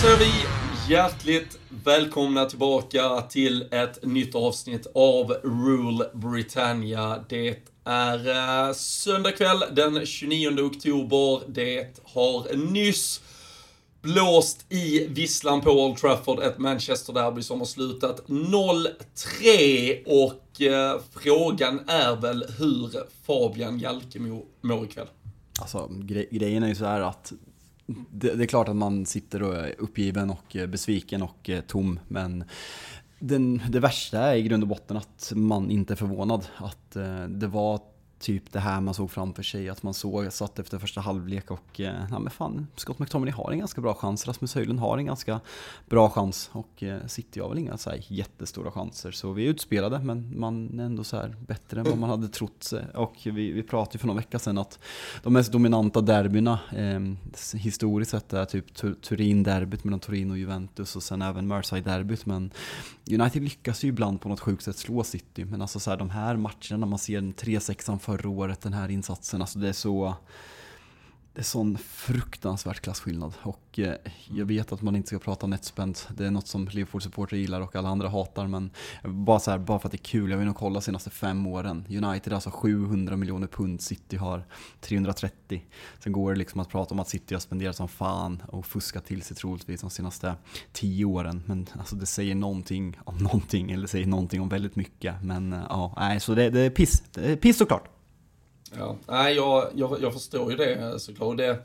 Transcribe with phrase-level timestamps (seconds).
[0.00, 0.32] Då säger vi
[0.92, 7.24] hjärtligt välkomna tillbaka till ett nytt avsnitt av Rule Britannia.
[7.28, 11.40] Det är eh, söndag kväll den 29 oktober.
[11.48, 13.20] Det har nyss
[14.02, 21.80] blåst i visslan på Old Trafford, ett Manchester-derby som har slutat 0-3 och eh, frågan
[21.88, 22.90] är väl hur
[23.26, 25.08] Fabian Jalkemo mår ikväll.
[25.60, 27.32] Alltså gre grejen är ju så här att
[28.10, 31.60] det, det, är klart att man sitter och är uppgiven och eh, besviken och eh,
[31.60, 32.44] tom, men
[33.18, 36.46] den, det värsta är i grund och botten att man inte är förvånad.
[36.56, 37.80] Att eh, det var
[38.20, 39.68] typ det här man såg framför sig.
[39.68, 43.52] Att man såg, satt efter första halvlek och, eh, ja men fan, Scott McTominay har
[43.52, 44.26] en ganska bra chans.
[44.26, 45.40] Rasmus Höjlund har en ganska
[45.88, 46.50] bra chans.
[46.52, 49.10] Och eh, City har väl inga så här jättestora chanser.
[49.10, 52.28] Så vi är utspelade, men man är ändå så här bättre än vad man hade
[52.28, 52.72] trott.
[52.94, 54.78] Och vi, vi pratade ju för någon vecka sedan att
[55.22, 57.00] de mest dominanta derbyna eh,
[57.58, 62.26] historiskt sett är typ Turin-derbyt mellan Turin och Juventus och sen även Merseyside-derbyt.
[62.26, 62.50] Men
[63.10, 65.44] United lyckas ju ibland på något sjukt sätt slå City.
[65.44, 68.88] Men alltså så här, de här matcherna, man ser en 3-6 förra året, den här
[68.88, 69.40] insatsen.
[69.40, 70.14] Alltså det är så...
[71.34, 73.94] Det är sån fruktansvärt klasskillnad och eh,
[74.28, 75.98] jag vet att man inte ska prata netspend.
[76.16, 78.70] Det är något som Liverpool-supportrar gillar och alla andra hatar men
[79.04, 80.30] bara, så här, bara för att det är kul.
[80.30, 81.84] Jag vill nog kolla de senaste fem åren.
[81.88, 84.44] United har alltså 700 miljoner pund, City har
[84.80, 85.62] 330.
[85.98, 89.04] Sen går det liksom att prata om att City har spenderat som fan och fuskat
[89.04, 90.34] till sig troligtvis de senaste
[90.72, 91.42] tio åren.
[91.46, 95.14] Men alltså det säger någonting om någonting eller säger någonting om väldigt mycket.
[95.22, 97.02] Men eh, ja, nej, så det, det är piss.
[97.12, 97.99] Det är piss såklart.
[98.78, 101.36] Ja, nej, jag, jag, jag förstår ju det eh, såklart.
[101.36, 101.58] Det,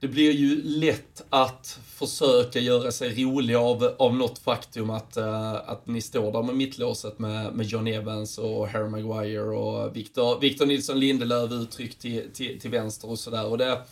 [0.00, 5.54] det blir ju lätt att försöka göra sig rolig av, av något faktum att, uh,
[5.54, 10.40] att ni står där med mittlåset med, med John Evans och Harry Maguire och Victor,
[10.40, 13.46] Victor Nilsson Lindelöf uttryckt till, till, till vänster och sådär.
[13.46, 13.82] Och det,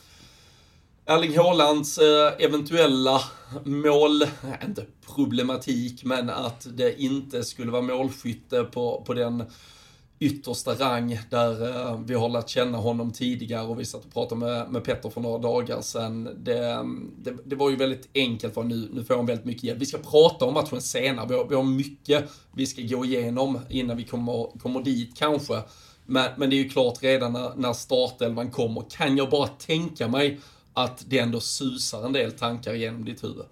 [1.07, 3.21] Erling Haalands eh, eventuella
[3.65, 4.23] mål,
[4.65, 9.45] inte problematik, men att det inte skulle vara målskytte på, på den
[10.21, 14.41] yttersta rang där eh, vi har lärt känna honom tidigare och vi satt och pratade
[14.41, 16.25] med, med Petter för några dagar sedan.
[16.25, 16.85] Det,
[17.19, 19.81] det, det var ju väldigt enkelt för nu, nu får han väldigt mycket hjälp.
[19.81, 23.59] Vi ska prata om matchen senare, vi har, vi har mycket vi ska gå igenom
[23.69, 25.63] innan vi kommer, kommer dit kanske.
[26.07, 30.09] Men, men det är ju klart redan när, när startelvan kommer kan jag bara tänka
[30.09, 30.41] mig
[30.73, 33.45] att det ändå susar en del tankar genom ditt huvud.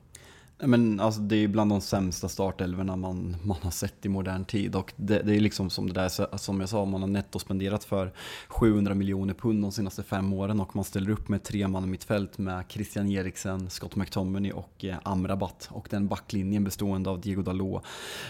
[0.60, 4.44] Men alltså, det är ju bland de sämsta startelverna man, man har sett i modern
[4.44, 4.74] tid.
[4.74, 7.84] Och det, det är liksom som det där som jag sa, man har netto spenderat
[7.84, 8.12] för
[8.48, 11.86] 700 miljoner pund de senaste fem åren och man ställer upp med tre man i
[11.86, 15.68] mittfält med Christian Eriksen, Scott McTominay och eh, Amrabat.
[15.72, 17.82] Och den backlinjen bestående av Diego Dalot,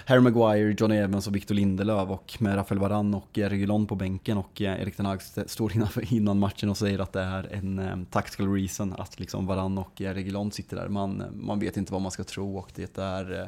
[0.07, 4.39] Harry Maguire, John Evans och Victor Lindelöf och med Rafael Varane och eh, på bänken
[4.39, 7.79] och eh, Erik Ten Hag står innan, innan matchen och säger att det är en
[7.79, 10.89] eh, tactical reason att liksom Varane och eh, sitter där.
[10.89, 13.41] Man, man vet inte vad man ska tro och det är...
[13.43, 13.47] eh,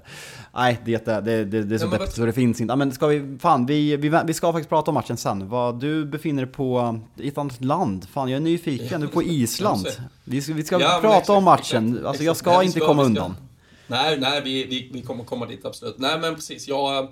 [0.54, 2.72] Nej, det är, det, det, det är så Ja, deppigt så det finns inte.
[2.72, 3.38] Ja, men ska vi...
[3.40, 5.48] Fan, vi, vi, vi ska faktiskt prata om matchen sen.
[5.48, 8.08] Vad, du befinner dig på i ett annat land.
[8.08, 9.00] Fan, jag är nyfiken.
[9.00, 9.86] Du är på Island.
[10.24, 11.88] Vi ska, vi ska Ja, prata exakt, om matchen.
[11.88, 13.36] exakt, Alltså jag ska Ja, vi inte ska- komma ska- undan.
[13.86, 15.98] Nej, nej, vi, vi, vi kommer komma dit absolut.
[15.98, 16.68] Nej, men precis.
[16.68, 17.08] Jag,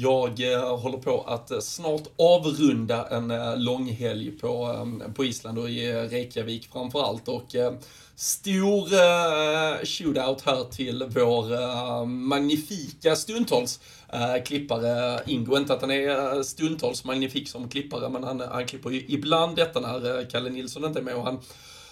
[0.00, 5.70] jag eh, håller på att eh, snart avrunda en eh, långhelg på, på Island och
[5.70, 7.28] i Reykjavik framförallt.
[7.28, 7.46] Och
[8.16, 8.86] stor
[9.84, 13.80] shootout här till vår magnifika stundtals
[14.44, 15.56] klippare Ingo.
[15.56, 19.80] Inte att han är stundtals magnifik som klippare, men han, han klipper ju ibland detta
[19.80, 21.14] när Kalle Nilsson inte är med.
[21.14, 21.40] Och han,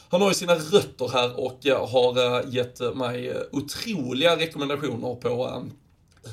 [0.08, 5.62] han har ju sina rötter här och har gett mig otroliga rekommendationer på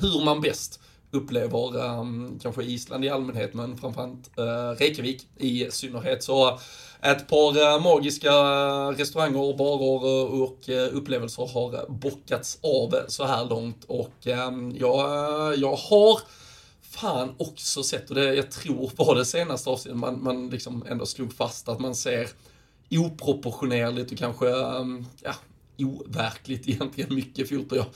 [0.00, 0.80] hur man bäst
[1.16, 6.22] upplever um, kanske Island i allmänhet, men framförallt uh, Reykjavik i synnerhet.
[6.22, 6.58] Så
[7.02, 8.32] ett par uh, magiska
[8.90, 14.76] restauranger, barer eh, och uh, upplevelser har bockats av så här långt och ehm, um,
[14.76, 16.20] jag, jag har
[16.82, 21.06] fan också sett, och det jag tror var det senaste avsnittet, man, man liksom ändå
[21.06, 22.28] slog fast att man ser
[22.90, 25.34] oproportionerligt och kanske, um, ja,
[25.78, 27.78] overkligt egentligen mycket fotboll.
[27.78, 27.86] Jag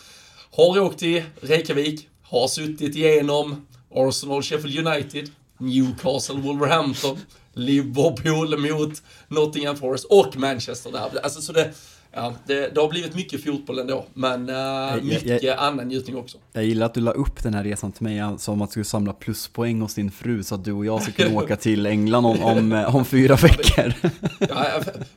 [0.51, 7.19] har åkt till Reykjavik, har suttit igenom Arsenal, Sheffield United, Newcastle, Wolverhampton,
[7.53, 11.21] Liverpool mot Nottingham Forest och Manchester där.
[11.23, 11.73] Alltså så det,
[12.13, 16.39] ja, det, det har blivit mycket fotboll ändå, men uh, mycket jag, annan njutning också.
[16.53, 18.85] Jag gillar att du la upp den här resan till mig som att du skulle
[18.85, 22.27] samla pluspoäng hos din fru så att du och jag ska kunna åka till England
[22.27, 23.93] om, om, om fyra veckor.
[24.39, 24.67] ja,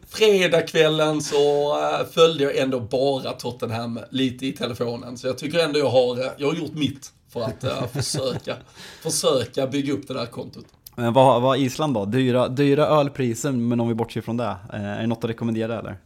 [0.08, 5.80] fredagskvällen så uh, följde jag ändå bara Tottenham lite i telefonen, så jag tycker ändå
[5.80, 8.56] jag har, jag har gjort mitt för att försöka,
[9.02, 10.66] försöka bygga upp det där kontot.
[10.96, 12.06] Men vad var Island då?
[12.06, 14.56] Dyra, dyra ölpriser, men om vi bortser från det.
[14.70, 15.98] Är det något att rekommendera eller?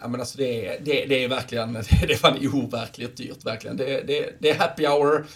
[0.00, 1.72] Ja, men alltså det är, det, det är verkligen,
[2.06, 3.76] det är fan overkligt dyrt verkligen.
[3.76, 5.26] Det, det, det är happy hour,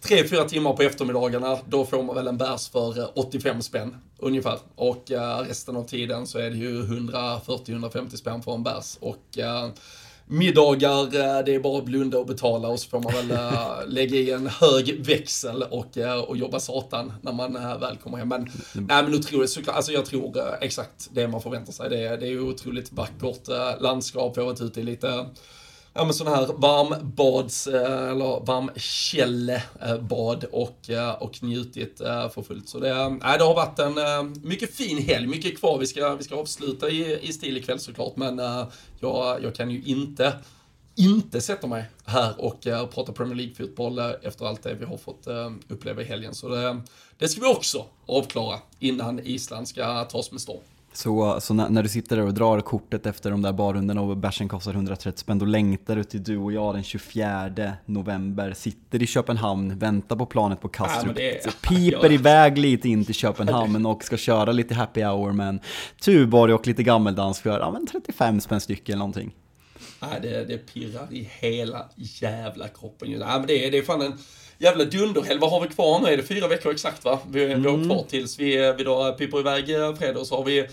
[0.00, 3.96] tre, fyra timmar på eftermiddagarna, då får man väl en bärs för eh, 85 spänn
[4.18, 4.58] ungefär.
[4.74, 8.96] Och uh, resten av tiden så är det ju 140-150 spänn för en bärs.
[9.00, 9.70] Och uh,
[10.28, 13.86] middagar, eh, det är bara att blunda och betala och så får man väl eh,
[13.86, 18.28] lägga i en hög växel och, eh, och jobba satan när man väl kommer hem.
[18.28, 18.86] Men, mm.
[18.88, 21.90] nej, men otroligt såklart, alltså jag tror exakt det man förväntar sig.
[21.90, 23.48] Det, det är ju otroligt vackert
[23.80, 25.26] landskap, vi har varit ute i lite
[25.98, 31.98] ja, men sådana här varmbads eh, eller varmkällebad eh, och, eh, och njutit
[32.34, 32.68] för fullt.
[32.68, 33.94] Så det, nej, det har varit en
[34.42, 35.78] mycket fin helg, mycket kvar.
[35.78, 38.38] Vi ska, vi ska avsluta i, i stil ikväll såklart, men
[39.00, 40.32] jag, jag kan ju inte
[40.94, 44.96] inte sätta mig här och uh, prata Premier League-fotboll uh, efter allt det vi har
[44.96, 46.34] fått uh, uppleva i helgen.
[46.34, 46.80] Så det,
[47.18, 50.60] det ska vi också avklara innan Island ska tas med storm.
[50.92, 54.16] Så, så när, när, du sitter där och drar kortet efter de där barrundorna och
[54.16, 59.02] bärsen kostar 130 spänn, då längtar du till du och jag den 24 november, sitter
[59.02, 64.04] i Köpenhamn, väntar på planet på Kastrup, ja, piper iväg lite in till Köpenhamn och
[64.04, 65.60] ska köra lite happy hour med en
[66.00, 69.34] Tuborg och lite gammeldans för ja, men 35 spänn styck eller någonting.
[70.00, 73.10] Nej, det, det pirrar i hela jävla kroppen.
[73.10, 74.18] Nej, men det, det är fan en
[74.58, 75.38] jävla dunderhelg.
[75.38, 76.08] Vad har vi kvar nu?
[76.08, 77.18] Är det fyra veckor exakt va?
[77.30, 77.62] Vi, mm.
[77.62, 77.88] vi har mm.
[77.88, 80.66] kvar tills vi, vi då piper iväg eh, fredag och så har vi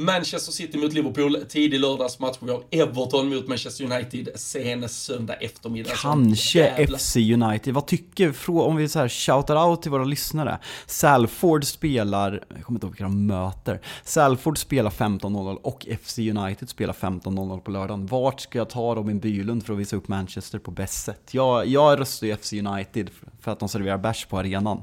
[0.00, 2.36] Manchester City mot Liverpool, tidig lördagsmatch.
[2.40, 5.90] Vi har Everton mot Manchester United sen söndag eftermiddag.
[6.02, 7.74] Kanske FC United.
[7.74, 10.58] Vad tycker, om vi så här shoutar out till våra lyssnare.
[10.86, 13.80] Salford spelar, jag kommer inte ihåg vilka de möter.
[14.04, 18.06] Salford spelar 15.00 och FC United spelar 15.00 på lördagen.
[18.06, 21.28] Vart ska jag ta Robin Bylund för att visa upp Manchester på bäst sätt?
[21.30, 23.10] Jag, jag röstar ju FC United
[23.40, 24.82] för att de serverar bärs på arenan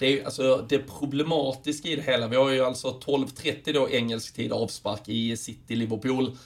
[0.00, 2.28] det är ju alltså det problematiska i det hela.
[2.28, 6.36] Vi har ju alltså 12.30 då engelsk tid avspark i City-Liverpool.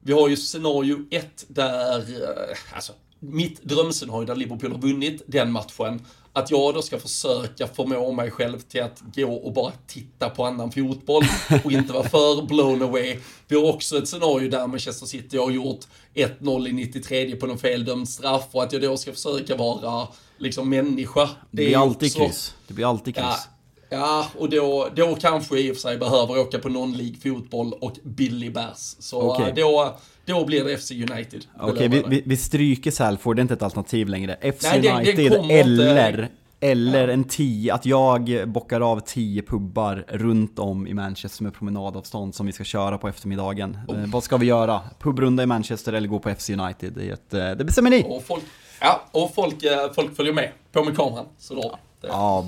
[0.00, 5.52] Vi har ju scenario 1 där, eh, alltså mitt drömscenario där Liverpool har vunnit den
[5.52, 6.00] matchen.
[6.34, 10.44] Att jag då ska försöka förmå mig själv till att gå och bara titta på
[10.44, 11.24] annan fotboll
[11.64, 13.18] och inte vara för blown away.
[13.48, 15.80] Vi har också ett scenario där Manchester City har gjort
[16.14, 20.08] 1-0 i 93 på någon feldömd straff och att jag då ska försöka vara
[20.38, 21.28] liksom människa.
[21.50, 22.54] Det, blir alltid kryss.
[22.66, 23.48] Det blir alltid kryss.
[23.88, 27.72] Ja, ja, och då, då kanske i och för sig behöver åka på non-League fotboll
[27.72, 28.96] och billig bärs.
[28.98, 29.52] Så okay.
[29.52, 31.44] då, då blir det FC United.
[31.60, 34.36] Okej, vi, vi, vi, stryker Salford, det är inte ett alternativ längre.
[34.52, 36.28] FC Nej, United det, det eller, inte...
[36.60, 42.34] eller en 10, att jag bockar av 10 pubbar runt om i Manchester med promenadavstånd
[42.34, 43.78] som vi ska köra på eftermiddagen.
[43.88, 44.02] Oh.
[44.02, 44.80] Eh, vad ska vi göra?
[44.98, 46.92] Pubrunda i Manchester eller gå på FC United?
[46.92, 48.04] Det, ett, eh, det bestämmer ni!
[48.08, 48.44] Och folk,
[48.84, 50.52] Ja, och folk, eh, folk följer med.
[50.72, 51.60] På med kameran, så då.
[51.62, 51.78] Ja,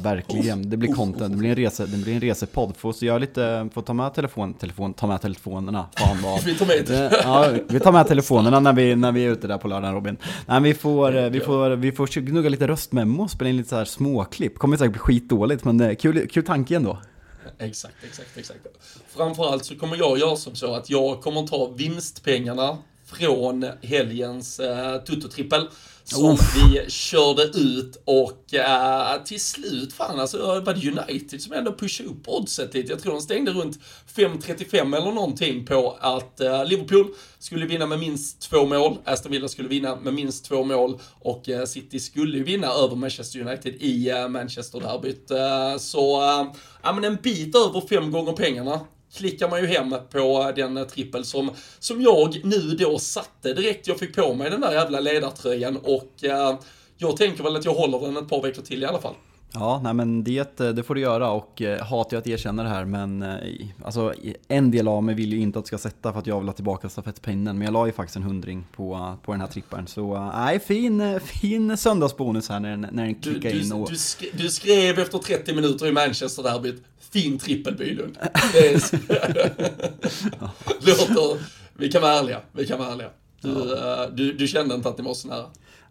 [0.02, 0.70] verkligen.
[0.70, 1.32] Det blir content.
[1.32, 2.76] Det blir en, rese, det blir en resepodd.
[2.76, 5.86] Får göra lite, får ta med telefon, telefon, ta med telefonerna.
[5.96, 6.42] Fan vad.
[6.44, 9.58] vi tar med Ja, vi tar med telefonerna när vi, när vi är ute där
[9.58, 10.16] på lördagen Robin.
[10.46, 13.76] Nej, vi får, eh, vi får, vi får gnugga lite röstmemo, spela in lite så
[13.76, 14.58] här småklipp.
[14.58, 16.98] Kommer säkert bli skitdåligt, men eh, kul, kul tanke ändå.
[17.58, 18.60] Exakt, exakt, exakt.
[19.08, 24.66] Framförallt så kommer jag göra som så att jag kommer ta vinstpengarna från helgens uh,
[25.04, 25.68] Toto-trippel.
[26.06, 26.56] Som Uff.
[26.56, 32.08] vi körde ut och uh, till slut, fan alltså, var det United som ändå pushade
[32.08, 32.92] upp oddset lite.
[32.92, 33.78] Jag tror de stängde runt
[34.14, 39.48] 5.35 eller någonting på att uh, Liverpool skulle vinna med minst två mål, Aston Villa
[39.48, 44.12] skulle vinna med minst två mål och uh, City skulle vinna över Manchester United i
[44.28, 45.30] Manchester-derbyt.
[45.80, 46.20] så,
[46.82, 48.80] ja men en bit över fem gånger pengarna
[49.16, 53.98] klickar man ju hem på den trippel som, som jag nu då satte direkt jag
[53.98, 56.58] fick på mig den där jävla ledartröjan och eh,
[56.96, 59.14] jag tänker väl att jag håller den ett par veckor till i alla fall.
[59.56, 62.68] Ja, nej men det, det får du göra och eh, hatar jag att erkänna det
[62.68, 63.38] här men eh,
[63.84, 64.14] alltså
[64.48, 66.48] en del av mig vill ju inte att du ska sätta för att jag vill
[66.48, 69.86] ha tillbaka stafettpinnen men jag la ju faktiskt en hundring på, på den här trippeln
[69.86, 73.72] så eh, nej, fin, fin söndagsbonus här när, när den klickar du, in.
[73.72, 73.90] Och...
[73.90, 76.82] Du, sk du, skrev efter 30 minuter i Manchester derbyt,
[77.14, 78.18] fin trippel Bylund.
[80.80, 81.38] Låter,
[81.74, 83.10] vi kan vara ärliga, vi kan vara ärliga.
[83.40, 84.08] Du, ja.
[84.12, 85.46] du, du kände inte att ni var så nära?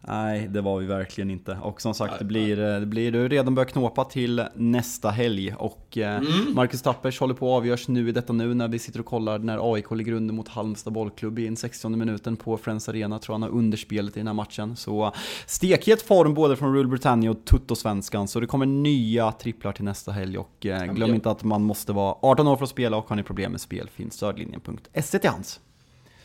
[0.07, 1.57] Nej, det var vi verkligen inte.
[1.61, 5.55] Och som sagt, det blir, det blir du redan börjat knåpa till nästa helg.
[5.57, 6.55] Och eh, mm.
[6.55, 9.39] Marcus Tappers håller på att avgörs nu i detta nu när vi sitter och kollar
[9.39, 13.19] när AIK ligger under mot Halmstad bollklubb i den 60 minuten på Friends Arena.
[13.19, 14.75] Tror han har underspelet i den här matchen.
[14.75, 15.11] Så
[15.45, 18.27] stekhet form både från Rule Britannia och Tutto-svenskan.
[18.27, 20.37] Så det kommer nya tripplar till nästa helg.
[20.37, 23.15] Och eh, glöm inte att man måste vara 18 år för att spela och har
[23.15, 25.59] ni problem med spel finns stödlinjen.se till hands.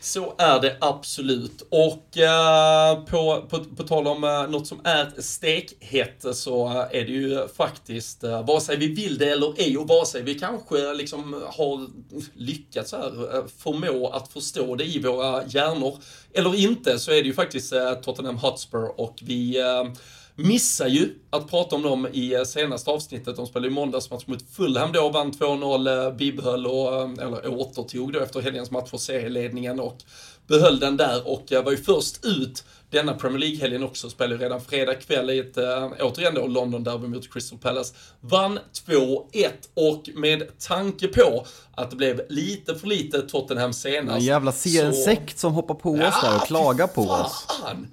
[0.01, 1.67] Så är det absolut.
[1.69, 7.05] Och uh, på, på, på tal om uh, något som är stekhett eh, så är
[7.05, 10.39] det ju faktiskt, uh, vare sig vi vill det eller ej och vare sig vi
[10.39, 11.87] kanske liksom har
[12.33, 15.97] lyckats här, uh, förmå att förstå det i våra hjärnor
[16.33, 19.57] eller inte så är det ju faktiskt Tottenham Hotspur och vi
[20.41, 23.35] Missar ju att prata om dem i eh, senaste avsnittet.
[23.35, 28.13] De spelade ju måndagsmatch mot Fulham då, vann 2-0, eh, bibehöll och, eh, eller återtog
[28.13, 29.97] då efter helgens match för serieledningen och
[30.47, 34.09] behöll den där och var ju först ut denna Premier League-helgen också.
[34.09, 37.95] Spelade redan fredag kväll i ett, äh, återigen då, London-derby mot Crystal Palace.
[38.21, 44.19] Vann 2-1 och med tanke på att det blev lite för lite Tottenham senast.
[44.19, 44.93] En jävla så...
[45.05, 47.45] sekt som hoppar på oss där och klagar på fan, oss.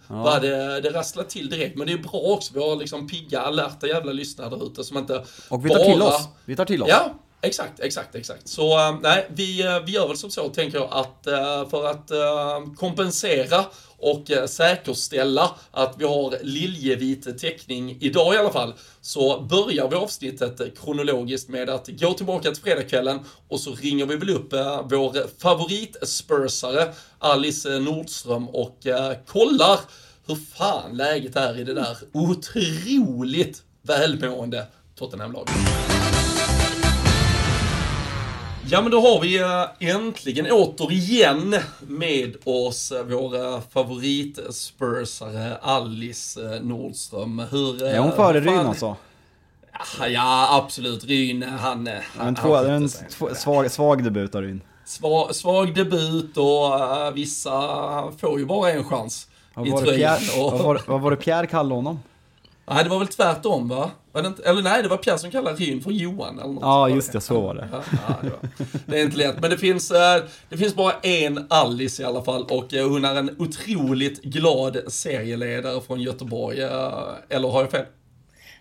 [0.08, 0.22] Ja.
[0.22, 1.76] vad det, det rasslar till direkt.
[1.76, 2.54] Men det är bra också.
[2.54, 5.92] Vi har liksom pigga, alerta jävla lyssnare där ute som inte Och vi tar bara...
[5.92, 6.28] till oss.
[6.44, 6.88] Vi tar till oss.
[6.88, 7.14] Ja,
[7.46, 8.48] Exakt, exakt, exakt.
[8.48, 11.86] Så eh, nej, vi, eh, vi gör väl som så, tänker jag, att eh, för
[11.86, 12.10] att
[12.76, 13.64] kompensera
[13.98, 20.78] och säkerställa att vi har liljevit täckning idag i alla fall, så börjar vi avsnittet
[20.78, 24.52] kronologiskt med att gå tillbaka till fredagskvällen och så ringer vi väl upp
[24.84, 28.78] vår favoritspursare Alice Nordström och
[29.26, 29.80] kollar
[30.26, 35.95] hur fan läget är i det där otroligt välmående Tottenham-laget.
[38.70, 46.60] Ja, men då har vi eh, äntligen återigen med oss eh, våra favoritspursare Alice eh,
[46.62, 47.42] Nordström.
[47.50, 47.84] Hur...
[47.84, 48.96] Är hon före Ryn alltså?
[50.08, 51.04] Ja, absolut.
[51.04, 51.88] Ryn, han...
[52.18, 52.88] han, två, han en
[53.36, 54.60] svag, svag debut av Ryn.
[54.84, 57.52] Svag, svag debut och uh, vissa
[58.18, 60.18] får ju bara en chans vad i tröjan.
[60.18, 60.52] Pierre, och...
[60.52, 62.00] vad, var, vad var det Pierre kallade honom?
[62.70, 63.90] Nej, det var väl tvärtom va?
[64.12, 66.62] Var det inte, eller nej, det var Pierre som kallade Ryn för Johan eller något.
[66.62, 67.68] Ja, just det, så var det.
[67.72, 71.46] Ja, ja, det, det, är inte lätt, men det finns, eh, det finns bara en
[71.50, 76.62] Alice i alla fall och eh, hon är en otroligt glad serieledare från Göteborg.
[76.62, 77.84] Eh, eller har jag fel?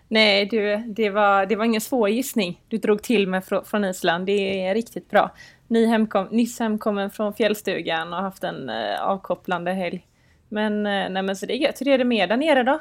[0.08, 4.26] Nej, du, det var, det var ingen svår gissning du drog till med från Island.
[4.26, 5.34] Det är riktigt bra.
[5.68, 8.70] Ny hemkom, nyss hemkommen från fjällstugan och haft en
[9.00, 10.06] avkopplande helg.
[10.48, 11.80] Men, nej, men så det är gött.
[11.80, 12.80] Hur är det med där nere då?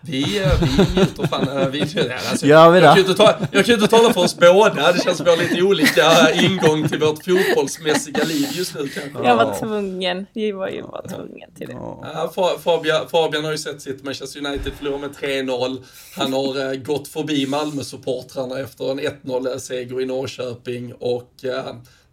[0.00, 2.86] Vi, eh, vi njuter fan, eh, vi, alltså, Gör vi det?
[2.86, 5.38] Jag kan, ta, jag kan inte tala för oss båda, det känns som vi har
[5.38, 9.28] lite olika ingång till vårt fotbollsmässiga liv just nu kanske.
[9.28, 11.72] Jag var tvungen, vi var ju bara tvungen till det.
[11.72, 12.32] Ja,
[12.64, 15.84] Fabian, Fabian har ju sett sitt Manchester United förlora med 3-0.
[16.16, 21.32] Han har uh, gått förbi Malmö-supportrarna efter en 1-0-seger i Norrköping och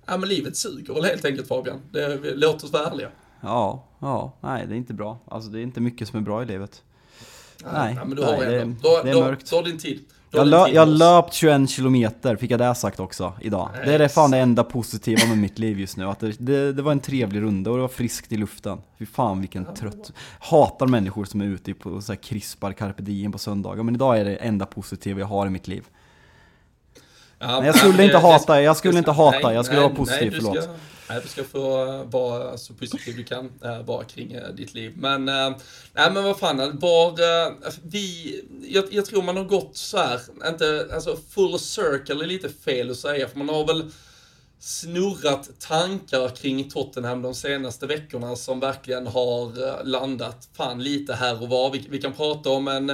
[0.05, 1.81] ja men livet suger väl helt enkelt Fabian.
[1.91, 3.09] Det, låt oss vara ärliga.
[3.41, 5.19] Ja, ja, nej det är inte bra.
[5.27, 6.81] Alltså det är inte mycket som är bra i livet.
[7.73, 9.51] Nej, ja, men du har nej, det, då, det är då, mörkt.
[9.51, 9.99] Då, din tid.
[10.35, 13.69] Jag, lö, jag löpt 21 kilometer, fick jag det sagt också idag.
[13.73, 16.05] Nej, det är det fan det enda positiva med mitt liv just nu.
[16.05, 18.77] Att det, det, det, var en trevlig runda och det var friskt i luften.
[18.99, 20.11] Fy fan vilken trött...
[20.39, 23.83] Hatar människor som är ute på så här krispar carpe diem på söndagar.
[23.83, 25.83] Men idag är det enda positiva jag har i mitt liv.
[27.43, 30.31] Ja, nej, jag skulle nej, inte hata, jag skulle inte hata, jag skulle vara positiv,
[30.35, 30.69] förlåt.
[31.09, 33.51] Nej, du ska få vara så positiv du kan
[33.85, 34.93] vara kring eh, ditt liv.
[34.95, 35.49] Men, eh,
[35.93, 38.35] nej men vad fan, var, eh, vi,
[38.67, 42.91] jag, jag tror man har gått så här, inte, alltså full circle är lite fel
[42.91, 43.91] att säga, för man har väl
[44.59, 51.41] snurrat tankar kring Tottenham de senaste veckorna som verkligen har eh, landat fan lite här
[51.41, 51.71] och var.
[51.71, 52.89] Vi, vi kan prata om en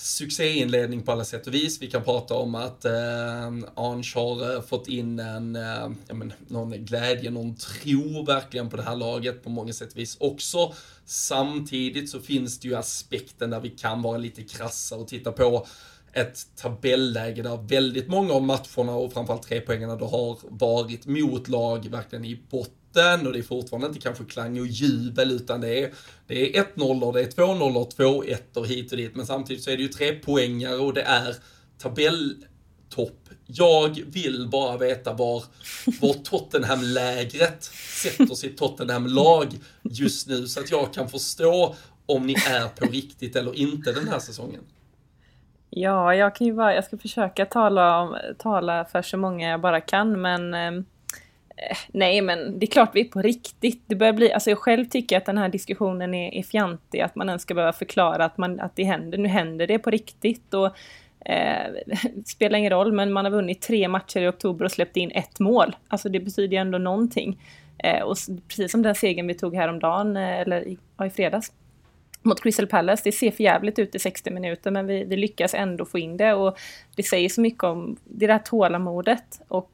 [0.00, 1.82] succéinledning på alla sätt och vis.
[1.82, 6.70] Vi kan prata om att eh, Ange har eh, fått in en, eh, men, någon
[6.70, 10.74] glädje, någon tro verkligen på det här laget på många sätt och vis också.
[11.04, 15.66] Samtidigt så finns det ju aspekten där vi kan vara lite krassa och titta på
[16.12, 21.48] ett tabelläge där väldigt många av matcherna och framförallt tre poängarna då har varit mot
[21.48, 22.77] lag verkligen i botten
[23.26, 25.92] och det är fortfarande inte kanske klang och jubel utan det är,
[26.26, 29.76] det är 1-0 det är 2-0 2-1 och hit och dit men samtidigt så är
[29.76, 31.36] det ju tre poängare och det är
[31.78, 33.28] tabelltopp.
[33.46, 35.44] Jag vill bara veta var,
[36.00, 37.64] var Tottenham-lägret
[38.02, 39.46] sätter sitt Tottenham-lag
[39.82, 41.74] just nu så att jag kan förstå
[42.06, 44.60] om ni är på riktigt eller inte den här säsongen.
[45.70, 49.60] Ja, jag kan ju bara, jag ska försöka tala, om, tala för så många jag
[49.60, 50.82] bara kan, men eh,
[51.58, 53.82] Eh, nej, men det är klart vi är på riktigt.
[53.86, 57.14] Det börjar bli, alltså jag själv tycker att den här diskussionen är, är fjantig, att
[57.14, 59.18] man ens ska behöva förklara att, man, att det händer.
[59.18, 60.76] Nu händer det på riktigt och
[61.30, 61.72] eh,
[62.26, 65.40] spelar ingen roll, men man har vunnit tre matcher i oktober och släppt in ett
[65.40, 65.76] mål.
[65.88, 67.38] Alltså det betyder ju ändå någonting.
[67.78, 68.16] Eh, och
[68.48, 71.52] precis som den segern vi tog häromdagen, eh, eller i, ja, i fredags,
[72.22, 73.02] mot Crystal Palace.
[73.04, 76.16] Det ser för jävligt ut i 60 minuter men vi, vi, lyckas ändå få in
[76.16, 76.58] det och
[76.96, 79.70] det säger så mycket om det där tålamodet och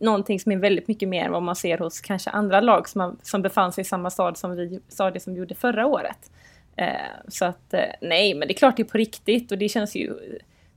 [0.00, 3.00] någonting som är väldigt mycket mer än vad man ser hos kanske andra lag som,
[3.00, 6.30] har, som befann sig i samma stad som vi, stadie som vi gjorde förra året.
[6.76, 6.86] Eh,
[7.28, 9.96] så att eh, nej, men det är klart det är på riktigt och det känns
[9.96, 10.14] ju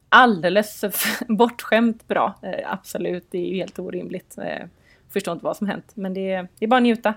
[0.09, 0.83] alldeles
[1.27, 2.33] bortskämt bra.
[2.41, 4.37] Eh, absolut, det är ju helt orimligt.
[4.37, 4.67] Eh,
[5.09, 7.13] förstår inte vad som hänt, men det, det är bara att njuta.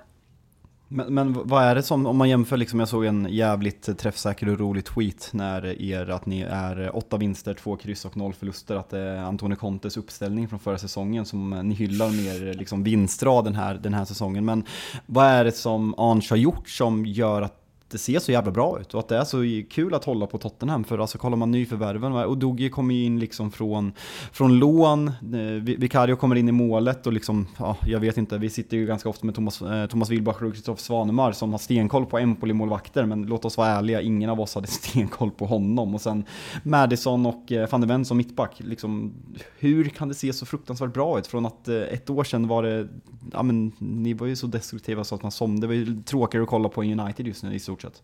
[0.89, 4.49] Men, men vad är det som, om man jämför, liksom, jag såg en jävligt träffsäker
[4.49, 8.77] och rolig tweet när er, att ni är åtta vinster, två kryss och noll förluster,
[8.77, 13.45] att det är Antonio Contes uppställning från förra säsongen som ni hyllar mer liksom vinstrad
[13.45, 14.45] den här, den här säsongen.
[14.45, 14.65] Men
[15.07, 18.81] vad är det som Ange har gjort som gör att det ser så jävla bra
[18.81, 21.51] ut och att det är så kul att hålla på Tottenham för alltså kollar man
[21.51, 23.93] nyförvärven och Dogge kommer ju in liksom från,
[24.33, 28.51] från lån, eh, Vicario kommer in i målet och liksom, ja, jag vet inte, vi
[28.51, 32.07] sitter ju ganska ofta med Thomas, eh, Thomas Wilbach och Kristoffer Svanemar som har stenkoll
[32.07, 36.01] på Empoli-målvakter men låt oss vara ärliga, ingen av oss hade stenkoll på honom och
[36.01, 36.25] sen
[36.63, 39.13] Madison och eh, van de Ven som mittback, liksom,
[39.59, 41.27] hur kan det se så fruktansvärt bra ut?
[41.27, 42.89] Från att eh, ett år sedan var det,
[43.33, 46.43] ja men ni var ju så destruktiva så att man som, det var ju tråkigare
[46.43, 48.03] att kolla på United just nu i stort sett.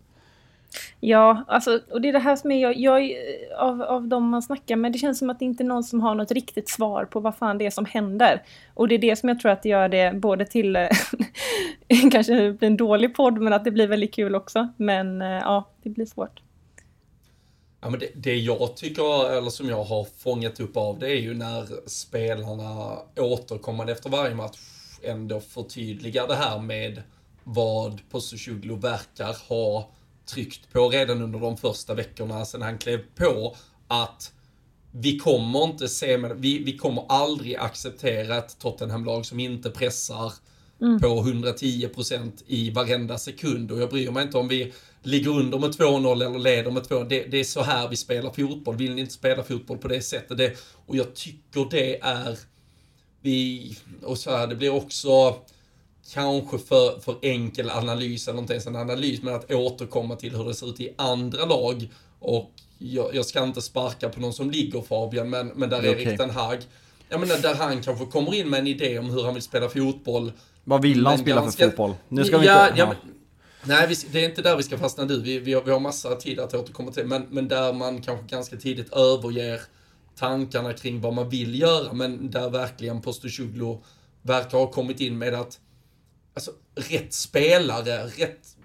[1.00, 3.16] Ja, alltså, och det är det här som är jag, jag
[3.58, 6.00] av, av de man snackar med, det känns som att det inte är någon som
[6.00, 8.42] har något riktigt svar på vad fan det är som händer.
[8.74, 10.88] Och det är det som jag tror att det gör det både till,
[12.12, 14.68] kanske det blir en dålig podd, men att det blir väldigt kul också.
[14.76, 16.42] Men eh, ja, det blir svårt.
[17.80, 21.20] Ja, men det, det jag tycker, eller som jag har fångat upp av det är
[21.20, 24.58] ju när spelarna återkommande efter varje match
[25.02, 27.02] ändå förtydligar det här med
[27.44, 29.90] vad Postusjoglu verkar ha
[30.26, 33.57] tryckt på redan under de första veckorna sedan han klev på.
[33.88, 34.33] Att
[34.92, 40.33] vi kommer inte se, vi, vi kommer aldrig acceptera ett Tottenham-lag som inte pressar
[40.81, 41.00] mm.
[41.00, 43.72] på 110% i varenda sekund.
[43.72, 47.05] Och jag bryr mig inte om vi ligger under med 2-0 eller leder med 2
[47.05, 48.76] det, det är så här vi spelar fotboll.
[48.76, 50.38] Vill ni inte spela fotboll på det sättet?
[50.38, 52.38] Det, och jag tycker det är,
[53.20, 55.37] vi, och så här, det blir också,
[56.10, 60.44] kanske för, för enkel analys, eller inte ens en analys, men att återkomma till hur
[60.44, 61.88] det ser ut i andra lag.
[62.18, 66.06] Och jag, jag ska inte sparka på någon som ligger Fabian, men, men där Erik
[66.06, 66.16] okay.
[66.16, 66.58] Den Hag,
[67.08, 69.68] jag menar där han kanske kommer in med en idé om hur han vill spela
[69.68, 70.32] fotboll.
[70.64, 71.94] Vad vill han spela ganska, för fotboll?
[72.08, 72.78] Nu ska vi ja, inte...
[72.78, 72.96] Ja, men,
[73.64, 75.20] nej, vi, det är inte där vi ska fastna nu.
[75.20, 78.26] Vi, vi, har, vi har massa tid att återkomma till, men, men där man kanske
[78.26, 79.60] ganska tidigt överger
[80.18, 83.78] tankarna kring vad man vill göra, men där verkligen Postosjuglu
[84.22, 85.58] verkar ha kommit in med att
[86.34, 88.56] alltså, rätt spelare, rätt,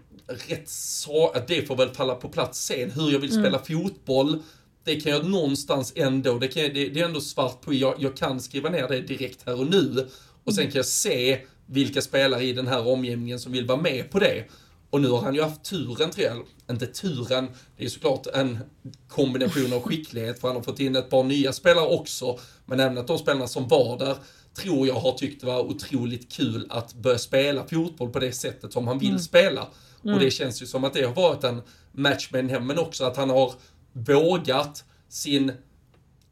[0.47, 2.91] rätt så, det får väl falla på plats sen.
[2.91, 3.43] Hur jag vill mm.
[3.43, 4.43] spela fotboll,
[4.83, 8.17] det kan jag någonstans ändå, det, kan det, det är ändå svart på, jag, jag
[8.17, 10.07] kan skriva ner det direkt här och nu.
[10.43, 14.11] Och sen kan jag se vilka spelare i den här omgivningen som vill vara med
[14.11, 14.45] på det.
[14.89, 18.59] Och nu har han ju haft turen tror jag, inte turen, det är såklart en
[19.07, 22.39] kombination av skicklighet för han har fått in ett par nya spelare också.
[22.65, 24.17] Men även att de spelarna som var där
[24.57, 28.73] tror jag har tyckt det var otroligt kul att börja spela fotboll på det sättet
[28.73, 29.19] som han vill mm.
[29.19, 29.67] spela.
[30.03, 30.15] Mm.
[30.15, 33.05] Och det känns ju som att det har varit en match med hem, men också
[33.05, 33.53] att han har
[33.93, 35.51] vågat sin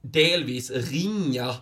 [0.01, 1.55] delvis ringa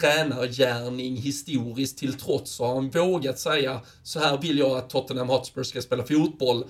[0.00, 5.28] tränargärning historiskt till trots så har han vågat säga så här vill jag att Tottenham
[5.28, 6.64] Hotspur ska spela fotboll.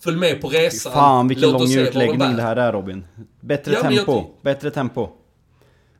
[0.00, 0.92] Följ med på resan.
[0.92, 3.04] Fan vilken lång utläggning det här är Robin.
[3.40, 4.26] Bättre ja, tempo, jag...
[4.42, 5.08] bättre tempo.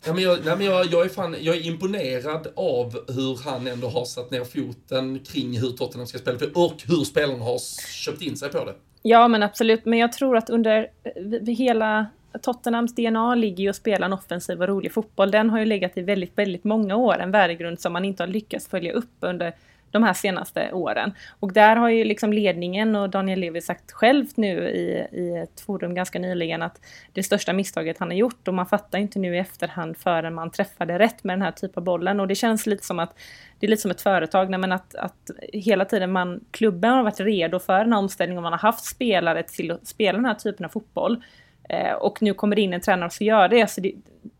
[0.06, 3.66] Ja, men jag, nej, men jag, jag, är fan, jag är imponerad av hur han
[3.66, 7.58] ändå har satt ner foten kring hur Tottenham ska spela och hur spelarna har
[7.92, 8.74] köpt in sig på det.
[9.02, 9.84] Ja, men absolut.
[9.84, 12.06] Men jag tror att under eh, hela
[12.42, 15.30] Tottenhams DNA ligger ju att spela en offensiv och rolig fotboll.
[15.30, 17.18] Den har ju legat i väldigt, väldigt många år.
[17.18, 19.54] En värdegrund som man inte har lyckats följa upp under
[19.90, 21.12] de här senaste åren.
[21.40, 25.61] Och där har ju liksom ledningen och Daniel Levi sagt själv nu i, i ett
[25.61, 26.81] forum ganska nyligen att
[27.12, 30.50] det största misstaget han har gjort och man fattar inte nu i efterhand förrän man
[30.50, 33.14] träffade rätt med den här typen av bollen och det känns lite som att
[33.59, 37.20] det är lite som ett företag, men att, att hela tiden man, klubben har varit
[37.20, 40.35] redo för den här omställningen och man har haft spelare till att spela den här
[40.35, 41.22] typen av fotboll.
[41.68, 43.94] Eh, och nu kommer det in en tränare som gör det, så det,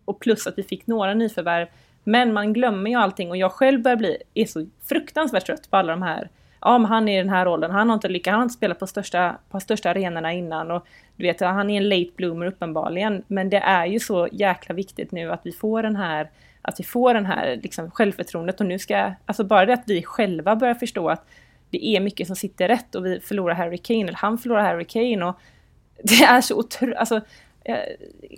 [0.05, 1.67] och plus att vi fick några nyförvärv
[2.05, 5.77] men man glömmer ju allting och jag själv börjar bli, är så fruktansvärt trött på
[5.77, 6.29] alla de här
[6.61, 8.55] Ja, men han är i den här rollen, han har inte lyckats, han har inte
[8.55, 10.87] spelat på största, på största arenorna innan och
[11.17, 13.23] du vet, han är en late bloomer uppenbarligen.
[13.27, 16.31] Men det är ju så jäkla viktigt nu att vi får den här,
[16.63, 20.03] att vi får den här liksom självförtroendet och nu ska, alltså bara det att vi
[20.03, 21.27] själva börjar förstå att
[21.71, 24.85] det är mycket som sitter rätt och vi förlorar Harry Kane, eller han förlorar Harry
[24.85, 25.41] Kane och
[26.03, 27.21] det är så otroligt, alltså
[27.65, 27.77] Eh,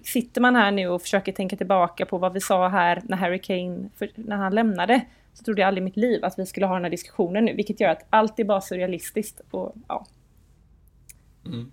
[0.04, 3.38] sitter man här nu och försöker tänka tillbaka på vad vi sa här när Harry
[3.38, 5.00] Kane, för, när han lämnade,
[5.35, 7.54] så trodde jag aldrig i mitt liv att vi skulle ha den här diskussionen nu,
[7.54, 10.06] vilket gör att allt är bara surrealistiskt och ja.
[11.46, 11.72] Mm.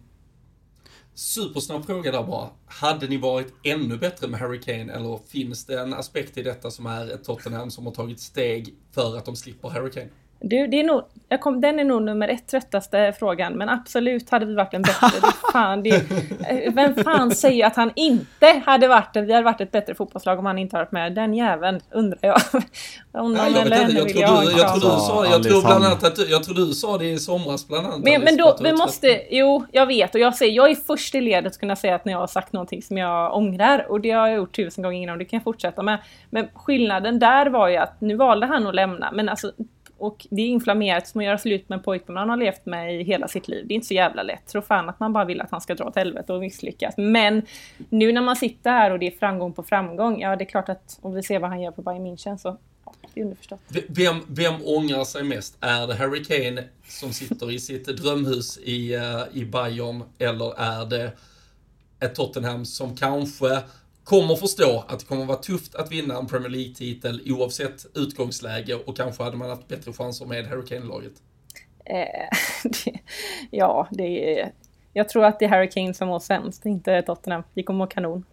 [1.14, 2.50] Supersnabb fråga där bara.
[2.66, 6.72] Hade ni varit ännu bättre med Harry Kane eller finns det en aspekt i detta
[6.72, 10.10] som är ett Tottenham som har tagit steg för att de slipper Harry Kane?
[10.42, 14.30] Du, det är nog, jag kom, den är nog nummer ett tröttaste frågan, men absolut
[14.30, 15.08] hade vi varit en bättre.
[15.22, 15.90] Det fan, det,
[16.50, 20.40] eh, vem fan säger att han inte hade varit vi hade varit ett bättre fotbollslag
[20.40, 21.16] om han inte varit med?
[21.16, 22.42] Den jäveln, undrar jag.
[22.54, 26.44] Nej, jag, tror du, jag, tror du sa, jag tror bland annat att du, jag
[26.44, 28.00] tror du sa det i somras bland annat.
[28.00, 31.22] Men, men då, vi måste, jo, jag vet och jag säger, jag är först i
[31.22, 34.12] ledet att kunna säga att när jag har sagt någonting som jag ångrar och det
[34.12, 36.00] har jag gjort tusen gånger innan och det kan jag fortsätta med.
[36.30, 39.52] Men skillnaden där var ju att nu valde han att lämna, men alltså
[40.00, 43.02] och det är inflammerat som att göra slut med en pojkvän man har levt med
[43.02, 43.68] i hela sitt liv.
[43.68, 44.48] Det är inte så jävla lätt.
[44.48, 46.94] Tro fan att man bara vill att han ska dra åt helvete och misslyckas.
[46.98, 47.42] Men
[47.90, 50.70] nu när man sitter här och det är framgång på framgång, ja det är klart
[50.70, 53.60] att om vi ser vad han gör på Bayern München så ja, det är underförstått.
[53.88, 55.58] Vem, vem ångrar sig mest?
[55.60, 60.86] Är det Harry Kane som sitter i sitt drömhus i, eh, i Bayern eller är
[60.86, 61.12] det
[62.00, 63.62] ett Tottenham som kanske
[64.10, 68.98] kommer förstå att det kommer vara tufft att vinna en Premier League-titel oavsett utgångsläge och
[68.98, 71.14] kanske hade man haft bättre chanser med Harry Kane-laget.
[71.86, 72.30] Eh,
[73.52, 74.52] ja, det är,
[74.94, 77.44] jag tror att det är Harry Kane som mår sämst, inte Tottenham.
[77.54, 78.26] Vi kommer må kanon.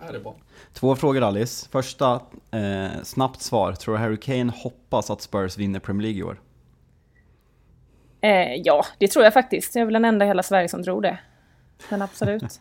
[0.00, 0.36] Ja, det är bra.
[0.72, 1.68] Två frågor Alice.
[1.72, 3.72] Första, eh, snabbt svar.
[3.72, 6.40] Tror du Harry Kane hoppas att Spurs vinner Premier League i år?
[8.20, 9.74] Eh, ja, det tror jag faktiskt.
[9.74, 11.18] Jag är väl den enda i hela Sverige som tror det.
[11.88, 12.42] Men absolut.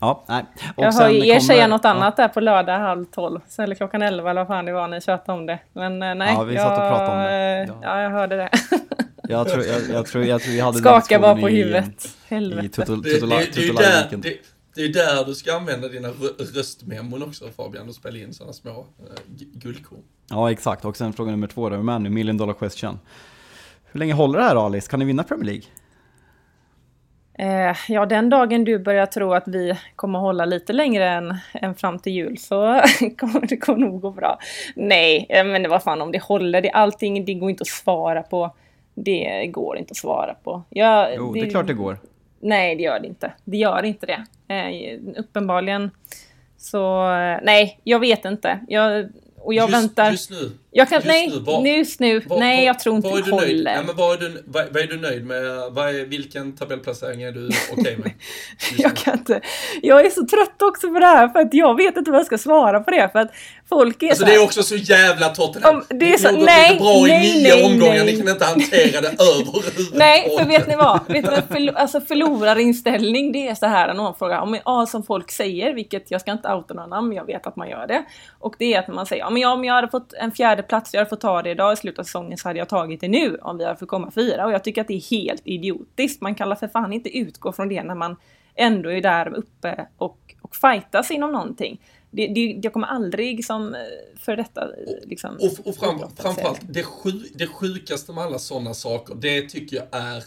[0.00, 0.44] ja, nej.
[0.76, 1.90] Och jag hör er säga något ja.
[1.90, 3.40] annat där på lördag halv tolv.
[3.58, 5.58] Eller klockan elva eller vad fan det var ni tjötade om det.
[5.72, 6.34] Men eh, nej.
[6.34, 7.66] Ja, vi satt och pratade om det.
[7.68, 8.50] Ja, ja jag hörde det.
[9.28, 12.16] jag, tror, jag, jag, tror, jag tror vi hade Skaka bara på huvudet.
[12.28, 12.66] Helvete.
[12.66, 14.36] I tutul, tutul, det, det, det, är där, det,
[14.74, 16.08] det är där du ska använda dina
[16.54, 18.86] röstmemon också Fabian och spela in sådana små uh,
[19.36, 20.02] guldkorn.
[20.30, 22.98] Ja exakt, och sen fråga nummer två där med nu, million dollar question.
[23.84, 24.90] Hur länge håller det här Alice?
[24.90, 25.62] Kan ni vinna Premier League?
[27.40, 31.74] Eh, ja, den dagen du börjar tro att vi kommer hålla lite längre än, än
[31.74, 32.56] fram till jul så
[33.18, 34.38] kommer det kommer nog gå bra.
[34.74, 36.60] Nej, eh, men vad fan om det håller.
[36.60, 38.54] Det, allting, det går inte att svara på.
[38.94, 40.62] Det går inte att svara på.
[40.68, 41.98] Jag, jo, det, det är klart det går.
[42.40, 43.32] Nej, det gör det inte.
[43.44, 44.24] Det gör inte det.
[44.54, 45.90] Eh, uppenbarligen
[46.56, 48.60] så, eh, nej, jag vet inte.
[48.68, 50.10] Jag, och jag just, väntar.
[50.10, 50.50] Just nu?
[50.70, 52.20] Jag kan, just nej, nu, var, just nu.
[52.20, 53.74] Var, nej, jag tror inte det håller.
[53.74, 55.42] Ja, men vad, är du, vad, vad, är du nöjd med?
[55.70, 58.12] Vad är, vilken tabellplacering är du okej okay med?
[58.78, 59.40] jag kan inte.
[59.82, 62.26] Jag är så trött också på det här för att jag vet inte vad jag
[62.26, 63.08] ska svara på det.
[63.12, 63.30] För att
[63.68, 65.74] folk är alltså så det är också så jävla Tottenham.
[65.74, 68.04] Om, det är så, ni nej, bra nej, i nio nej, omgångar, nej.
[68.04, 69.94] ni kan inte hantera det överhuvudtaget.
[69.94, 71.00] Nej, för vet ni vad?
[71.08, 75.02] Vet ni vad förl alltså förlorarinställning, det är så här någon frågar, om, ja, som
[75.02, 78.04] folk säger, vilket jag ska inte outa några namn, jag vet att man gör det.
[78.38, 80.94] Och det är att man säger, ja, men om jag hade fått en fjärde plats,
[80.94, 83.08] jag hade fått ta det idag i slutet av säsongen så hade jag tagit det
[83.08, 84.46] nu om vi hade fått komma fyra.
[84.46, 86.20] Och jag tycker att det är helt idiotiskt.
[86.20, 88.16] Man kan för fan inte utgå från det när man
[88.54, 91.80] ändå är där uppe och, och fightas inom någonting.
[92.10, 93.80] Det, det, jag kommer aldrig som eh,
[94.18, 98.74] för detta eh, liksom, Och, och fram, framförallt, det, sju, det sjukaste med alla sådana
[98.74, 100.24] saker, det tycker jag är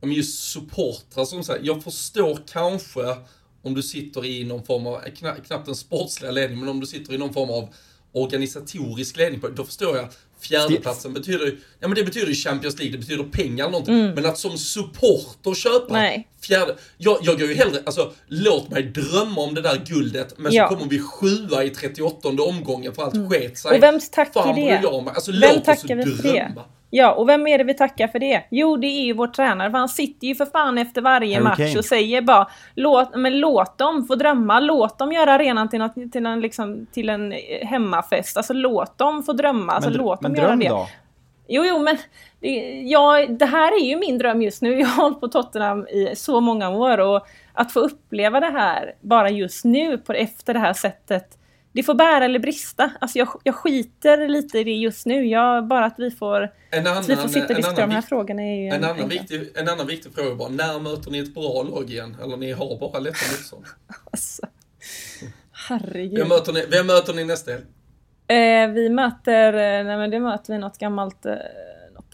[0.00, 3.16] om just supportrar som säger, jag förstår kanske
[3.62, 5.00] om du sitter i någon form av,
[5.46, 7.74] knappt en sportsliga ledning, men om du sitter i någon form av
[8.12, 10.08] organisatorisk ledning på då förstår jag
[10.42, 11.46] fjärdeplatsen betyder
[11.80, 14.00] ja men det betyder ju Champions League, det betyder pengar eller någonting.
[14.00, 14.14] Mm.
[14.14, 16.28] Men att som supporter köpa Nej.
[16.42, 20.52] fjärde, jag, jag går ju hellre, alltså låt mig drömma om det där guldet, men
[20.52, 20.68] ja.
[20.68, 23.30] så kommer vi sjua i 38 omgången för allt mm.
[23.30, 23.76] sket sig.
[23.76, 24.80] Och vems tack är det?
[24.82, 26.38] Jag Alltså, vem låt tackar oss vi för drömma.
[26.54, 26.62] det?
[26.94, 28.42] Ja, och vem är det vi tackar för det?
[28.50, 31.44] Jo, det är ju vår tränare, för han sitter ju för fan efter varje Harry
[31.44, 31.78] match Kane.
[31.78, 36.12] och säger bara låt, men låt dem få drömma, låt dem göra arenan till, något,
[36.12, 40.56] till, en, liksom, till en hemmafest, alltså låt dem få drömma, alltså, låt dem göra
[40.56, 40.68] det.
[40.68, 40.88] Då?
[41.48, 41.96] Jo, jo, men
[42.88, 44.74] ja, det här är ju min dröm just nu.
[44.80, 48.94] Jag har hållit på Tottenham i så många år och att få uppleva det här
[49.00, 51.38] bara just nu på, efter det här sättet
[51.72, 52.90] det får bära eller brista.
[53.00, 55.26] Alltså jag, jag skiter lite i det just nu.
[55.26, 58.42] Jag, bara att vi får, en annan, vi får sitta och diskutera de här frågorna
[58.42, 61.34] är ju en, en, annan viktig, en annan viktig fråga bara, när möter ni ett
[61.34, 62.16] bra lag igen?
[62.22, 63.64] Eller ni har bara lätta motstånd?
[64.10, 64.46] alltså,
[65.68, 66.18] herregud.
[66.18, 67.64] Vem möter ni, vem möter ni nästa helg?
[68.26, 71.34] Eh, vi möter, eh, nej men det möter vi något gammalt eh,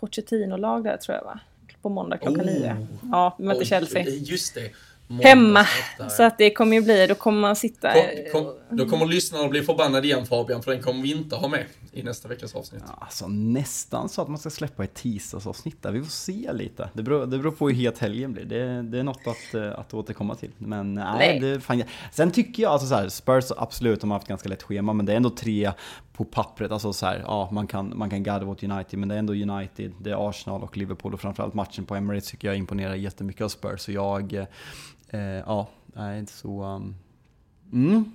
[0.01, 1.41] Pochettino-lag där tror jag va?
[1.83, 2.47] På måndag klockan oh.
[2.47, 2.87] nio.
[3.13, 4.05] Ja, vi möter oh, Chelsea.
[4.09, 4.71] Just det.
[5.09, 5.67] Hemma.
[6.11, 7.93] Så att det kommer ju bli, då kommer man sitta...
[8.33, 11.49] Kom, kom, då kommer lyssnarna bli förbannade igen Fabian, för den kommer vi inte ha
[11.49, 12.83] med i nästa veckas avsnitt.
[12.87, 15.93] Ja, alltså nästan så att man ska släppa ett tisdagsavsnitt där.
[15.93, 16.91] Vi får se lite.
[16.93, 18.45] Det beror, det beror på hur het helgen blir.
[18.45, 20.51] Det, det är något att, eh, att återkomma till.
[20.59, 21.41] Men nej, nej.
[21.41, 24.63] Det, fan, Sen tycker jag, alltså så här, Spurs absolut, de har haft ganska lätt
[24.63, 25.73] schema, men det är ändå tre
[26.13, 26.71] på pappret.
[26.71, 29.33] Alltså så här, ja, man kan, man kan gadda åt United, men det är ändå
[29.33, 33.43] United, det är Arsenal och Liverpool och framförallt matchen på Emirates tycker jag imponerar jättemycket
[33.43, 33.81] av Spurs.
[33.81, 34.47] Så jag
[35.11, 36.63] Eh, ja, nej, inte så...
[36.63, 36.95] Um...
[37.73, 38.13] Mm.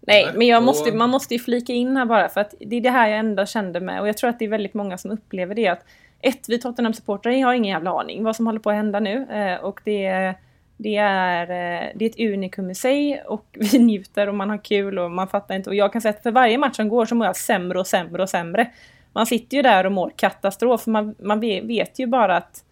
[0.00, 2.80] Nej, men jag måste, man måste ju flika in här bara för att det är
[2.80, 5.10] det här jag ändå kände med och jag tror att det är väldigt många som
[5.10, 5.84] upplever det att
[6.20, 9.64] ett, vi Tottenham-supportrar har ingen jävla aning vad som håller på att hända nu eh,
[9.64, 10.34] och det,
[10.76, 14.64] det, är, eh, det är ett unikum i sig och vi njuter och man har
[14.64, 17.06] kul och man fattar inte och jag kan säga att för varje match som går
[17.06, 18.70] så mår jag sämre och sämre och sämre.
[19.12, 22.64] Man sitter ju där och mår katastrof, man, man vet ju bara att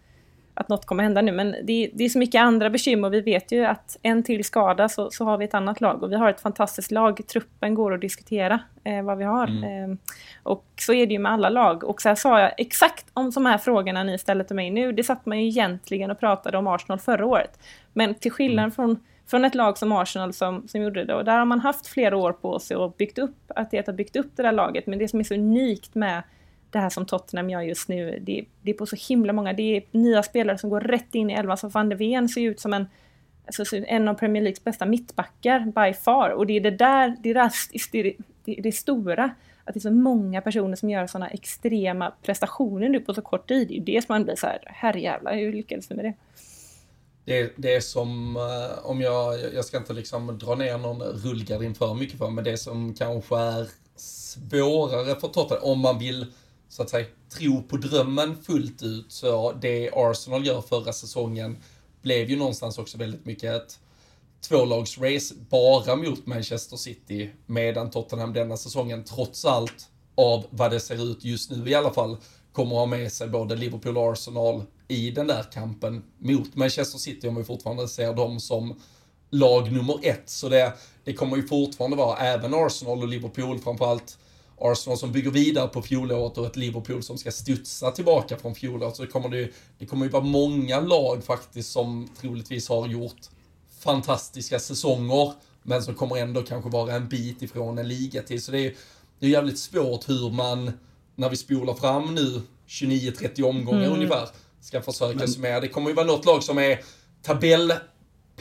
[0.61, 1.31] att något kommer hända nu.
[1.31, 3.09] Men det, det, är så mycket andra bekymmer.
[3.09, 6.03] Vi vet ju att en till skada så, så har vi ett annat lag.
[6.03, 7.27] Och vi har ett fantastiskt lag.
[7.27, 9.47] Truppen går att diskutera eh, vad vi har.
[9.47, 9.91] Mm.
[9.91, 9.97] Eh,
[10.43, 11.83] och så är det ju med alla lag.
[11.83, 14.91] Och så här sa jag exakt om de här frågorna ni ställer till mig nu.
[14.91, 17.59] Det satt man ju egentligen och pratade om Arsenal förra året.
[17.93, 18.71] Men till skillnad mm.
[18.71, 18.99] från
[19.31, 21.15] från ett lag som Arsenal som, som gjorde det.
[21.15, 23.93] Och där har man haft flera år på sig och byggt upp, att det har
[23.93, 24.87] byggt upp det där laget.
[24.87, 26.23] Men det som är så unikt med
[26.71, 29.77] det här som Tottenham gör just nu, det, det är på så himla många, det
[29.77, 32.59] är nya spelare som går rätt in i elvan, så van de Ven ser ut
[32.59, 32.87] som en,
[33.45, 36.29] alltså, en av Premier Leagues bästa mittbackar by far.
[36.29, 37.51] Och det är det där, det, där,
[37.91, 39.23] det, det, det stora,
[39.63, 43.47] att det är så många personer som gör sådana extrema prestationer nu på så kort
[43.47, 43.67] tid.
[43.67, 46.13] Det är ju det som man blir så här, herrejävlar, hur lyckades du med det?
[47.25, 51.75] Det, det är som, eh, om jag, jag ska inte liksom dra ner någon rullgardin
[51.75, 56.25] för mycket för, men det som kanske är svårare för Tottenham, om man vill
[56.71, 59.05] så att säga, tro på drömmen fullt ut.
[59.11, 61.57] Så det Arsenal gör förra säsongen
[62.01, 63.79] blev ju någonstans också väldigt mycket ett
[64.47, 67.29] tvålagsrace bara mot Manchester City.
[67.45, 71.93] Medan Tottenham denna säsongen trots allt, av vad det ser ut just nu i alla
[71.93, 72.17] fall,
[72.51, 77.27] kommer ha med sig både Liverpool och Arsenal i den där kampen mot Manchester City
[77.27, 78.79] om vi fortfarande ser dem som
[79.29, 80.29] lag nummer ett.
[80.29, 84.17] Så det, det kommer ju fortfarande vara även Arsenal och Liverpool framförallt
[84.61, 88.95] Arsenal som bygger vidare på fjolåret och ett Liverpool som ska studsa tillbaka från fjolåret.
[88.95, 93.29] Så det kommer det, det kommer ju vara många lag faktiskt som troligtvis har gjort
[93.79, 98.41] fantastiska säsonger, men som kommer ändå kanske vara en bit ifrån en liga till.
[98.41, 98.75] Så det är,
[99.19, 100.71] det är jävligt svårt hur man,
[101.15, 103.93] när vi spolar fram nu 29-30 omgångar mm.
[103.93, 104.29] ungefär,
[104.61, 105.27] ska försöka men...
[105.27, 105.59] summera.
[105.59, 106.79] Det kommer ju vara något lag som är
[107.21, 107.73] tabell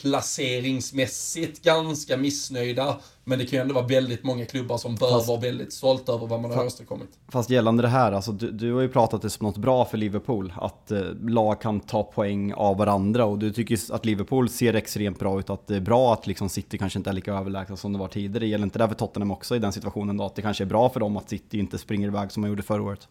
[0.00, 2.98] placeringsmässigt ganska missnöjda.
[3.24, 6.12] Men det kan ju ändå vara väldigt många klubbar som bör fast, vara väldigt stolta
[6.12, 7.08] över vad man har åstadkommit.
[7.28, 9.98] Fast gällande det här, alltså, du, du, har ju pratat det som något bra för
[9.98, 10.52] Liverpool.
[10.56, 15.18] Att eh, lag kan ta poäng av varandra och du tycker att Liverpool ser extremt
[15.18, 15.50] bra ut.
[15.50, 18.08] Att det är bra att liksom, City kanske inte är lika överlägsna som det var
[18.08, 18.46] tidigare.
[18.46, 20.24] Gäller inte det för Tottenham också i den situationen då?
[20.24, 22.62] Att det kanske är bra för dem att City inte springer iväg som man gjorde
[22.62, 23.08] förra året?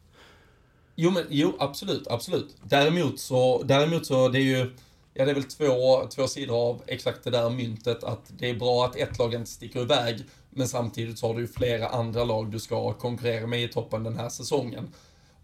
[1.02, 2.56] Jo, men, jo absolut, absolut.
[2.64, 4.72] Däremot så, däremot så det är ju
[5.20, 8.54] Ja, det är väl två, två sidor av exakt det där myntet, att det är
[8.54, 12.24] bra att ett lag inte sticker iväg, men samtidigt så har du ju flera andra
[12.24, 14.94] lag du ska konkurrera med i toppen den här säsongen.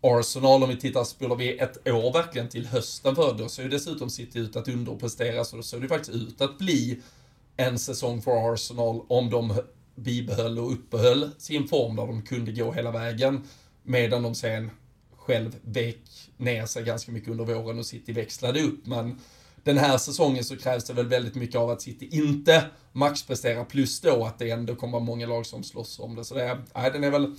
[0.02, 3.70] Arsenal, om vi tittar, spelar vi ett år verkligen till hösten för då, ser ju
[3.70, 7.02] dessutom City ut att underprestera, så då såg det faktiskt ut att bli
[7.58, 9.54] en säsong för Arsenal om de
[9.96, 13.44] bibehöll och uppehöll sin form där de kunde gå hela vägen,
[13.84, 14.72] medan de sen
[15.16, 19.20] själv vek ner sig ganska mycket under våren och City växlade upp, men
[19.66, 24.02] den här säsongen så krävs det väl väldigt mycket av att City inte maxpresterar, plus
[24.02, 26.26] då att det ändå kommer vara många lag som slåss om det.
[26.26, 27.36] Så det är, nej, den är väl,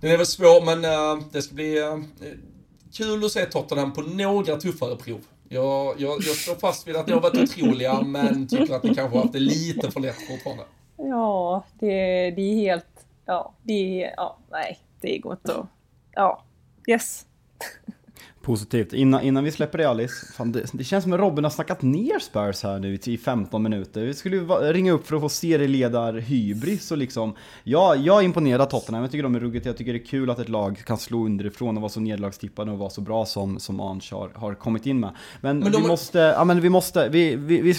[0.00, 1.98] den är väl svår, men uh, det ska bli uh,
[2.92, 5.20] kul att se Tottenham på några tuffare prov.
[5.48, 8.94] Jag, jag, jag står fast vid att ni har varit otroliga, men tycker att ni
[8.94, 10.64] kanske har haft det lite för lätt fortfarande.
[10.96, 13.06] Ja, det, det är helt...
[13.26, 14.14] Ja, det är...
[14.16, 15.66] Ja, nej, det går inte att...
[16.12, 16.44] Ja,
[16.86, 17.26] yes.
[18.50, 18.92] Positivt.
[18.92, 21.82] Innan, innan vi släpper det Alice, fan, det, det, känns som att Robin har snackat
[21.82, 24.00] ner Spurs här nu i 15 minuter.
[24.00, 24.40] Vi skulle
[24.72, 27.34] ringa upp för att få serieledar hybris och liksom,
[27.64, 30.04] ja, jag är imponerad av Tottenham, jag tycker de är ruggigt, jag tycker det är
[30.04, 33.26] kul att ett lag kan slå underifrån och vara så nederlagstippade och vara så bra
[33.26, 35.10] som, som Ange har, har kommit in med.
[35.40, 35.88] Men, men vi är...
[35.88, 37.74] måste, ja men vi måste, vi, vi, vi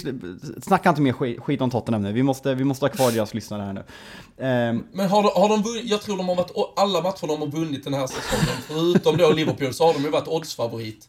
[0.61, 3.33] snacka inte mer skit, skit om Tottenham nu, vi måste, vi måste ha kvar deras
[3.33, 3.83] lyssnare här nu.
[4.69, 7.39] Um, men har de, har de vunnit, jag tror de har varit, alla matcher de
[7.41, 11.07] har vunnit den här säsongen, förutom då Liverpool, så har de ju varit odds oddsfavorit.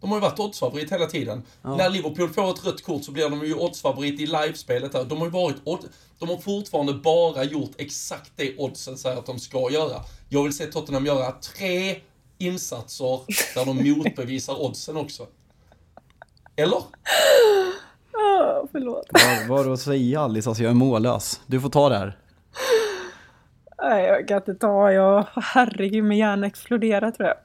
[0.00, 1.42] De har ju varit oddsfavorit hela tiden.
[1.62, 1.76] Ja.
[1.76, 5.04] När Liverpool får ett rött kort så blir de ju oddsfavorit i livespelet här.
[5.04, 5.88] De har ju varit odd...
[6.18, 10.00] De har fortfarande bara gjort exakt det oddsen säger att de ska göra.
[10.28, 11.96] Jag vill se Tottenham göra tre
[12.38, 13.20] insatser
[13.54, 15.26] där de motbevisar oddsen också.
[16.56, 16.76] Eller?
[16.76, 19.06] Oh, förlåt.
[19.12, 20.48] Vad var det att säga Alice?
[20.48, 21.40] Alltså jag är mållös.
[21.46, 22.18] Du får ta det här.
[23.82, 24.92] Nej, jag kan inte ta.
[24.92, 27.36] Jag, herregud, min hjärna exploderar tror jag.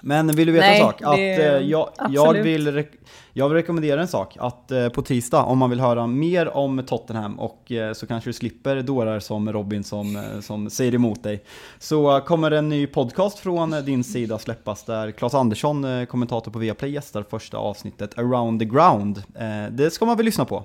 [0.00, 1.02] Men vill du veta Nej, en sak?
[1.02, 2.84] Att, det, eh, jag, jag, vill
[3.32, 4.36] jag vill rekommendera en sak.
[4.40, 8.30] Att eh, på tisdag, om man vill höra mer om Tottenham och eh, så kanske
[8.30, 11.44] du slipper dårar som Robin som, som säger emot dig.
[11.78, 16.90] Så kommer en ny podcast från din sida släppas där Claes Andersson, kommentator på Viaplay,
[16.90, 19.22] gästar första avsnittet Around the Ground.
[19.70, 20.64] Det ska man väl lyssna på?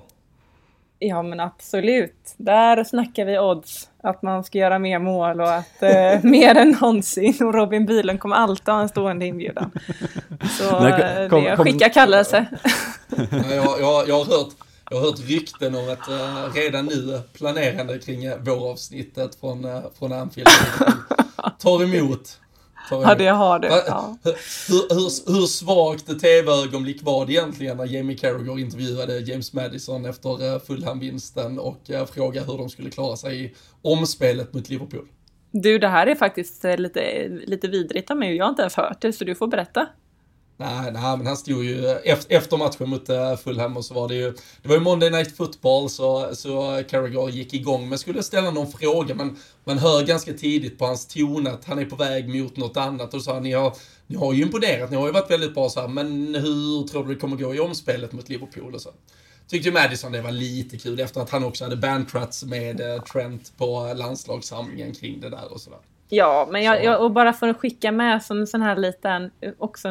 [1.04, 2.34] Ja men absolut.
[2.36, 3.88] Där snackar vi odds.
[4.02, 7.46] Att man ska göra mer mål och att eh, mer än någonsin.
[7.46, 9.70] Och Robin Bylund kommer alltid ha en stående inbjudan.
[10.58, 12.46] Så eh, kom, det, skicka kallelse.
[13.30, 14.52] jag, jag, jag, har hört,
[14.90, 19.80] jag har hört rykten om att uh, redan nu planerande kring uh, våravsnittet från, uh,
[19.98, 20.48] från Anfield
[21.58, 22.38] tar emot
[22.90, 23.84] Ja, det har det.
[23.86, 24.16] Ja.
[24.24, 30.54] Hur, hur, hur svagt tv-ögonblick var det egentligen när Jamie Carragher intervjuade James Madison efter
[30.54, 35.06] eh, Fulham-vinsten och eh, frågade hur de skulle klara sig i omspelet mot Liverpool?
[35.50, 38.62] Du, det här är faktiskt eh, lite, lite vidrigt av mig och jag har inte
[38.62, 39.86] ens hört det, så du får berätta.
[40.56, 41.88] Nej, nej, men han stod ju
[42.28, 44.30] efter, matchen mot uh, Fulham och så var det ju,
[44.62, 48.72] det var ju Monday Night Football så, så Carragher gick igång men skulle ställa någon
[48.72, 52.56] fråga men man hör ganska tidigt på hans ton att han är på väg mot
[52.56, 53.72] något annat och så ni har,
[54.06, 57.04] ni har ju imponerat, ni har ju varit väldigt bra så här, men hur tror
[57.04, 58.90] du det kommer gå i omspelet mot Liverpool och så?
[59.48, 63.02] Tyckte ju Madison det var lite kul efter att han också hade bandtrats med uh,
[63.02, 65.78] Trent på landslagssamlingen kring det där och sådär.
[66.08, 69.30] Ja, men jag, jag, och bara för att skicka med som en sån här liten,
[69.58, 69.88] också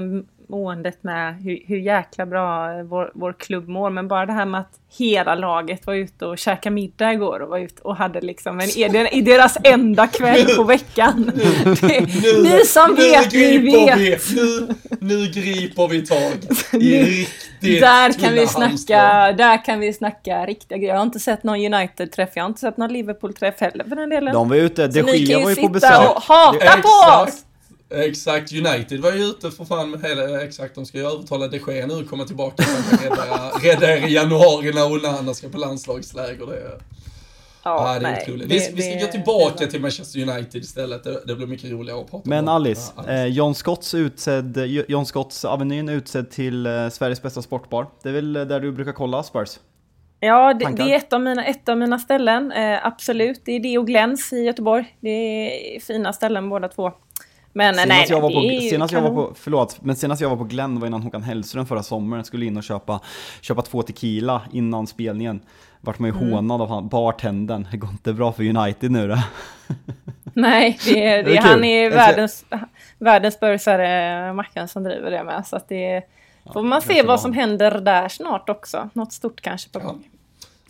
[0.51, 3.89] måendet med hur, hur jäkla bra vår, vår klubb mår.
[3.89, 7.49] Men bara det här med att hela laget var ute och käkade middag igår och
[7.49, 8.69] var ute och hade liksom en,
[9.13, 11.31] i deras enda kväll på veckan.
[11.81, 13.97] Det, nu, ni som vet, ni vet.
[13.97, 14.67] Vi, nu,
[14.99, 16.33] nu griper vi tag
[16.81, 17.27] i
[17.61, 20.93] riktigt där kan vi snacka, Där kan vi snacka riktiga grejer.
[20.93, 24.09] Jag har inte sett någon United-träff, jag har inte sett någon Liverpool-träff heller för den
[24.09, 24.33] delen.
[24.33, 26.15] De var ute, de Gea var ju på besök.
[26.15, 27.45] och hata på oss!
[27.91, 31.57] Exakt, United var ju ute för fan med hela, exakt, de ska ju övertala de
[31.57, 36.45] Gea nu komma tillbaka och rädda, rädda er i januari när Onana ska på landslagsläger.
[36.45, 36.79] Det,
[37.63, 38.49] Ja, ja, det är nej, otroligt.
[38.49, 41.03] Det, vi, vi, ska det, gå tillbaka det till Manchester United istället.
[41.03, 42.55] Det, det blir mycket roligare att prata Men om.
[42.55, 43.13] Alice, ja, Alice.
[43.13, 47.87] Eh, John Scotts utsedd, John Scotts Avenyn utsedd till eh, Sveriges bästa sportbar.
[48.03, 49.59] Det är väl där du brukar kolla Spurs?
[50.19, 52.51] Ja, det, det, är ett av mina, ett av mina ställen.
[52.51, 54.95] Eh, absolut, det är det och Gläns i Göteborg.
[54.99, 56.91] Det är fina ställen båda två.
[57.53, 60.37] Men senast nej, jag var på, senast jag var på, förlåt, men senast jag var
[60.37, 62.23] på Glenn var innan Håkan Hellström förra sommaren.
[62.23, 62.99] Skulle in och köpa,
[63.41, 65.41] köpa två tequila innan spelningen.
[65.81, 66.33] Vart man ju mm.
[66.33, 67.67] hånad av han, bartendern.
[67.71, 69.17] Det går inte bra för United nu då.
[70.33, 72.45] Nej, det är, det är, han är världens,
[72.97, 75.47] världens börsare, Mackan, som driver det med.
[75.47, 76.03] Så att det
[76.53, 78.89] får man se vad som händer där snart också.
[78.93, 80.03] Något stort kanske på gång.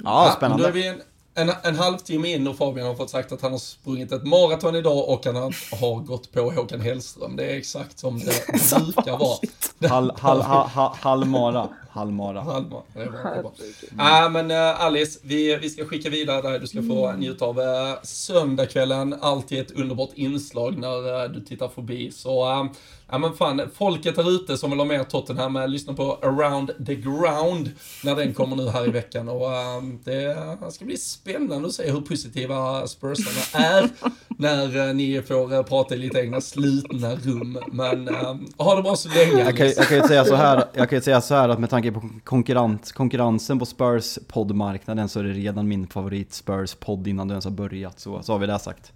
[0.03, 0.95] Ja, ja spännande.
[1.33, 4.75] En, en, halvtimme in och Fabian har fått sagt att han har sprungit ett maraton
[4.75, 7.35] idag och han har gått på Håkan Hellström.
[7.35, 8.47] Det är exakt som det
[8.95, 9.37] brukar vara.
[9.89, 11.69] Hal, hal, hal, halmara.
[11.89, 12.41] Halmara.
[12.41, 12.81] Halmara.
[12.93, 13.51] Det är bra.
[13.57, 14.25] Det är bra.
[14.25, 16.59] Äh, men uh, Alice, vi, vi ska skicka vidare där.
[16.59, 17.19] Du ska få mm.
[17.19, 17.65] njuta av uh,
[18.03, 19.15] söndagskvällen.
[19.21, 22.11] Alltid ett underbart inslag när uh, du tittar förbi.
[22.11, 22.71] Så uh,
[23.13, 26.95] Ja men fan, folket där ute som vill ha mer Tottenham, lyssna på Around the
[26.95, 27.71] Ground
[28.03, 29.29] när den kommer nu här i veckan.
[29.29, 29.47] Och
[29.77, 30.37] um, det
[30.71, 33.89] ska bli spännande att se hur positiva Spursarna är
[34.27, 37.59] när uh, ni får uh, prata i lite egna slutna rum.
[37.71, 39.43] Men um, ha det bra så länge.
[39.43, 41.69] Jag kan, jag kan ju säga så här, jag kan säga så här att med
[41.69, 47.07] tanke på konkurrens, konkurrensen på Spurs poddmarknaden så är det redan min favorit Spurs podd
[47.07, 47.99] innan du ens har börjat.
[47.99, 48.93] Så, så har vi det sagt.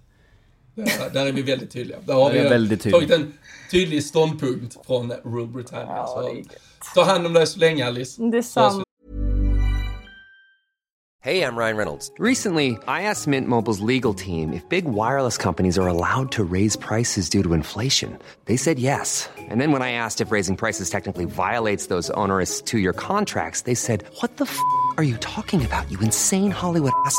[0.76, 1.98] Där, där är vi väldigt tydliga.
[2.06, 3.10] Där har vi väldigt tagit tydligt.
[3.10, 3.32] en
[3.70, 5.86] tydlig ståndpunkt från Rule Britannia.
[5.86, 8.22] Ja, så ta hand om dig så länge Alice.
[8.22, 8.82] Detsamma.
[11.20, 12.12] Hey, I'm Ryan Reynolds.
[12.20, 16.76] Recently, I asked Mint Mobile's legal team if big wireless companies are allowed to raise
[16.76, 18.16] prices due to inflation.
[18.44, 19.28] They said yes.
[19.36, 23.62] And then when I asked if raising prices technically violates those onerous two year contracts,
[23.62, 24.56] they said, What the f
[24.98, 27.18] are you talking about, you insane Hollywood ass?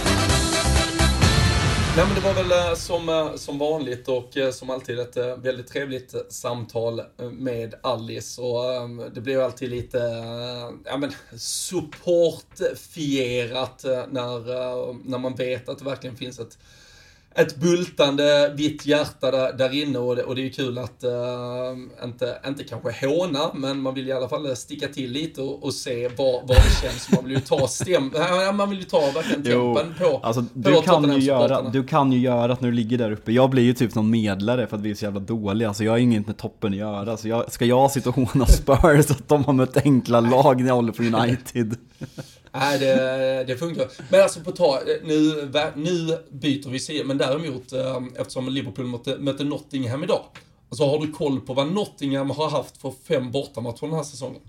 [1.95, 5.17] Nej men det var väl eh, som, eh, som vanligt och eh, som alltid ett
[5.17, 8.41] väldigt trevligt samtal med Alice.
[8.41, 9.97] Och det blir ju alltid lite,
[10.85, 14.39] ja men supportfierat när,
[15.09, 16.57] när man vet att det verkligen finns ett
[17.35, 21.03] ett bultande vitt hjärta där, där inne och det, och det är ju kul att
[21.03, 25.63] uh, inte, inte kanske håna, men man vill i alla fall sticka till lite och,
[25.63, 27.11] och se vad, vad det känns.
[27.11, 28.11] Man vill ju ta stäm,
[28.53, 32.11] man vill ju ta verkligen tempen på, alltså, på du, kan ju göra, du kan
[32.11, 34.77] ju göra att när du ligger där uppe, jag blir ju typ någon medlare för
[34.77, 37.17] att vi är så jävla dåliga, alltså jag har inget med toppen att göra.
[37.17, 40.67] Så jag, ska jag sitta och håna Spurs att de har mött enkla lag när
[40.67, 41.75] jag håller på United?
[42.53, 43.87] Nej, det, det funkar.
[44.09, 49.17] Men alltså på ta, nu, nu byter vi sida, men däremot eh, eftersom Liverpool mötte,
[49.17, 50.21] mötte Nottingham idag.
[50.69, 54.41] Alltså har du koll på vad Nottingham har haft för fem bortamatcher den här säsongen?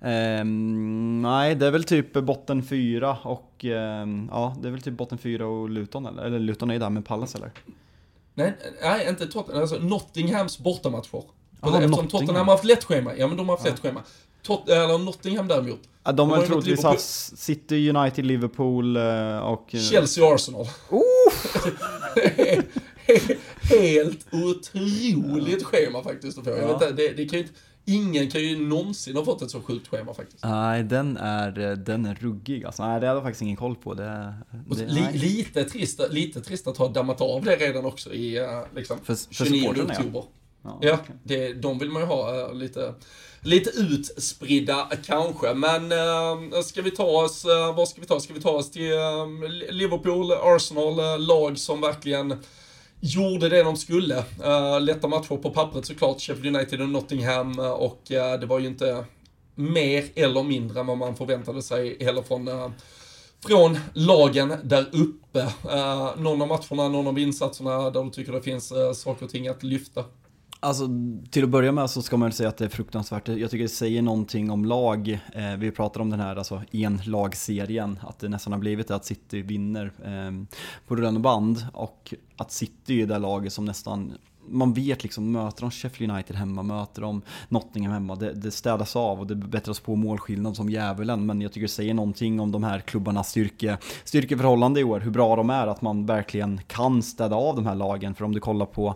[0.00, 4.94] Ehm, nej, det är väl typ botten fyra och ehm, ja, det är väl typ
[4.96, 6.22] botten fyra och Luton eller?
[6.22, 7.50] Eller Luton är ju där med Pallas eller?
[8.34, 11.10] Nej, nej inte Tottenham, alltså Nottinghams bortamatcher.
[11.12, 11.22] Jaha,
[11.60, 12.08] Eftersom Nottingham.
[12.08, 14.02] Tottenham har haft lätt schema, ja men de har haft lätt schema.
[14.48, 15.80] Tot, eller Nottingham däremot.
[16.04, 17.00] Ja, de har troligtvis haft
[17.38, 19.74] City, United, Liverpool eh, och...
[19.74, 20.66] eh, Chelsea och Arsenal.
[23.60, 26.50] Helt otroligt schema faktiskt att få.
[26.50, 29.50] Jag vet inte, det, det kan ju inte, ingen kan ju någonsin ha fått ett
[29.50, 30.44] så sjukt schema faktiskt.
[30.44, 32.82] Nej, den är, eh, den är ruggig alltså.
[32.86, 33.94] Nej, det hade jag faktiskt ingen koll på.
[33.94, 34.34] Det,
[34.76, 38.44] det, li, lite, trist, lite trist att ha dammat av det redan också i eh,
[38.76, 39.98] liksom, För- för 29 supportrarna, ja.
[40.00, 40.24] oktober.
[40.64, 41.14] Ja, Ja, okej.
[41.24, 42.94] det, de vill man ju ha eh, lite,
[43.48, 45.54] lite utspridda kanske.
[45.54, 48.24] Men äh, ska vi ta oss, eh, äh, vad ska vi ta oss?
[48.24, 49.26] Ska vi ta oss till eh,
[49.70, 52.36] Liverpool, Arsenal, eh, lag som verkligen
[53.00, 54.16] gjorde det de skulle.
[54.44, 59.04] Uh, lätta matcher på pappret såklart, Sheffield United och Nottingham och det var ju inte
[59.54, 62.72] mer eller mindre än vad man förväntade sig heller från
[63.46, 65.52] från lagen där uppe.
[66.16, 69.48] Någon av matcherna, någon av insatserna där du tycker det finns uh, saker och ting
[69.48, 70.04] att lyfta.
[70.60, 70.88] Alltså
[71.30, 73.28] till att börja med så ska man säga att det är fruktansvärt.
[73.28, 75.20] Jag tycker det säger någonting om lag.
[75.32, 77.98] Eh, vi pratar om den här alltså en lagserien.
[78.02, 81.66] Att det nästan har blivit det att City vinner eh, på rullande band.
[81.72, 84.12] Och att City är det laget som nästan
[84.50, 88.96] man vet liksom, möter de Sheffield United hemma, möter de Nottingham hemma, det, det städas
[88.96, 91.26] av och det bättras på målskillnad som djävulen.
[91.26, 95.10] Men jag tycker det säger någonting om de här klubbarnas styrke, styrkeförhållande i år, hur
[95.10, 98.14] bra de är, att man verkligen kan städa av de här lagen.
[98.14, 98.94] För om du kollar på,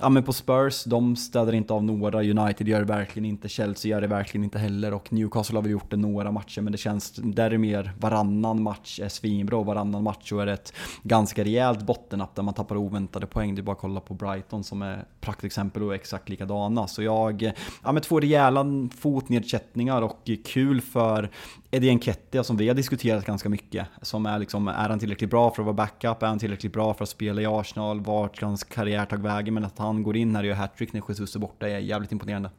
[0.00, 3.90] ja men på Spurs, de städar inte av några, United gör det verkligen inte, Chelsea
[3.90, 6.78] gör det verkligen inte heller och Newcastle har väl gjort det några matcher, men det
[6.78, 10.72] känns, där är mer varannan match är svinbra och varannan match så är det ett
[11.02, 13.54] ganska rejält bottennapp där man tappar oväntade poäng.
[13.54, 16.86] Det är bara att kolla på Brighton som är praktexempel och exakt likadana.
[16.88, 18.66] Så jag, ja med två rejäla
[18.98, 21.30] fotnedsättningar och kul för
[21.70, 23.86] Eddie Nketiah som vi har diskuterat ganska mycket.
[24.02, 26.22] Som är liksom, är han tillräckligt bra för att vara backup?
[26.22, 28.00] Är han tillräckligt bra för att spela i Arsenal?
[28.00, 29.54] Vart ska hans karriär ta vägen?
[29.54, 32.12] Men att han går in här och gör hattrick när Jesus är borta är jävligt
[32.12, 32.50] imponerande.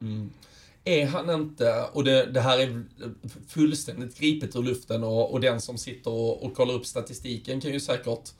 [0.00, 0.30] Mm.
[0.84, 2.84] Är han inte, och det, det här är
[3.48, 7.72] fullständigt gripet ur luften och, och den som sitter och, och kollar upp statistiken kan
[7.72, 8.32] ju säkert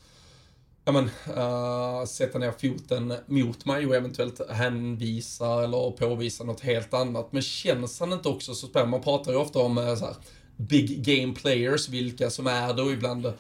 [0.85, 1.05] ja men,
[1.37, 7.33] uh, sätta ner foten mot mig och eventuellt hänvisa eller påvisa något helt annat.
[7.33, 8.91] Men känns han inte också så spännande?
[8.91, 10.15] Man pratar ju ofta om uh, så här,
[10.57, 13.33] big game players, vilka som är det och ibland eh,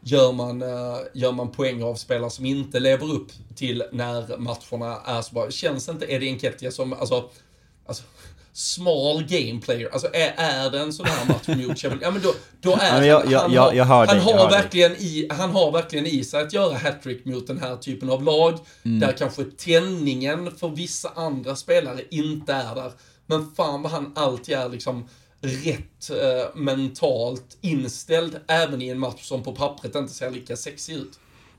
[0.00, 5.00] gör man, uh, gör man poäng av spelare som inte lever upp till när matcherna
[5.00, 5.50] är så bra.
[5.50, 7.30] Känns inte Eddie Nketiah som, alltså,
[7.86, 8.02] alltså
[8.58, 9.88] small game player.
[9.92, 13.02] Alltså är, är det en sån här match mot Sheffield, ja men då, då är
[13.02, 16.06] jag, han, jag, han, jag, har, jag han, har hör verkligen i, han har verkligen
[16.06, 19.00] i sig att göra hattrick mot den här typen av lag, Mm.
[19.00, 22.92] där kanske tändningen för vissa andra spelare inte är där.
[23.26, 25.08] Men fan vad han alltid är liksom
[25.40, 30.94] rätt eh, mentalt inställd, även i en match som på pappret inte ser lika sexig
[30.94, 31.18] ut.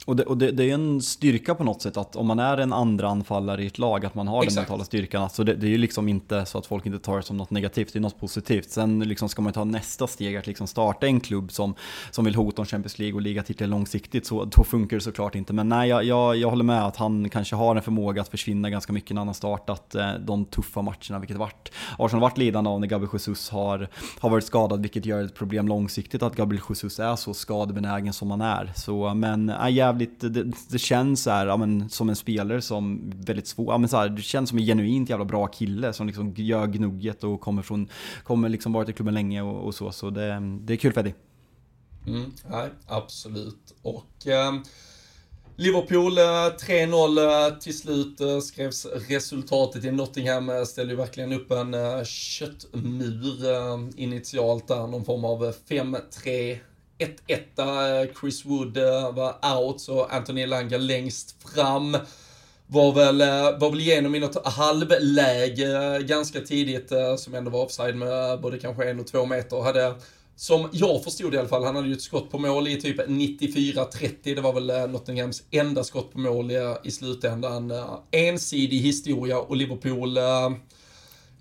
[0.09, 2.57] Och, det, och det, det är en styrka på något sätt att om man är
[2.57, 4.69] en andra anfallare i ett lag, att man har den Exakt.
[4.69, 5.23] mentala styrkan.
[5.23, 7.49] Alltså det, det är ju liksom inte så att folk inte tar det som något
[7.49, 8.69] negativt, det är något positivt.
[8.69, 11.75] Sen liksom ska man ta nästa steg, att liksom starta en klubb som,
[12.11, 15.53] som vill hota om Champions League och ligatiteln långsiktigt, så då funkar det såklart inte.
[15.53, 18.69] Men nej, jag, jag, jag håller med att han kanske har en förmåga att försvinna
[18.69, 21.71] ganska mycket när han har startat eh, de tuffa matcherna, vilket varit.
[21.97, 23.87] Arsenal har varit lidande av när Gabriel Jesus har,
[24.19, 28.31] har varit skadad, vilket gör ett problem långsiktigt att Gabriel Jesus är så skadebenägen som
[28.31, 28.71] han är.
[28.75, 33.11] Så, men äh, jävligt, det, det känns så här, ja, men, som en spelare som
[33.15, 36.07] väldigt svår, ja, men så här, det känns som en genuint jävla bra kille som
[36.07, 37.89] liksom gör gnugget och kommer från,
[38.23, 41.01] kommer liksom varit i klubben länge och, och så, så det, det är kul för
[41.01, 41.13] Eddie.
[42.07, 43.75] Mm, nej, absolut.
[43.81, 44.53] Och eh,
[45.59, 50.49] Liverpool eh, 3-0 eh, till slut eh, skrevs resultatet i Nottingham.
[50.49, 56.57] Eh, Ställde ju verkligen upp en eh, köttmur eh, initialt där, någon form av 5-3
[56.99, 61.97] 1-1 Chris Wood eh, var out, så Anthony Elanga längst fram.
[62.67, 67.65] Var väl, eh, var väl igenom i något halvläge eh, ganska tidigt, som ändå var
[67.65, 69.61] offside med både kanske en och två meter.
[69.61, 69.93] Hade,
[70.35, 72.99] som jag förstod i alla fall, han hade ju ett skott på mål i typ
[72.99, 74.35] 94-30.
[74.35, 76.51] Det var väl Nottinghams enda skott på mål
[76.83, 77.73] i, slutändan.
[78.11, 80.17] Ensidig historia och Liverpool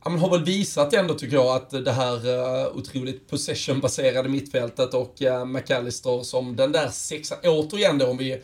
[0.09, 5.15] men har väl visat ändå tycker jag att det här uh, otroligt possession-baserade mittfältet och
[5.23, 8.43] uh, McAllister som den där sexan, återigen då om vi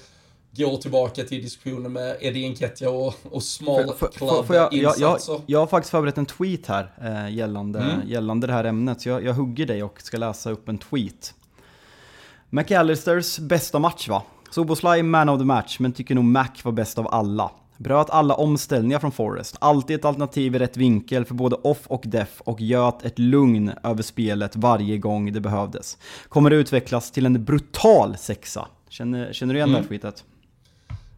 [0.57, 4.75] går tillbaka till diskussionen med Eddie Nketiah och, och small Får- får- club får jag,
[4.75, 8.09] jag, jag, jag har faktiskt förberett en tweet här eh, gällande, Mm.
[8.09, 11.35] gällande det här ämnet, så jag, jag hugger dig och ska läsa upp en tweet.
[12.51, 14.23] McAllisters bästa match va?
[14.51, 17.51] Soboslaj man of the match, men tycker nog Mac var bäst av alla.
[17.77, 22.03] Bröt alla omställningar från Forrest, alltid ett alternativ i rätt vinkel för både off och
[22.07, 25.99] def och göt ett lugn över spelet varje gång det behövdes.
[26.29, 28.69] Kommer det utvecklas till en brutal sexa.
[28.89, 29.83] Känner, känner du igen det Mm.
[29.83, 30.25] här tweetet?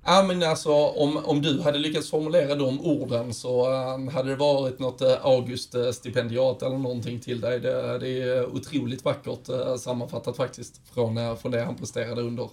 [0.09, 4.36] Ja men alltså om, om du hade lyckats formulera de orden så eh, hade det
[4.36, 7.61] varit något uh, August-stipendiat eller någonting till dig.
[7.61, 12.48] Det, det är otroligt vackert uh, sammanfattat faktiskt från, uh, från det han presterade under,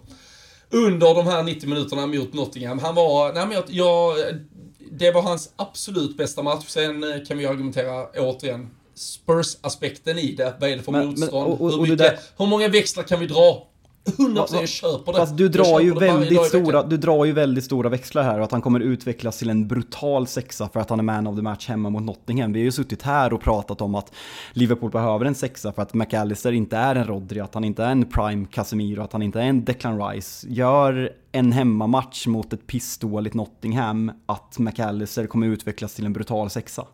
[0.74, 2.80] under de här 90 minuterna mot Nottingham.
[2.80, 4.16] Han var, nej men jag, jag
[4.92, 6.66] det var hans absolut bästa match.
[6.68, 10.54] Sen eh, kan vi argumentera återigen Spurs-aspekten i det.
[10.60, 11.48] Vad är det för Men- men- motstånd?
[11.54, 13.68] och- och- hur, och det mycket, hur många växlar kan vi dra?
[14.06, 15.18] 100% Va- va- jag köper det.
[15.18, 18.52] Fast du drar, ju väldigt stora, du drar ju väldigt stora växlar här och att
[18.52, 21.68] han kommer utvecklas till en brutal sexa för att han är man of the match
[21.68, 22.54] hemma mot Nottingham.
[22.54, 24.12] Vi har ju suttit här och pratat om att
[24.54, 27.92] Liverpool behöver en sexa för att McAllister inte är en Rodri, att han inte är
[27.92, 30.48] en prime Casemiro, att han inte är en Declan Rice.
[30.50, 36.86] Gör en hemmamatch mot ett pissdåligt Nottingham att McAllister kommer utvecklas till en brutal sexa.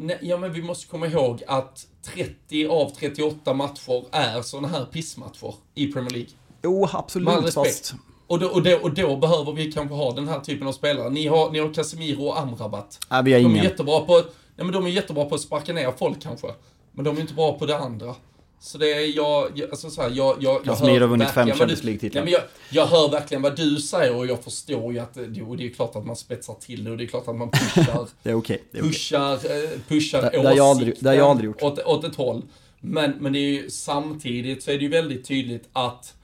[0.00, 4.84] Nej, ja, men vi måste komma ihåg att 30 av 38 matcher är sådana här
[4.84, 6.30] pissmatcher i Premier League.
[6.62, 7.54] Jo, Med all absolut, respekt.
[7.56, 7.94] fast...
[8.26, 11.10] Och då, och, då, och då behöver vi kanske ha den här typen av spelare.
[11.10, 12.98] Ni har, ni har Casemiro och Amrabat.
[13.10, 13.64] Nej, vi har De är ingen.
[13.64, 14.22] jättebra på, nej,
[14.66, 16.46] men de är jättebra på att sparka ner folk kanske.
[16.92, 18.14] Men de är inte bra på det andra.
[18.60, 21.84] Så det är jag, alltså så här, jag, jag, jag Casemiro har vunnit fem Champions
[21.84, 22.26] League-titlar.
[22.26, 22.40] Jag,
[22.70, 25.70] jag hör verkligen vad du säger och jag förstår ju att det, jo, det är
[25.70, 28.34] klart att man spetsar till det och det är klart att man pushar Det är
[28.34, 28.62] okej.
[28.72, 28.82] är okej.
[28.88, 31.62] pushar, eh, pushar Det- det har jag aldrig- det har jag aldrig gjort.
[31.62, 32.42] Åt, åt ett håll.
[32.80, 36.14] Men, men det är ju samtidigt så är det ju väldigt tydligt att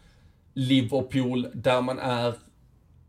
[0.55, 2.35] Liverpool, där man är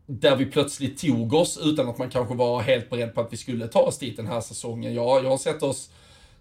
[0.06, 3.36] där vi plötsligt tog oss utan att man kanske var helt beredd på att vi
[3.36, 4.94] skulle ta oss dit den här säsongen.
[4.94, 5.90] Jag, jag har sett oss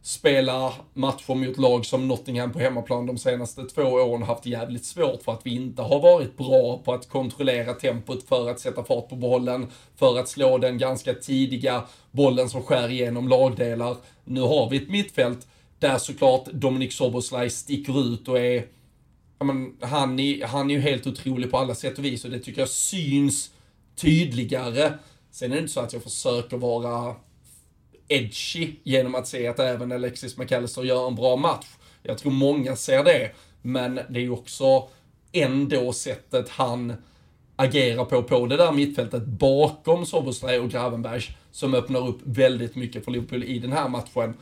[0.05, 5.23] spela matcher mot lag som Nottingham på hemmaplan de senaste två åren haft jävligt svårt
[5.23, 9.09] för att vi inte har varit bra på att kontrollera tempot för att sätta fart
[9.09, 13.97] på bollen, för att slå den ganska tidiga bollen som skär igenom lagdelar.
[14.23, 15.47] Nu har vi ett mittfält
[15.79, 18.65] där såklart Dominic Soboslaj sticker ut och är
[19.39, 22.39] men, han, är, han är ju helt otrolig på alla sätt och vis och det
[22.39, 23.51] tycker jag syns
[23.95, 24.93] tydligare.
[25.31, 27.15] Sen är det inte så att jag försöker vara
[28.07, 31.67] edgy genom att se att även Alexis McAllister gör en bra match.
[32.03, 33.31] Jag tror många ser det,
[33.61, 34.87] men det är ju också
[35.31, 36.93] ändå sättet han
[37.55, 43.05] agerar på, på det där mittfältet bakom Soboslaj och Gravenberg som öppnar upp väldigt mycket
[43.05, 44.33] för Liverpool i den här matchen.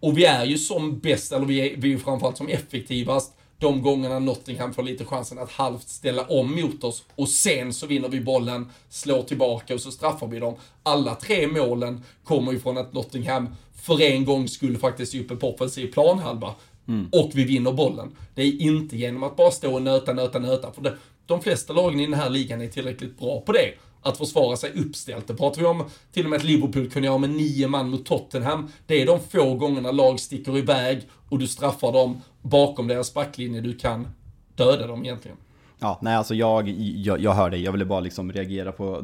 [0.00, 3.37] Och vi är ju som bäst, eller vi är, vi är ju framförallt som effektivast
[3.58, 7.86] de gångerna Nottingham får lite chansen att halvt ställa om mot oss och sen så
[7.86, 10.54] vinner vi bollen, slår tillbaka och så straffar vi dem.
[10.82, 15.30] Alla tre målen kommer ju från att Nottingham för en gång skulle faktiskt ge upp
[15.30, 16.54] en offensiv planhalva.
[16.88, 17.08] Mm.
[17.12, 18.16] Och vi vinner bollen.
[18.34, 20.72] Det är inte genom att bara stå och nöta, nöta, nöta.
[20.72, 20.96] För det,
[21.26, 24.72] de flesta lagen i den här ligan är tillräckligt bra på det att försvara sig
[24.72, 25.26] uppställt.
[25.26, 28.06] Det pratar vi om till och med att Liverpool kunde göra med nio man mot
[28.06, 28.68] Tottenham.
[28.86, 33.60] Det är de få gångerna lag sticker iväg och du straffar dem bakom deras backlinje
[33.60, 34.08] du kan
[34.54, 35.38] döda dem egentligen.
[35.80, 39.00] Ja, nej alltså jag, jag, jag hör dig, jag ville bara liksom reagera på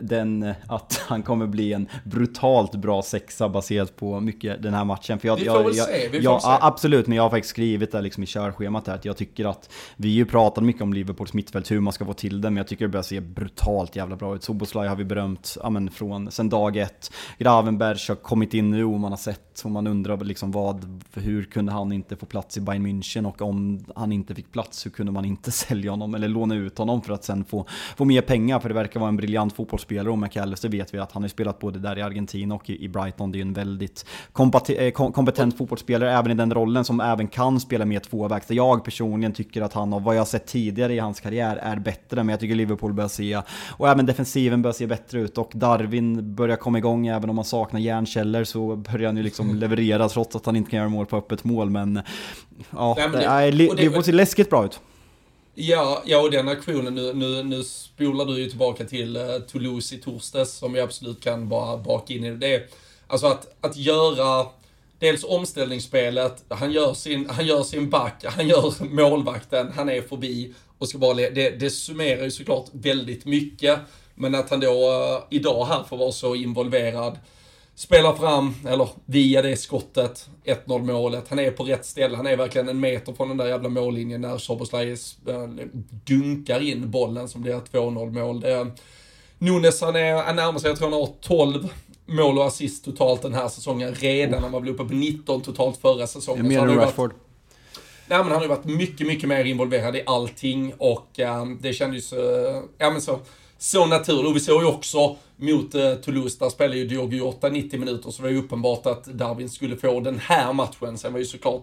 [0.00, 5.18] den, att han kommer bli en brutalt bra sexa baserat på mycket den här matchen.
[5.18, 6.48] För jag, vi får jag, väl jag, se, vi får ja, se.
[6.60, 9.70] Absolut, men jag har faktiskt skrivit det liksom i körschemat här att jag tycker att
[9.96, 12.66] vi ju pratat mycket om Liverpools mittfält, hur man ska få till det, men jag
[12.66, 14.42] tycker det börjar se brutalt jävla bra ut.
[14.42, 17.12] Soboslaj har vi berömt, ja men från sen dag ett.
[17.38, 21.44] Gravenberg har kommit in nu och man har sett, och man undrar liksom vad, hur
[21.44, 24.90] kunde han inte få plats i Bayern München och om han inte fick plats, hur
[24.90, 26.13] kunde man inte sälja honom?
[26.14, 28.60] Eller låna ut honom för att sen få, få mer pengar.
[28.60, 31.58] För det verkar vara en briljant fotbollsspelare och McAllister vet vi att han har spelat
[31.58, 33.32] både där i Argentina och i, Brighton.
[33.32, 34.06] Det är ju en väldigt
[34.68, 38.50] eh, kompetent fotbollsspelare även i den rollen som även kan spela med tvåvägs.
[38.50, 42.16] Jag personligen tycker att han, och vad jag sett tidigare i hans karriär, är bättre.
[42.16, 43.40] Men jag tycker Liverpool börjar se,
[43.70, 45.38] och även defensiven börjar se bättre ut.
[45.38, 49.54] Och Darwin börjar komma igång, även om han saknar järnkällor så börjar han ju liksom
[49.54, 51.70] leverera trots att han inte kan göra mål på öppet mål.
[51.70, 52.00] Men
[52.70, 54.80] ja, Nej, men det, det, det, det ser läskigt bra ut.
[55.56, 59.94] Ja, ja och den aktionen, nu, nu, nu spolar du ju tillbaka till uh, Toulouse
[59.94, 62.72] i torsdags som vi absolut kan bara baka in i det.
[63.06, 64.46] Alltså att, att göra
[64.98, 70.54] dels omställningsspelet, han gör, sin, han gör sin back, han gör målvakten, han är förbi
[70.78, 73.78] och ska bara det, det summerar ju såklart väldigt mycket.
[74.14, 77.18] Men att han då uh, idag här får vara så involverad
[77.74, 81.24] spelar fram, eller via det skottet, 1-0 målet.
[81.28, 84.20] Han är på rätt ställe, han är verkligen en meter från den där jävla mållinjen
[84.20, 84.96] när Soboslaj äh,
[86.04, 88.40] dunkar in bollen som blir 2-0 mål.
[88.40, 88.70] Det,
[89.38, 91.68] Nunes, han, är, han närmar sig, jag tror han har 12
[92.06, 94.42] mål och assist totalt den här säsongen redan.
[94.42, 96.48] Han var väl uppe på 19 totalt förra säsongen.
[96.48, 97.10] Mer än Rashford.
[97.10, 97.20] Varit,
[98.06, 101.72] nej men han har ju varit mycket, mycket mer involverad i allting och äh, det
[101.72, 103.18] kändes, äh, ja men så
[103.64, 104.26] så naturligt.
[104.26, 108.10] Och vi såg ju också mot eh, Toulouse, där spelade ju Diogo Jota 90 minuter,
[108.10, 110.98] så det var ju uppenbart att Darwin skulle få den här matchen.
[110.98, 111.62] Sen var ju såklart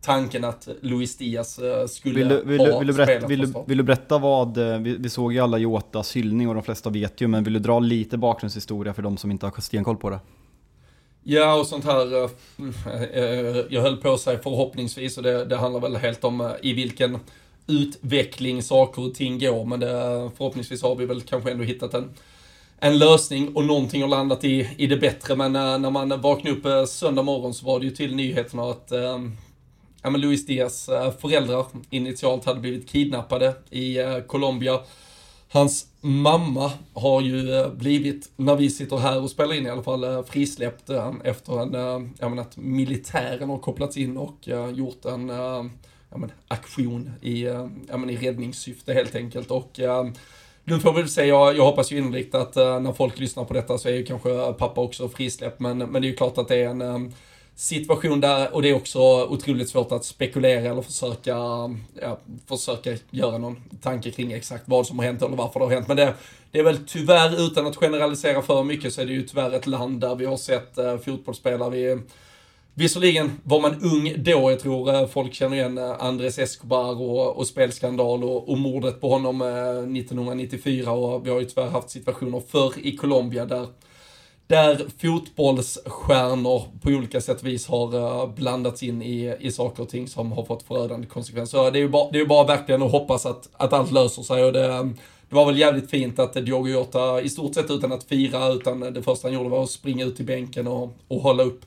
[0.00, 3.64] tanken att Luis Diaz eh, skulle vill du, vill ha vill du berätta, vill du,
[3.66, 6.90] vill du berätta vad, eh, vi, vi, såg ju alla Jotas hyllning och de flesta
[6.90, 10.10] vet ju, men vill du dra lite bakgrundshistoria för de som inte har stenkoll på
[10.10, 10.20] det?
[11.22, 15.96] Ja, och sånt här, eh, jag höll på säga förhoppningsvis, och det, det handlar väl
[15.96, 17.18] helt om i vilken
[17.68, 19.64] utveckling saker och ting går.
[19.64, 22.14] Men det, förhoppningsvis har vi väl kanske ändå hittat en,
[22.78, 25.36] en lösning och någonting har landat i, i det bättre.
[25.36, 28.62] Men äh, när man vaknade upp äh, söndag morgon så var det ju till nyheterna
[28.62, 29.18] att äh,
[30.02, 30.90] ja, men Luis Diaz
[31.20, 34.80] föräldrar initialt hade blivit kidnappade i Colombia.
[35.50, 40.24] Hans mamma har ju blivit, när vi sitter här och spelar in i alla fall,
[40.24, 40.90] frisläppt
[41.24, 41.72] efter en,
[42.18, 45.30] jag menar att militären har kopplats in och gjort en
[46.10, 49.50] ja, men, aktion i, eh, ja, men, i räddningssyfte helt enkelt.
[49.50, 50.04] Och eh,
[50.68, 53.44] nu får vi väl se, jag, jag hoppas ju innerligt att uh, när folk lyssnar
[53.44, 55.60] på detta så är ju kanske pappa också frisläppt.
[55.60, 57.12] Men, men det är ju klart att det är en um,
[57.54, 61.36] situation där, och det är också otroligt svårt att spekulera eller försöka,
[62.00, 65.72] ja, försöka göra någon tanke kring exakt vad som har hänt eller varför det har
[65.72, 65.88] hänt.
[65.88, 66.14] Men det,
[66.50, 69.66] det är väl tyvärr, utan att generalisera för mycket, så är det ju tyvärr ett
[69.66, 71.98] land där vi har sett uh, fotbollsspelare vi
[72.78, 77.36] Visserligen var man ung då, jag tror eh, folk känner igen eh, Andres Escobar och,
[77.36, 81.90] och spelskandal och, och mordet på honom eh, 1994 och vi har ju tyvärr haft
[81.90, 83.66] situationer förr i Colombia där
[84.46, 90.08] där fotbollsstjärnor på olika sätt och vis har blandats in i, i saker och ting
[90.08, 91.58] som har fått förödande konsekvenser.
[91.58, 94.22] Så det är ju bara, det är bara verkligen att hoppas att, att allt löser
[94.22, 94.44] sig.
[94.44, 94.68] Och det,
[95.28, 98.80] det var väl jävligt fint att Diogo Jota i stort sett utan att fira, utan
[98.80, 101.60] det första han gjorde var att springa ut till bänken och, och hålla upp.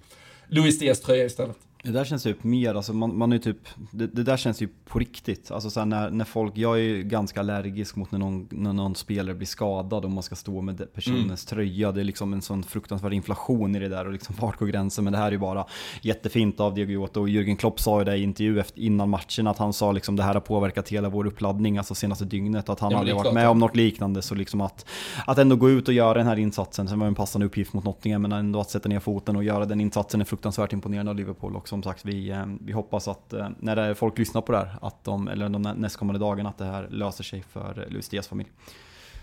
[0.52, 1.58] Louis Diaz tröja istället.
[1.84, 3.58] Det där känns typ mer, alltså man, man är typ,
[3.92, 5.52] det, det, där känns ju på riktigt.
[5.52, 8.96] Alltså så när, när folk, jag är ju ganska allergisk mot när någon, när någon
[8.96, 11.36] spelare blir skadad och man ska stå med personens mm.
[11.36, 11.92] tröja.
[11.92, 15.04] Det är liksom en sån fruktansvärd inflation i det där och liksom vart går gränsen?
[15.04, 15.66] Men det här är ju bara
[16.02, 19.48] jättefint av Diego Jota och Jürgen Klopp sa ju det i intervju efter, innan matchen
[19.48, 22.70] att han sa liksom det här har påverkat hela vår uppladdning, alltså senaste dygnet.
[22.70, 24.22] Att han ja, aldrig varit med om något liknande.
[24.22, 24.86] Så liksom att,
[25.26, 27.74] att ändå gå ut och göra den här insatsen, sen var det en passande uppgift
[27.74, 31.10] mot Nottingham, men ändå att sätta ner foten och göra den insatsen är fruktansvärt imponerande
[31.10, 31.56] av Liverpool.
[31.56, 34.76] Och som sagt, vi, eh, vi hoppas att eh, när folk lyssnar på det här,
[34.82, 38.50] att de, eller de nästkommande dagarna, att det här löser sig för Luis Diaz familj.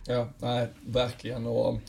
[0.06, 1.46] Ja, nej, verkligen.
[1.46, 1.80] Och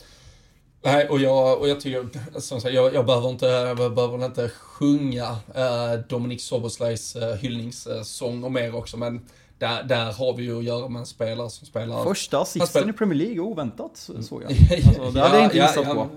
[0.82, 4.48] Nej, och jag, och jag tycker, som sagt, jag, jag behöver inte, jag behöver inte
[4.48, 9.26] sjunga eh, Dominik Soboslajs eh, hyllningssång och mer också, men
[9.58, 12.04] där, där har vi ju att göra med en spelare som spelar...
[12.04, 14.50] Första assisten i Premier League, oväntat såg jag.
[14.86, 16.08] Alltså, det hade jag inte gissat ja, ja, på.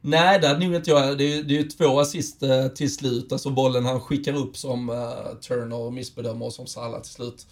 [0.00, 1.18] Nej, det hade nog inte jag.
[1.18, 3.32] Det är, det är ju två assist eh, till slut.
[3.32, 7.46] Alltså bollen han skickar upp som uh, Turner missbedömer och som Salah till slut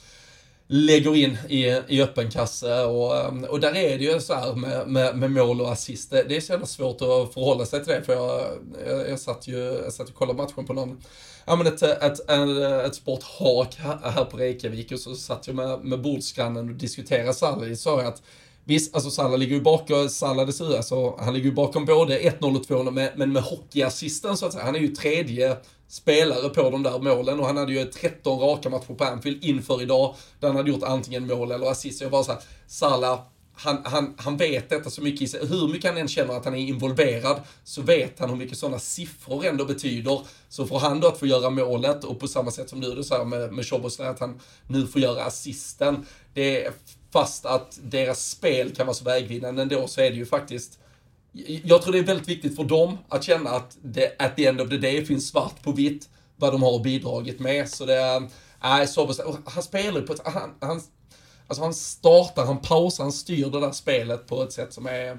[0.66, 2.84] lägger in i, i öppen kasse.
[2.84, 6.10] Och, eh, och där är det ju så här med, med, med mål och assist.
[6.10, 8.02] Det är så jävla svårt att förhålla sig till det.
[8.02, 8.46] För jag,
[8.86, 11.00] jag, jag satt ju jag satt och kollade matchen på någon
[11.44, 15.84] ja, men ett, ett, ett, ett sporthak här på Reykjavik och så satt jag med,
[15.84, 17.74] med bordsgrannen och diskuterade Salah.
[17.74, 18.22] sa jag att
[18.68, 22.56] Visst, alltså Salah ligger ju bakom, Salah dessutom, alltså, han ligger ju bakom både 1-0
[22.56, 24.64] och 2-0, men med hockeyassisten så att säga.
[24.64, 25.56] Han är ju tredje
[25.88, 29.82] spelare på de där målen och han hade ju 13 raka matcher på Anfield inför
[29.82, 31.98] idag, där han hade gjort antingen mål eller assist.
[31.98, 33.20] Så Jag bara såhär, Salah,
[33.52, 35.46] han, han, han vet detta så mycket i sig.
[35.46, 38.78] Hur mycket han än känner att han är involverad så vet han hur mycket sådana
[38.78, 40.20] siffror ändå betyder.
[40.48, 43.04] Så får han då att få göra målet och på samma sätt som du, du
[43.04, 46.06] säger med, med Chobos, att han nu får göra assisten.
[46.34, 46.72] Det är
[47.12, 50.78] Fast att deras spel kan vara så vägvinnande ändå så är det ju faktiskt
[51.64, 54.60] jag tror det är väldigt viktigt för dem att känna att det at the end
[54.60, 57.68] of the day finns svart på vitt vad de har bidragit med.
[57.68, 58.28] Så det är,
[58.62, 59.12] nej, så,
[59.44, 60.80] han spelar ju på ett, han, han,
[61.46, 65.18] alltså han startar, han pausar, han styr det där spelet på ett sätt som är,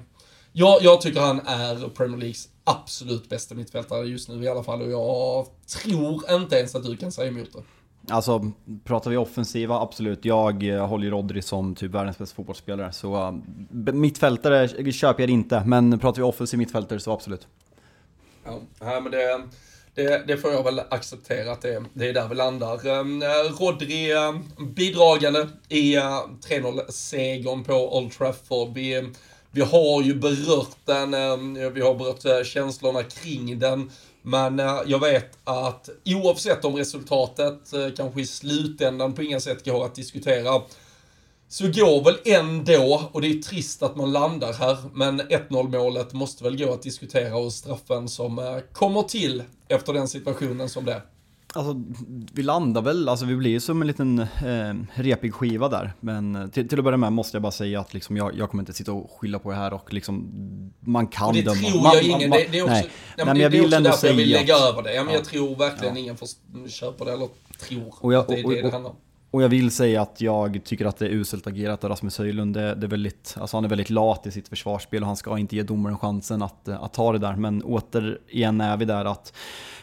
[0.52, 4.82] jag, jag tycker han är Premier Leagues absolut bästa mittfältare just nu i alla fall
[4.82, 5.48] och jag
[5.84, 7.64] tror inte ens att du kan säga emot det.
[8.12, 8.51] Alltså,
[8.84, 10.26] pratar vi offensiva, absolut.
[10.26, 12.91] Jag eh, håller ju Rodri som typ världens bästa fotbollsspelare.
[12.91, 17.47] Så uh, mittfältare köper jag inte, men pratar vi offensiv mittfältare så absolut.
[18.80, 19.41] Ja, men det,
[19.95, 22.88] det, det, får jag väl acceptera att det, det är där vi landar.
[22.88, 23.28] Ehm, eh,
[23.60, 24.12] Rodri
[24.76, 28.74] bidragande i 3-0-segern på Old Trafford.
[28.74, 29.10] Vi,
[29.51, 33.91] vi har ju berört den, ehm, vi har berört känslorna kring den.
[34.22, 39.65] Men eh, jag vet att oavsett om resultatet eh, kanske i slutändan på inga sätt
[39.65, 40.61] går att diskutera,
[41.47, 46.13] så går väl ändå, och det är trist att man landar här, men 1-0 målet
[46.13, 50.86] måste väl gå att diskutera och straffen som eh, kommer till efter den situationen som
[50.86, 51.01] det
[51.54, 51.82] Alltså,
[52.34, 55.93] vi landar väl, alltså vi blir ju som en liten eh, repig skiva där.
[56.00, 58.50] Men eh, till, till att börja med måste jag bara säga att liksom, jag, jag
[58.50, 60.32] kommer inte sitta och skylla på det här och liksom,
[60.80, 61.54] man kan döma.
[61.62, 62.89] Det tror jag ingen, det, det, är också, nej.
[63.18, 64.93] Nej, men jag det, vill det är också därför jag vill lägga över det.
[64.93, 65.20] Ja, men ja.
[65.20, 66.02] Jag tror verkligen ja.
[66.02, 66.28] ingen får
[66.68, 67.28] köpa det, eller
[67.60, 68.95] tror och jag, att det är och, det det handlar om.
[69.32, 72.54] Och jag vill säga att jag tycker att det är uselt agerat av Rasmus Höjlund.
[72.54, 75.38] Det, det är väldigt, alltså han är väldigt lat i sitt försvarsspel och han ska
[75.38, 77.36] inte ge domaren chansen att, att ta det där.
[77.36, 79.34] Men återigen är vi där att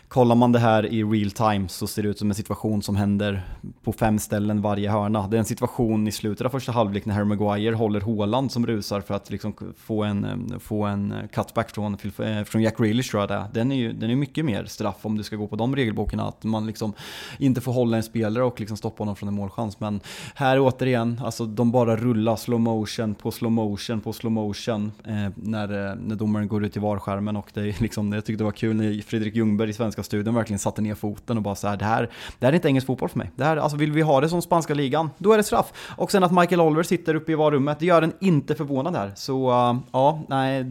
[0.09, 2.97] Kollar man det här i real time så ser det ut som en situation som
[2.97, 3.43] händer
[3.83, 5.29] på fem ställen varje hörna.
[5.29, 8.67] Det är en situation i slutet av första halvlek när Harry Maguire håller Håland som
[8.67, 13.11] rusar för att liksom få, en, eh, få en cutback från, eh, från Jack Grealish
[13.11, 13.47] tror jag det är.
[13.53, 16.29] Den är ju den är mycket mer straff om du ska gå på de regelbokarna.
[16.29, 16.93] Att man liksom
[17.39, 19.81] inte får hålla en spelare och liksom stoppa honom från en målchans.
[19.81, 20.01] Men
[20.35, 25.29] här återigen, alltså de bara rullar slow motion på slow motion på slow motion eh,
[25.35, 28.45] när, eh, när domaren går ut i varskärmen och det är liksom, jag tyckte det
[28.45, 31.55] var kul när Fredrik Ljungberg i Svenska svenska studion verkligen satte ner foten och bara
[31.55, 33.31] så här, det här, det här är inte engelsk fotboll för mig.
[33.37, 35.73] Det här, alltså vill vi ha det som spanska ligan, då är det straff.
[35.97, 39.13] Och sen att Michael Oliver sitter uppe i varummet, det gör en inte förvånad här.
[39.17, 40.65] Så uh, ja, nej,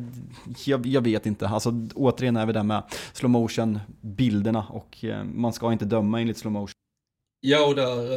[0.65, 1.47] jag, jag, vet inte.
[1.47, 6.21] Alltså återigen är vi där med slow motion bilderna och uh, man ska inte döma
[6.21, 6.71] enligt slow motion.
[7.41, 8.13] Ja, och där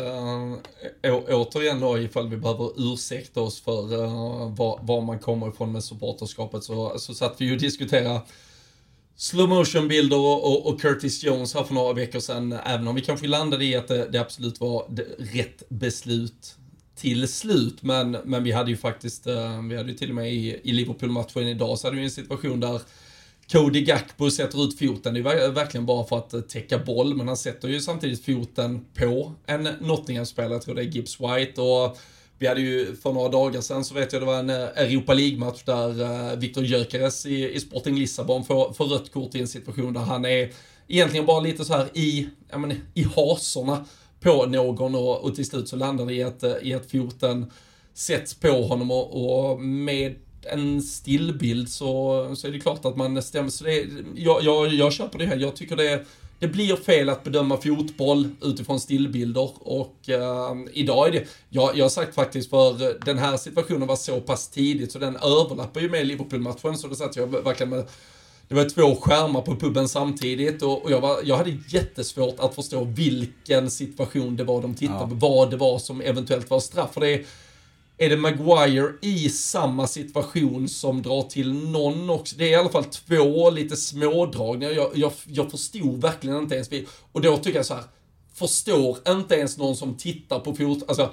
[1.03, 5.73] äh, återigen då ifall vi behöver ursäkta oss för äh, var, var, man kommer ifrån
[5.73, 8.21] med supporterskapet så, så satt vi ju och diskuterade
[9.19, 13.01] slow motion bilder och, och, Curtis Jones här för några veckor sedan, även om vi
[13.01, 14.87] kanske landade i att det, det absolut var
[15.19, 16.57] rätt beslut
[16.97, 20.33] till slut, men, men vi hade ju faktiskt, eh, vi hade ju till och med
[20.33, 22.81] i, i Liverpool-matchen idag så hade vi en situation där
[23.53, 27.29] Cody Gakpo sätter ut foten, det är verkligen bara för att eh, täcka boll, men
[27.29, 31.99] han sätter ju samtidigt foten på en Nottingham-spelare, jag tror det är Gibbs White, och
[32.39, 35.15] vi hade ju för några dagar sedan så vet jag det var en eh, Europa
[35.15, 39.49] League-match där eh, Viktor Gyökeres i, i Sporting Lissabon får, får rött kort i en
[39.49, 40.53] situation där han är
[40.89, 43.85] egentligen bara lite så här i, ja men, i hasorna
[44.21, 47.53] på någon och, och till slut så landar det i att, eh, i att foten
[47.95, 53.23] sätts på honom och, och med en stillbild så, så är det klart att man
[53.23, 53.51] stämmer.
[53.51, 55.37] Så det är, jag, jag, jag köper det här.
[55.37, 56.05] Jag tycker det är
[56.39, 61.85] det blir fel att bedöma fotboll utifrån stillbilder och uh, idag är det, jag, jag
[61.85, 65.91] har sagt faktiskt för den här situationen var så pass tidigt så den överlappar ju
[65.91, 67.89] med Liverpool-matchen så det satt jag verkligen med
[68.49, 72.55] det var två skärmar på puben samtidigt och, och jag, var, jag hade jättesvårt att
[72.55, 75.29] förstå vilken situation det var de tittade på, ja.
[75.29, 76.95] vad det var som eventuellt var straff.
[76.95, 77.25] För det är
[78.01, 82.37] är det Maguire i samma situation som drar till någon också?
[82.39, 84.73] Det är i alla fall två lite smådragningar.
[84.73, 86.71] Jag, jag, jag förstod verkligen inte ens.
[87.13, 87.85] Och då tycker jag så här,
[88.35, 90.85] förstår inte ens någon som tittar på fot...
[90.89, 91.11] Alltså,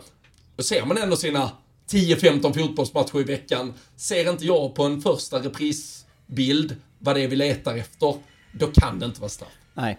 [0.56, 1.52] då ser man ändå sina
[1.90, 3.74] 10-15 fotbollsmatcher i veckan.
[3.96, 8.16] Ser inte jag på en första reprisbild vad det är vi letar efter,
[8.52, 9.65] då kan det inte vara straff.
[9.78, 9.98] Nej,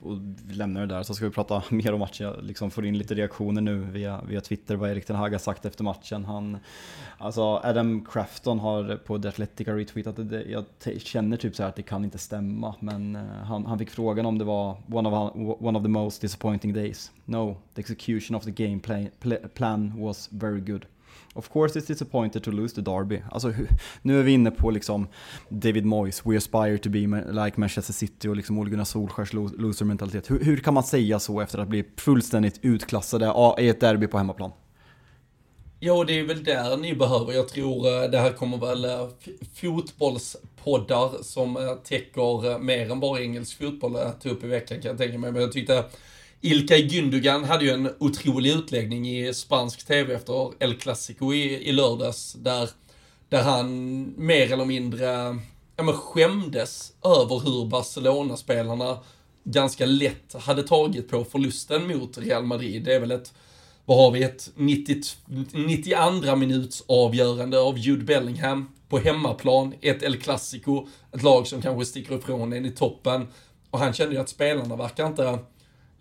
[0.00, 2.26] och vi lämnar det där så ska vi prata mer om matchen.
[2.26, 5.38] Jag liksom får in lite reaktioner nu via, via Twitter vad Erik Ten Hag har
[5.38, 6.24] sagt efter matchen.
[6.24, 6.58] Han,
[7.18, 10.42] alltså Adam Crafton har på The Athletica retweetat det.
[10.42, 10.64] Jag
[10.98, 14.26] känner typ så här att det kan inte stämma, men eh, han, han fick frågan
[14.26, 17.10] om det var one of, one of the most disappointing days.
[17.24, 20.86] No, the execution of the game play, play, plan was very good.
[21.34, 23.22] Of course it's disappointed to lose the Derby.
[23.30, 23.52] Alltså,
[24.02, 25.08] nu är vi inne på liksom
[25.48, 26.98] David Moyes, we aspire to be
[27.30, 30.30] like Manchester City och liksom Ole Gunnar Solskjers loser-mentalitet.
[30.30, 34.18] Hur, hur, kan man säga så efter att bli fullständigt utklassade i ett derby på
[34.18, 34.52] hemmaplan?
[35.84, 37.32] Ja, det är väl där ni behöver.
[37.32, 39.08] Jag tror eh, det här kommer väl eh,
[39.54, 44.88] fotbollspoddar som eh, täcker mer än bara engelsk fotboll att ta upp i veckan kan
[44.88, 45.32] jag tänka mig.
[45.32, 45.84] Men jag tyckte
[46.44, 51.72] Ilkay Gündogan hade ju en otrolig utläggning i spansk TV efter El Clasico i, i
[51.72, 52.70] lördags, där,
[53.28, 55.06] där han mer eller mindre
[55.76, 58.98] ja, men skämdes över hur Barcelona-spelarna
[59.44, 62.84] ganska lätt hade tagit på förlusten mot Real Madrid.
[62.84, 63.32] Det är väl ett,
[63.84, 65.02] vad har vi, ett 90,
[65.52, 71.84] 92 minuts avgörande av Jude Bellingham på hemmaplan, ett El Clasico, ett lag som kanske
[71.84, 73.26] sticker ifrån en i toppen.
[73.70, 75.38] Och han kände ju att spelarna verkar inte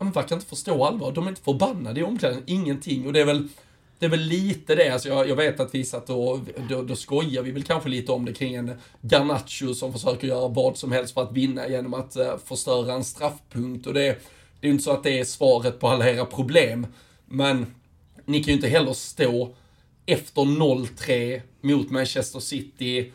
[0.02, 1.12] de verkar inte förstå allvar.
[1.12, 3.08] De är inte förbannade i omklädningen, ingenting.
[3.08, 3.48] Och det är väl,
[4.00, 6.40] det är väl lite det, alltså jag, jag vet att vi satt och,
[6.70, 8.72] då, då skojar vi väl kanske lite om det kring en
[9.02, 13.04] Garnacho som försöker göra vad som helst för att vinna genom att uh, förstöra en
[13.04, 13.88] straffpunkt.
[13.88, 14.02] Och det,
[14.60, 16.88] det är ju inte så att det är svaret på alla era problem.
[17.26, 17.66] Men
[18.26, 19.56] ni kan ju inte heller stå
[20.06, 23.12] efter 0-3 mot Manchester City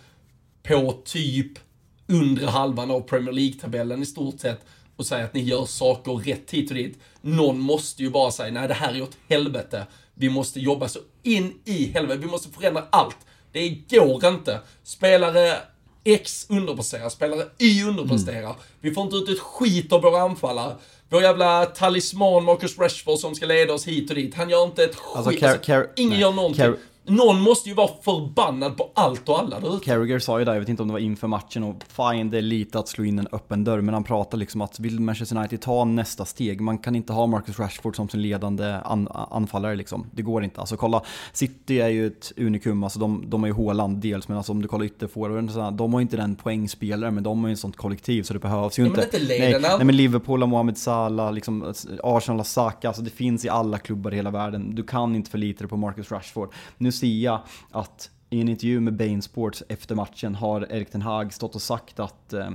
[0.63, 1.59] på typ
[2.07, 4.61] undre halvan av Premier League-tabellen i stort sett
[4.97, 6.99] och säga att ni gör saker rätt hit och dit.
[7.21, 9.87] Någon måste ju bara säga, nej det här är åt helvete.
[10.15, 13.17] Vi måste jobba så in i helvete, vi måste förändra allt.
[13.53, 14.61] Det går inte.
[14.83, 15.57] Spelare
[16.05, 18.39] X underpresterar, spelare Y underpresterar.
[18.39, 18.57] Mm.
[18.81, 20.77] Vi får inte ut ett skit av våra anfallare.
[21.09, 24.35] Vår jävla talisman Marcus Rashford som ska leda oss hit och dit.
[24.35, 25.43] Han gör inte ett alltså, skit.
[25.43, 26.75] Alltså, alltså, ingen gör någonting.
[27.09, 30.61] Någon måste ju vara förbannad på allt och alla där Carragher sa ju där, jag
[30.61, 33.19] vet inte om det var inför matchen, och fine det är lite att slå in
[33.19, 36.79] en öppen dörr, men han pratar liksom att vill Manchester United ta nästa steg, man
[36.79, 40.07] kan inte ha Marcus Rashford som sin ledande an anfallare liksom.
[40.13, 40.61] Det går inte.
[40.61, 41.03] Alltså kolla,
[41.33, 44.63] City är ju ett unikum, alltså de, de är ju Håland dels, men alltså om
[44.63, 47.77] du kollar ytterforwarden, de har ju inte den poängspelare, men de har ju ett sånt
[47.77, 49.03] kollektiv så det behövs ju ja, inte.
[49.05, 53.45] inte nej, nej, men Liverpool har Mohamed Salah, liksom Arsenal har Saka, alltså det finns
[53.45, 54.75] i alla klubbar i hela världen.
[54.75, 56.53] Du kan inte förlita dig på Marcus Rashford.
[56.79, 57.41] Nu Lucia
[57.71, 61.63] att i en intervju med Bain Sports efter matchen har Erik Ten Hag stått och
[61.63, 62.51] sagt att eh,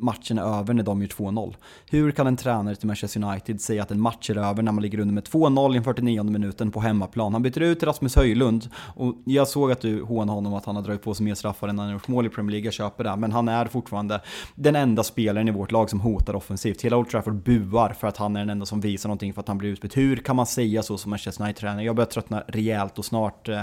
[0.00, 1.54] matchen är över när de gör 2-0.
[1.90, 4.82] Hur kan en tränare till Manchester United säga att en match är över när man
[4.82, 7.32] ligger under med 2-0 i den 49 minuten på hemmaplan?
[7.32, 10.82] Han byter ut Rasmus Höjlund och jag såg att du hånade honom att han har
[10.82, 13.04] dragit på sig mer straffar än han har gjort mål i Premier League, jag köper
[13.04, 13.16] det.
[13.16, 14.20] Men han är fortfarande
[14.54, 16.82] den enda spelaren i vårt lag som hotar offensivt.
[16.82, 19.48] Hela Old Trafford buar för att han är den enda som visar någonting för att
[19.48, 19.96] han blir utbytt.
[19.96, 21.84] Hur kan man säga så som Manchester United-tränare?
[21.84, 23.62] Jag börjar tröttna rejält och snart eh,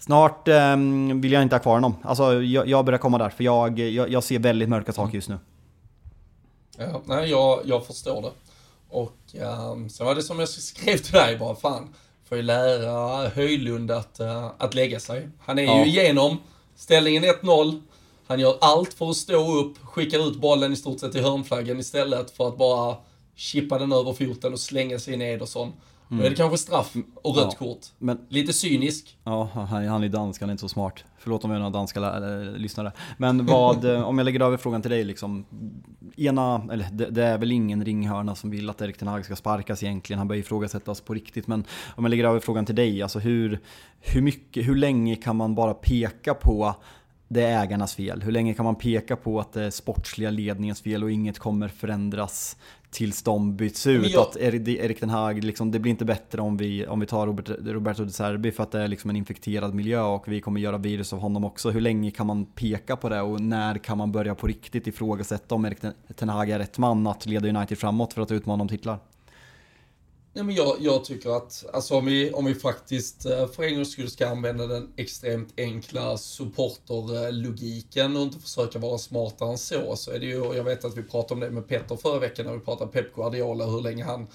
[0.00, 0.76] Snart eh,
[1.14, 1.96] vill jag inte ha kvar honom.
[2.02, 5.28] Alltså, jag, jag börjar komma där, för jag, jag, jag ser väldigt mörka saker just
[5.28, 5.38] nu.
[6.78, 8.30] Ja, nej, jag, jag förstår det.
[8.88, 9.16] Och
[9.72, 11.94] um, så var det som jag skrev till dig bara, fan,
[12.28, 15.28] får ju lära Höjlund att, uh, att lägga sig.
[15.40, 15.84] Han är ja.
[15.84, 16.38] ju igenom
[16.76, 17.82] ställningen 1-0.
[18.26, 21.80] Han gör allt för att stå upp, skickar ut bollen i stort sett till hörnflaggen
[21.80, 22.96] istället för att bara
[23.34, 25.72] chippa den över foten och slänga sig in i Ederson.
[26.10, 26.20] Mm.
[26.20, 27.86] Då är det kanske straff och rött ja, kort.
[27.98, 29.18] Men, Lite cynisk.
[29.24, 31.04] Ja, han, är dansk, han är inte så smart.
[31.18, 32.92] Förlåt om jag har några danska äh, lyssnare.
[33.18, 35.44] Men vad, eh, om jag lägger över frågan till dig liksom.
[36.16, 39.36] Ena, eller det, det, är väl ingen ringhörna som vill att Erik Ten Hag ska
[39.36, 40.18] sparkas egentligen.
[40.18, 41.46] Han börjar ifrågasättas på riktigt.
[41.46, 41.64] Men
[41.96, 43.60] om jag lägger över frågan till dig, alltså hur,
[44.00, 46.74] hur, mycket, hur länge kan man bara peka på
[47.28, 48.22] det är ägarnas fel?
[48.22, 51.68] Hur länge kan man peka på att det är sportsliga ledningens fel och inget kommer
[51.68, 52.56] förändras
[52.90, 54.10] tills de byts ut.
[54.10, 54.22] Jag...
[54.22, 57.50] Att Erik Den Hag, liksom, det blir inte bättre om vi, om vi tar Robert,
[57.64, 60.78] Roberto De Serbi för att det är liksom en infekterad miljö och vi kommer göra
[60.78, 61.70] virus av honom också.
[61.70, 65.54] Hur länge kan man peka på det och när kan man börja på riktigt ifrågasätta
[65.54, 65.78] om Erik
[66.18, 68.98] Den Hag är rätt man att leda United framåt för att utmana om titlar?
[70.32, 73.74] Nej, men jag, jag tycker att, alltså om vi, om vi faktiskt eh, för en
[73.74, 79.96] gångs skull ska använda den extremt enkla supporterlogiken och inte försöka vara smartare än så,
[79.96, 82.46] så är det ju, jag vet att vi pratade om det med Petter förra veckan
[82.46, 84.26] när vi pratade Pep Guardiola, hur länge han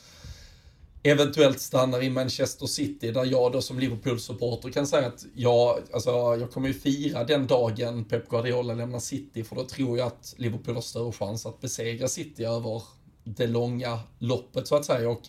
[1.03, 6.09] eventuellt stannar i Manchester City där jag då som Liverpool-supporter kan säga att jag, alltså,
[6.11, 10.33] jag kommer ju fira den dagen Pep Guardiola lämnar City för då tror jag att
[10.37, 12.83] Liverpool har större chans att besegra City över
[13.23, 15.09] det långa loppet så att säga.
[15.09, 15.21] Och,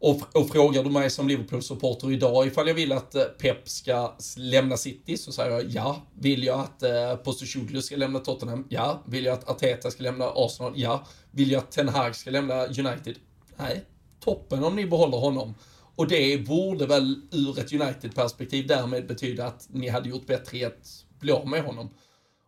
[0.00, 4.16] och, och frågar du mig som Liverpool-supporter idag ifall jag vill att eh, Pep ska
[4.36, 6.02] lämna City så säger jag ja.
[6.14, 8.66] Vill jag att eh, Postecoglou ska lämna Tottenham?
[8.68, 9.02] Ja.
[9.06, 10.72] Vill jag att Arteta ska lämna Arsenal?
[10.76, 11.06] Ja.
[11.30, 13.14] Vill jag att Ten Hag ska lämna United?
[13.56, 13.84] Nej
[14.20, 15.54] toppen om ni behåller honom.
[15.94, 20.64] Och det borde väl ur ett United-perspektiv därmed betyda att ni hade gjort bättre i
[20.64, 21.90] att bli av med honom.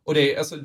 [0.04, 0.56] Och det är alltså,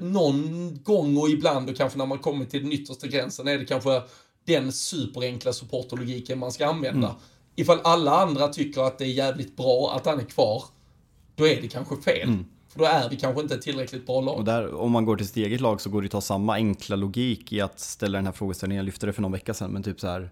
[0.00, 3.64] någon gång och ibland och kanske när man kommer till den yttersta gränsen är det
[3.64, 4.02] kanske
[4.48, 7.08] den superenkla supporterlogiken man ska använda.
[7.08, 7.20] Mm.
[7.56, 10.64] Ifall alla andra tycker att det är jävligt bra att han är kvar,
[11.34, 12.28] då är det kanske fel.
[12.28, 12.44] Mm.
[12.68, 14.36] För då är vi kanske inte ett tillräckligt bra lag.
[14.36, 16.54] Och där, om man går till sitt eget lag så går det att ta samma
[16.54, 18.80] enkla logik i att ställa den här frågeställningen.
[18.80, 20.30] Jag lyfte det för någon vecka sedan, men typ så här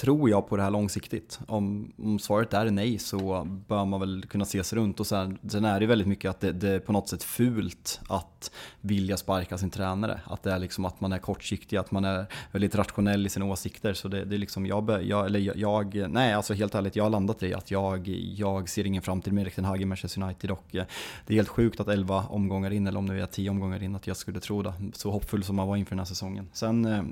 [0.00, 1.40] Tror jag på det här långsiktigt?
[1.46, 5.00] Om, om svaret är nej så bör man väl kunna se sig runt.
[5.00, 8.00] Och sen, sen är det väldigt mycket att det, det, är på något sätt fult
[8.08, 10.20] att vilja sparka sin tränare.
[10.24, 13.46] Att det är liksom att man är kortsiktig, att man är väldigt rationell i sina
[13.46, 13.94] åsikter.
[13.94, 17.10] Så det, det är liksom, jag, jag, eller jag, nej alltså helt ärligt, jag har
[17.10, 20.50] landat i att jag, jag ser ingen framtid med Erik Ten Hag i Manchester United.
[20.50, 20.84] Och eh,
[21.26, 23.96] det är helt sjukt att 11 omgångar in, eller om det är 10 omgångar in,
[23.96, 24.74] att jag skulle tro det.
[24.92, 26.48] Så hoppfull som man var inför den här säsongen.
[26.52, 27.02] Sen, eh,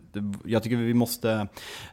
[0.45, 1.49] jag tycker vi måste,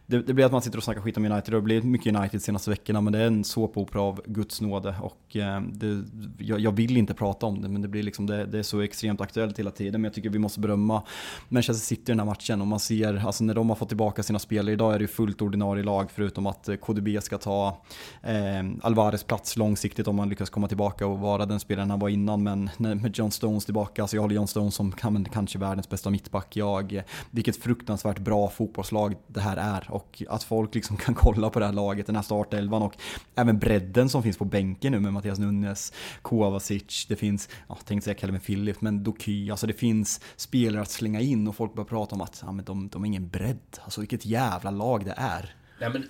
[0.05, 1.53] det, det blir att man sitter och snackar skit om United.
[1.53, 4.61] Det har blivit mycket United de senaste veckorna, men det är en såpopera av Guds
[4.61, 4.95] nåde.
[5.01, 6.03] Och eh, det,
[6.37, 8.81] jag, jag, vill inte prata om det, men det, blir liksom, det, det, är så
[8.81, 10.01] extremt aktuellt hela tiden.
[10.01, 11.03] Men jag tycker vi måste berömma
[11.49, 12.61] Manchester City i den här matchen.
[12.61, 15.07] Och man ser, alltså när de har fått tillbaka sina spelare, idag är det ju
[15.07, 17.81] fullt ordinarie lag, förutom att eh, KDB ska ta
[18.23, 18.33] eh,
[18.81, 22.43] Alvarez plats långsiktigt om han lyckas komma tillbaka och vara den spelaren han var innan.
[22.43, 26.09] Men med John Stones tillbaka, alltså jag håller John Stones som kan, kanske världens bästa
[26.09, 26.55] mittback.
[26.55, 29.87] Jag, vilket fruktansvärt bra fotbollslag det här är.
[29.89, 32.97] Och att folk liksom kan kolla på det här laget, den här startelvan och
[33.35, 38.05] även bredden som finns på bänken nu med Mattias Nunes, Kovacic, det finns, ja, tänkte
[38.05, 41.87] säga Calvin Philip, men Doky, alltså det finns spelare att slänga in och folk börjar
[41.87, 43.79] prata om att ja, men de, de har ingen bredd.
[43.83, 45.55] Alltså vilket jävla lag det är.
[45.79, 46.03] Nej, men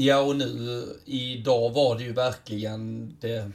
[0.00, 3.50] Ja, och nu idag var det ju verkligen det,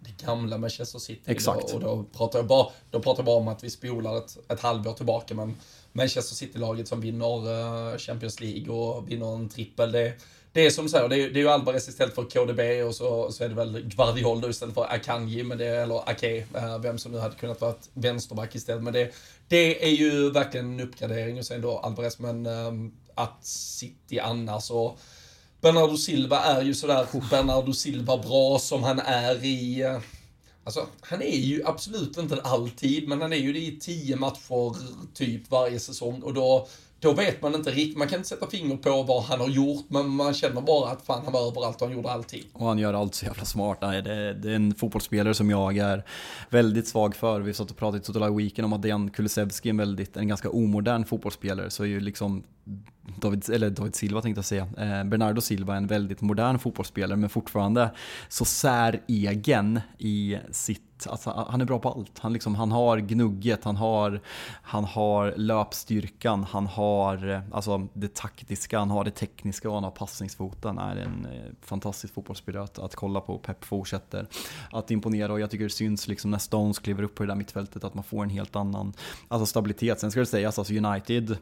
[0.00, 1.22] det gamla Manchester City.
[1.26, 1.74] Exakt.
[1.74, 4.60] Och då pratar jag bara, då pratar jag bara om att vi spolar ett, ett
[4.60, 5.56] halvår tillbaka, men
[5.92, 9.92] Manchester City-laget som vinner uh, Champions League och vinner en trippel.
[9.92, 10.12] Det,
[10.52, 12.94] det är som du säger, det är, det är ju Alvarez istället för KDB och
[12.94, 16.98] så, så är det väl Guardiol istället för Akanji, men det, eller Ake, uh, vem
[16.98, 18.82] som nu hade kunnat vara vänsterback istället.
[18.82, 19.14] Men det,
[19.48, 24.70] det är ju verkligen en uppgradering och sen då Alvarez, men um, att City annars
[24.70, 24.98] och
[25.60, 29.84] Bernardo Silva är ju sådär Bernardo Silva bra som han är i
[30.76, 34.76] Alltså, han är ju absolut inte alltid, men han är ju det i tio matcher
[35.14, 36.68] typ varje säsong och då,
[37.00, 39.84] då vet man inte riktigt, man kan inte sätta finger på vad han har gjort,
[39.88, 42.44] men man känner bara att fan han var överallt och han gjorde alltid.
[42.52, 43.78] Och han gör allt så jävla smart.
[43.80, 46.04] Nej, det, det är en fotbollsspelare som jag är
[46.50, 47.40] väldigt svag för.
[47.40, 50.28] Vi satt och pratade i Total Weekend om att Dejan Kulusevski är en väldigt, en
[50.28, 52.42] ganska omodern fotbollsspelare, så är ju liksom
[53.16, 57.16] David, eller David Silva tänkte jag säga, eh, Bernardo Silva är en väldigt modern fotbollsspelare
[57.16, 57.90] men fortfarande
[58.28, 62.18] så säregen i sitt Alltså, han är bra på allt.
[62.18, 64.20] Han, liksom, han har gnugget, han har,
[64.62, 69.90] han har löpstyrkan, han har alltså, det taktiska, han har det tekniska och han har
[69.90, 70.76] passningsfoten.
[70.76, 73.38] Det är en eh, fantastisk fotbollsspelare att, att kolla på.
[73.38, 74.26] Pep fortsätter
[74.72, 77.34] att imponera och jag tycker det syns liksom när Stones kliver upp på det där
[77.36, 78.92] mittfältet att man får en helt annan
[79.28, 80.00] alltså, stabilitet.
[80.00, 81.26] Sen ska det sägas, alltså United,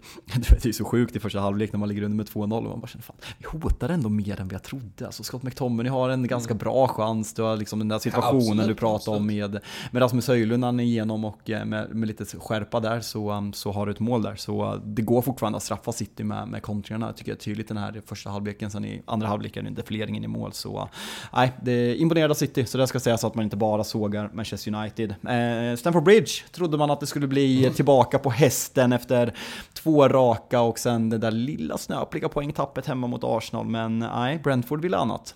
[0.63, 2.81] det är så sjukt i första halvlek när man ligger under med 2-0 och man
[2.81, 5.07] bara känner fan, vi hotar ändå mer än vi jag trodde.
[5.07, 6.59] Alltså Scott McTominay har en ganska mm.
[6.59, 9.48] bra chans, du har liksom den där situationen ja, du pratar om med,
[9.91, 13.53] med Rasmus Höjlund han är igenom och eh, med, med lite skärpa där så, um,
[13.53, 14.37] så har du ett mål där.
[14.37, 17.77] Så uh, det går fortfarande att straffa City med, med kontringarna, tycker jag tydligt den
[17.77, 18.71] här första halvleken.
[18.71, 20.53] Sen i andra halvleken, defileringen i mål.
[20.53, 20.87] Så uh,
[21.33, 24.31] nej, det är imponerande av City, så det ska sägas att man inte bara sågar
[24.33, 25.11] Manchester United.
[25.11, 27.75] Eh, Stamford Bridge trodde man att det skulle bli mm.
[27.75, 29.35] tillbaka på hästen efter
[29.73, 33.67] två raka och sen det där lilla snöpliga poängtappet hemma mot Arsenal.
[33.67, 35.35] Men nej, Brentford ville annat.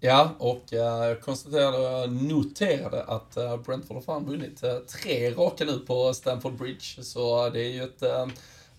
[0.00, 5.64] Ja, och eh, jag konstaterade, noterade att eh, Brentford har fan vunnit eh, tre raka
[5.64, 7.02] nu på Stamford Bridge.
[7.02, 8.02] Så det är ju ett,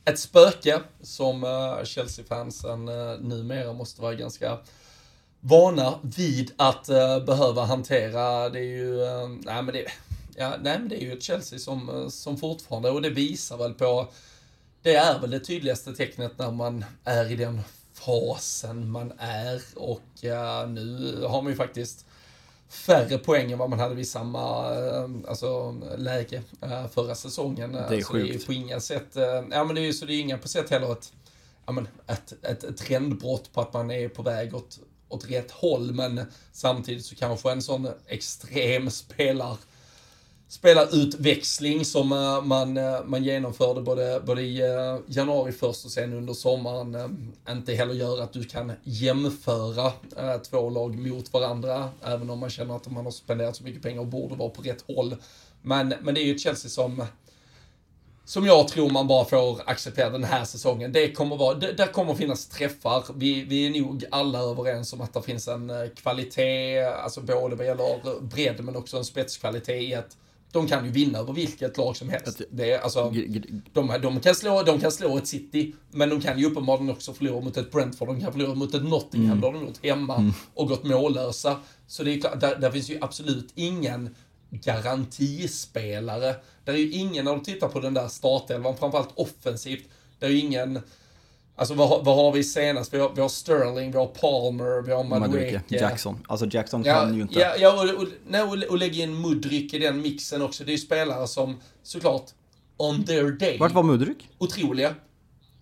[0.06, 1.46] ett spöke som
[1.84, 2.86] Chelsea-fansen
[3.20, 4.58] numera måste vara ganska
[5.40, 6.86] vana vid att
[7.26, 8.50] behöva hantera.
[8.50, 8.98] Det är ju,
[9.28, 9.86] nej men det,
[10.36, 13.74] ja, nej men det är ju ett Chelsea som, som fortfarande, och det visar väl
[13.74, 14.08] på
[14.82, 17.62] det är väl det tydligaste tecknet när man är i den
[18.10, 22.06] fasen man är och ja, nu har man ju faktiskt
[22.70, 27.72] färre poäng än vad man hade vid samma eh, alltså, läge eh, förra säsongen.
[27.72, 28.34] Det är så sjukt.
[28.34, 30.48] Det är på inga sätt, eh, ja men det är så det är inga på
[30.48, 31.14] sätt heller ett
[31.66, 34.80] ja, men, ett, ett, ett trendbrott på att man är på väg åt,
[35.10, 39.58] åt rätt håll, men samtidigt så kanske en sån extrem spelar
[40.50, 46.14] spelarutväxling som eh, man, eh, man genomförde både, både i eh, januari först och sen
[46.14, 49.92] under sommaren inte heller gör att du kan jämföra
[50.50, 54.02] två lag mot varandra, även om man känner att man har spenderat så mycket pengar
[54.02, 55.16] och borde vara på rätt håll.
[55.62, 57.06] Men, men det är ju ett Chelsea som
[58.26, 60.92] som jag tror man bara får acceptera den här säsongen.
[60.92, 63.04] Det kommer vara, det, där kommer finnas träffar.
[63.16, 67.66] Vi, vi är nog alla överens om att det finns en kvalitet, alltså både vad
[67.66, 70.18] gäller bredd men också en spetskvalitet i att
[70.52, 72.42] de kan ju vinna över vilket lag som helst.
[72.52, 73.14] Det är, alltså,
[73.74, 77.14] de, de, kan slå, de kan slå ett City, men de kan ju uppenbarligen också
[77.14, 79.42] förlora mot ett Brentford, de kan förlora mot ett Nottingham, mm.
[79.42, 80.34] det har de gjort hemma mm.
[80.54, 81.58] och gått mållösa.
[81.88, 84.16] Så det är klart, där, där finns ju absolut ingen
[84.50, 86.36] garantispelare.
[86.66, 89.90] Där är ju ingen, när du tittar på den där startelvan, framförallt offensivt,
[90.20, 90.80] det är ju ingen
[91.60, 92.94] Alltså vad, vad har vi senast?
[92.94, 95.62] Vi har, vi har Sterling, vi har Palmer, vi har Madueke.
[95.68, 96.26] Jackson.
[96.28, 97.40] Alltså Jackson ja, kan ju inte.
[97.40, 100.64] Ja, ja och, och, nej, och, och lägga in Mudryk i den mixen också.
[100.64, 102.26] Det är ju spelare som såklart,
[102.78, 103.58] on their day.
[103.58, 104.30] Vart var Mudryk?
[104.38, 104.96] Otroliga.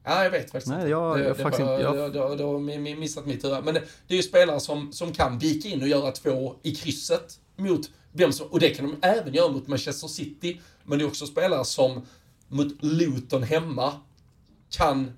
[0.04, 1.84] Ja, jag vet faktiskt Nej, jag, det, jag det faktiskt var, inte.
[1.84, 2.14] Jag...
[2.14, 3.64] Det, det, det har missat mitt huvud.
[3.64, 6.76] Men det, det är ju spelare som, som kan vika in och göra två i
[6.76, 10.62] krysset mot vem som, och det kan de även göra mot Manchester City.
[10.84, 12.02] Men det är också spelare som
[12.48, 13.94] mot Luton hemma
[14.70, 15.12] kan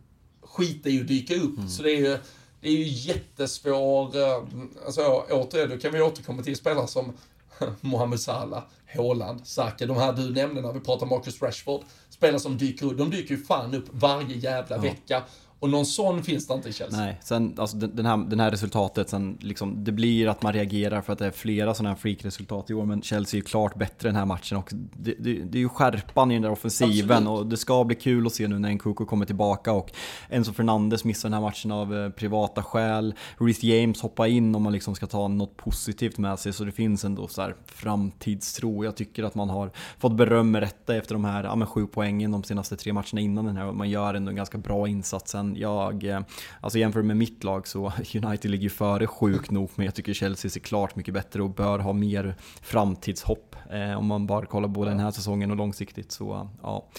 [0.60, 1.57] skita i att dyka upp.
[1.57, 1.70] Mm.
[1.70, 2.18] Så det är ju,
[2.62, 4.43] det är ju jättesvår, eh,
[4.86, 7.14] alltså återigen, då kan vi återkomma till spelare som
[7.82, 8.64] Mohamed Salah,
[8.95, 11.82] Haaland, Saka, de här du nämnde när vi pratar Marcus Rashford.
[12.10, 14.82] Spelare som dyker upp, de dyker ju fan upp varje jävla ja.
[14.82, 15.24] vecka.
[15.60, 16.99] Och någon sån finns det inte i Chelsea.
[16.99, 21.01] Nej, sen alltså den här, den här resultatet, sen liksom, det blir att man reagerar
[21.01, 23.76] för att det är flera sådana här freak-resultat i år, men Chelsea är ju klart
[23.76, 27.18] bättre den här matchen och det, det, det är ju skärpan i den där offensiven
[27.18, 27.39] Absolut.
[27.39, 29.91] och det ska bli kul att se nu när Nkuku kommer tillbaka och
[30.30, 34.64] Enzo Fernandes missar den här matchen av eh, privata skäl, Reece James hoppar in om
[34.64, 38.84] man liksom ska ta något positivt med sig, så det finns ändå så här framtidstro.
[38.84, 42.32] Jag tycker att man har fått beröm med rätta efter de här ja, sju poängen
[42.32, 45.32] de senaste tre matcherna innan den här, man gör ändå en ganska bra insats.
[45.32, 46.22] Sen jag, eh,
[46.62, 47.93] alltså jämför med mitt lag så
[48.24, 51.80] United ligger före sjukt nog, men jag tycker Chelsea ser klart mycket bättre och bör
[51.80, 56.12] ha mer framtidshopp eh, om man bara kollar både den här säsongen och långsiktigt.
[56.12, 56.89] Så ja.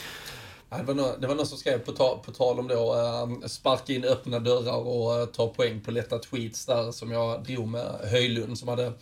[0.79, 3.49] Det var, någon, det var någon som skrev på, ta, på tal om då, ehm,
[3.49, 7.69] sparka in öppna dörrar och eh, ta poäng på lätta tweets där som jag drog
[7.69, 8.93] med Höjlund som hade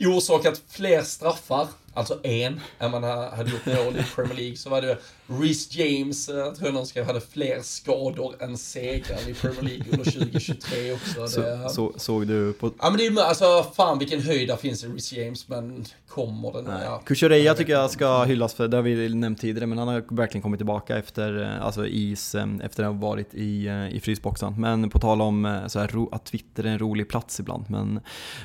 [0.00, 4.56] orsakat fler straffar alltså en, än man hade gjort mål i Premier League.
[4.56, 9.34] Så var det Reece James, jag tror någon skrev, hade fler skador än segrar i
[9.34, 11.28] Premier League under 2023 också.
[11.28, 12.72] Så, det, så, såg du på...
[12.78, 16.52] Ja men det är alltså, fan vilken höjd där finns i Reece James, men kommer
[16.52, 16.64] den?
[16.64, 16.82] Nej.
[16.84, 17.02] Ja.
[17.04, 20.42] Kukureya tycker jag ska hyllas för, det har vi nämnt tidigare, men han har verkligen
[20.42, 24.54] kommit tillbaka efter, alltså is, efter att ha varit i, i frysboxen.
[24.58, 28.00] Men på tal om så här, att Twitter är en rolig plats ibland, men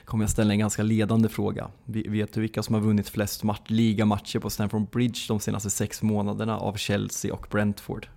[0.05, 1.67] kommer jag ställa en ganska ledande fråga.
[1.85, 6.01] Vet du vilka som har vunnit flest match, ligamatcher på Stamford Bridge de senaste sex
[6.01, 8.07] månaderna av Chelsea och Brentford.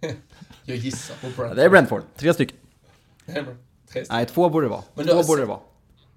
[0.64, 1.56] Jag gissar på Brentford.
[1.56, 2.56] Det är Brentford, tre stycken.
[3.92, 4.82] Tre Nej, två borde det vara.
[4.94, 5.60] Men två borde det vara.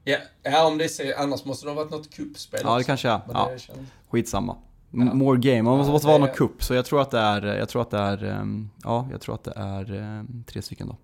[0.03, 3.09] Ja, ja, om det är annars måste det ha varit något kuppspel Ja, det kanske
[3.09, 3.21] är.
[3.33, 3.51] Ja.
[4.09, 4.57] Skitsamma.
[4.91, 4.97] Ja.
[4.97, 6.63] More game, man måste, måste vara något kupp.
[6.63, 9.35] Så jag tror att det är, jag tror att det är, ehm, ja, jag tror
[9.35, 10.97] att det är ehm, tre stycken då.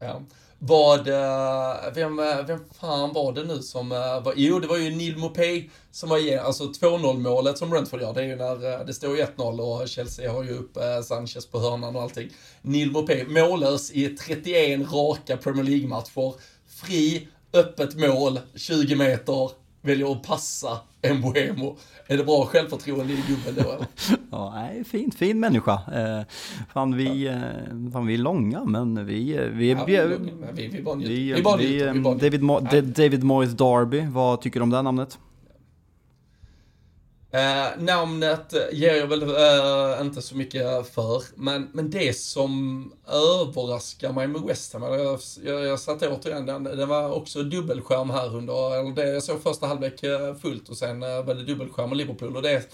[0.00, 0.22] Ja.
[0.60, 4.76] Vad, eh, vem, eh, vem fan var det nu som eh, var, jo det var
[4.76, 8.36] ju Neil Mopay som var igen, alltså 2-0 målet som Brentford gör, det är ju
[8.36, 12.30] när det står 1-0 och Chelsea har ju upp Sanchez på hörnan och allting.
[12.62, 16.34] Neil Mopay, mållös i 31 raka Premier League-matcher,
[16.66, 19.50] fri, öppet mål, 20 meter,
[19.88, 21.76] väljer att passa en Bohemo.
[22.06, 23.84] Är det bra självförtroende i gubben då
[24.30, 25.72] ja, nej, fint, fin människa.
[25.72, 26.26] Eh,
[26.72, 27.32] fan, vi, ja.
[27.32, 29.14] eh, fan, vi är långa, men vi...
[29.52, 30.16] Vi, ja, vi, vi, vi,
[30.52, 30.68] vi.
[30.68, 31.34] Vi, vi, bara njuter.
[31.34, 35.18] Vi bara David, Mo David Moyes Darby, vad tycker du om det namnet?
[37.30, 44.12] Eh, namnet ger jag väl eh, inte så mycket för, men, men det som överraskar
[44.12, 48.36] mig med West Ham, jag, jag, jag satte återigen, den, det var också dubbelskärm här
[48.36, 51.90] under, eller det jag såg första halvlek eh, fullt och sen eh, var det dubbelskärm
[51.90, 52.72] och Liverpool och det,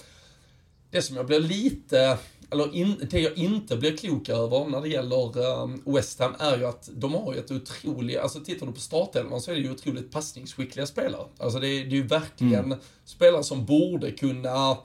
[0.91, 2.17] det som jag blir lite
[2.51, 6.57] eller in, det jag inte blir klok över när det gäller um, West Ham är
[6.57, 9.61] ju att de har ju ett otroligt, alltså tittar du på startelvan så är det
[9.61, 11.25] ju otroligt passningsskickliga spelare.
[11.37, 12.79] Alltså det, är, det är ju verkligen mm.
[13.05, 14.77] spelare som borde kunna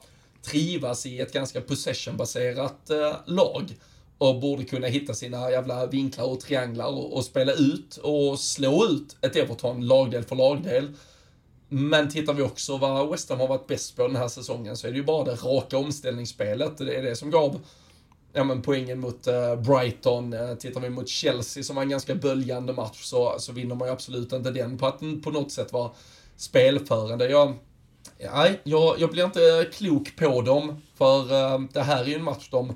[0.43, 3.75] trivas i ett ganska possession-baserat uh, lag
[4.19, 8.87] och borde kunna hitta sina jävla vinklar och trianglar och, och, spela ut och slå
[8.87, 10.93] ut ett Everton lagdel för lagdel.
[11.73, 14.87] Men tittar vi också vad West Ham har varit bäst på den här säsongen så
[14.87, 16.79] är det ju bara det raka omställningsspelet.
[16.79, 17.61] Det är det som gav
[18.33, 20.33] ja, men poängen mot eh, Brighton.
[20.33, 23.89] Eh, tittar vi mot Chelsea som var en ganska böljande match så, så vinner man
[23.89, 25.95] ju absolut inte den på att den på något sätt var
[26.37, 27.31] spelförande.
[27.31, 27.55] Jag,
[28.35, 32.25] nej, jag, jag blir inte klok på dem för eh, det här är ju en
[32.25, 32.73] match de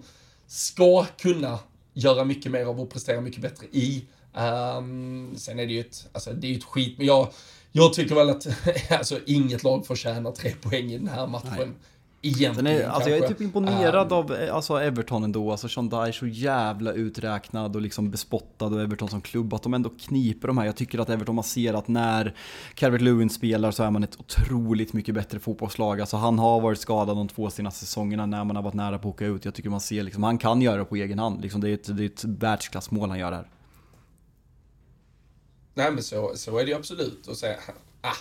[0.47, 1.59] ska kunna
[1.93, 4.05] göra mycket mer av och prestera mycket bättre i.
[4.37, 7.29] Um, sen är det ju ett, alltså det är ju ett skit, men jag,
[7.77, 8.47] jag tycker väl att
[8.91, 11.53] alltså, inget lag förtjänar tre poäng i den här matchen.
[11.59, 11.69] Nej.
[12.23, 15.51] Egentligen är, alltså jag är typ imponerad um, av alltså Everton ändå.
[15.51, 19.55] Alltså Sean Dye är så jävla uträknad och liksom bespottad och Everton som klubb.
[19.55, 20.67] Att de ändå kniper de här.
[20.67, 22.35] Jag tycker att Everton, man ser att när
[22.75, 26.01] Calvert Lewin spelar så är man ett otroligt mycket bättre fotbollslag.
[26.01, 29.09] Alltså han har varit skadad de två senaste säsongerna när man har varit nära på
[29.09, 29.45] att åka ut.
[29.45, 31.43] Jag tycker man ser liksom, han kan göra det på egen hand.
[31.43, 33.49] Liksom, det, är ett, det är ett världsklassmål han gör här.
[35.75, 37.27] Nej men så, så är det ju absolut.
[37.27, 37.59] Och säga,
[38.01, 38.17] ah,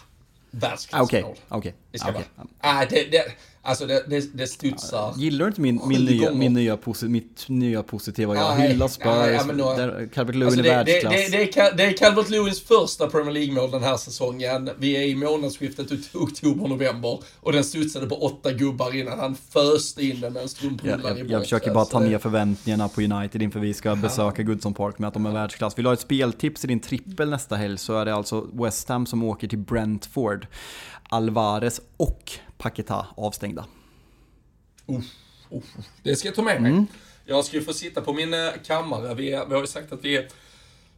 [0.52, 1.06] världsklassmål.
[1.06, 1.58] Okej, okej.
[1.58, 1.74] Okay.
[2.60, 3.24] Ah, det, det,
[3.66, 5.14] Alltså det, det, det studsar.
[5.18, 8.36] Gillar du inte min, min, nya, min nya, posi, mitt nya positiva?
[8.36, 11.14] Jag hyllar Spurs, Calvert Lewin alltså är världsklass.
[11.14, 14.70] Det, det, det, det är Calvert Lewins första Premier League-mål den här säsongen.
[14.78, 20.22] Vi är i månadsskiftet oktober-november och den studsade på åtta gubbar innan han föste in
[20.22, 23.60] den med en strumprullare jag, jag, jag försöker bara ta ner förväntningarna på United inför
[23.60, 25.78] vi ska besöka Goodson Park med att de är världsklass.
[25.78, 28.90] Vill du ha ett speltips i din trippel nästa helg så är det alltså West
[28.90, 30.48] Ham som åker till Brentford.
[31.10, 33.66] Alvarez och Paketa avstängda.
[34.86, 35.06] Uff,
[35.50, 35.64] uff,
[36.04, 36.72] det ska jag ta med mig.
[36.72, 36.88] Mm.
[37.26, 39.14] Jag ska ju få sitta på min eh, kammare.
[39.14, 40.28] Vi, vi har ju sagt att vi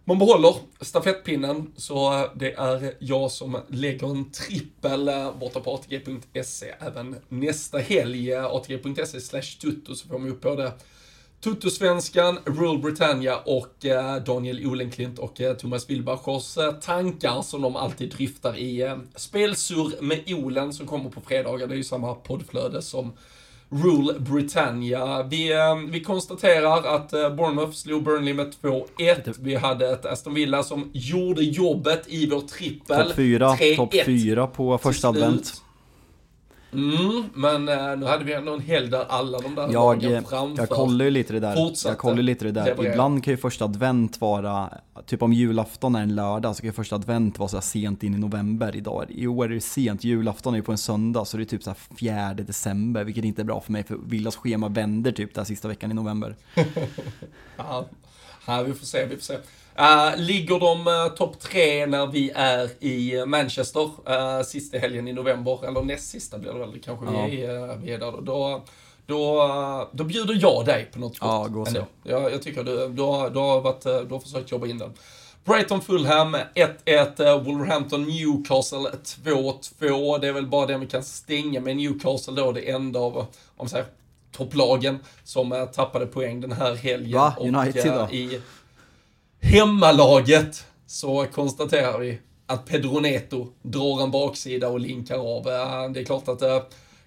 [0.07, 6.75] man behåller stafettpinnen, så det är jag som lägger en trippel eh, borta på ATG.se
[6.79, 8.33] även nästa helg.
[8.33, 10.73] Eh, ATG.se slash tutto så får man upp både
[11.45, 17.75] Tuttosvenskan, Rule Britannia och eh, Daniel Olenklint och eh, Thomas Wilbachers eh, tankar som de
[17.75, 21.67] alltid dryftar i Spelsur med Olen som kommer på fredagar.
[21.67, 23.13] Det är ju samma poddflöde som
[23.69, 25.23] Rule Britannia.
[25.23, 25.53] Vi,
[25.89, 29.35] vi konstaterar att Bournemouth slog Burnley med 2-1.
[29.39, 33.07] Vi hade ett Aston Villa som gjorde jobbet i vår trippel.
[33.07, 35.64] Topp 4, top 4 på första advent.
[36.75, 40.61] Mm, men eh, nu hade vi ändå en helg där alla de där jag, framför
[40.61, 41.71] Jag kollar ju lite det där.
[41.85, 42.65] Jag kollar lite det där.
[42.65, 42.91] Leverera.
[42.91, 44.69] Ibland kan ju första advent vara,
[45.05, 48.15] typ om julafton är en lördag så kan ju första advent vara så sent in
[48.15, 49.05] i november idag.
[49.09, 51.63] I år är det sent, julafton är ju på en söndag så det är typ
[51.63, 55.33] så här 4 december vilket inte är bra för mig för Villas schema vänder typ
[55.33, 56.35] där sista veckan i november.
[57.57, 57.85] ja,
[58.65, 59.37] vi får se, vi får se.
[59.79, 65.13] Uh, ligger de uh, topp tre när vi är i Manchester uh, sista helgen i
[65.13, 67.25] november, eller näst sista blir det väl, kanske ja.
[67.25, 68.63] vi, är, vi är där då.
[69.07, 71.85] Då, då bjuder jag dig på något Ja, gå så.
[72.03, 74.93] Jag, jag tycker du, du, har, du, har varit, du har försökt jobba in den.
[75.43, 76.35] Brighton Fulham
[76.85, 78.89] 1-1, Wolverhampton Newcastle
[79.23, 80.19] 2-2.
[80.19, 83.27] Det är väl bara det vi kan stänga med Newcastle då, det enda av, om
[83.57, 83.85] man säger,
[84.31, 87.19] topplagen som tappade poäng den här helgen.
[87.19, 87.33] Va?
[87.39, 88.15] United då?
[88.15, 88.41] I,
[89.45, 95.43] hemmalaget så konstaterar vi att Pedro Neto drar en baksida och linkar av.
[95.93, 96.61] Det är klart att eh,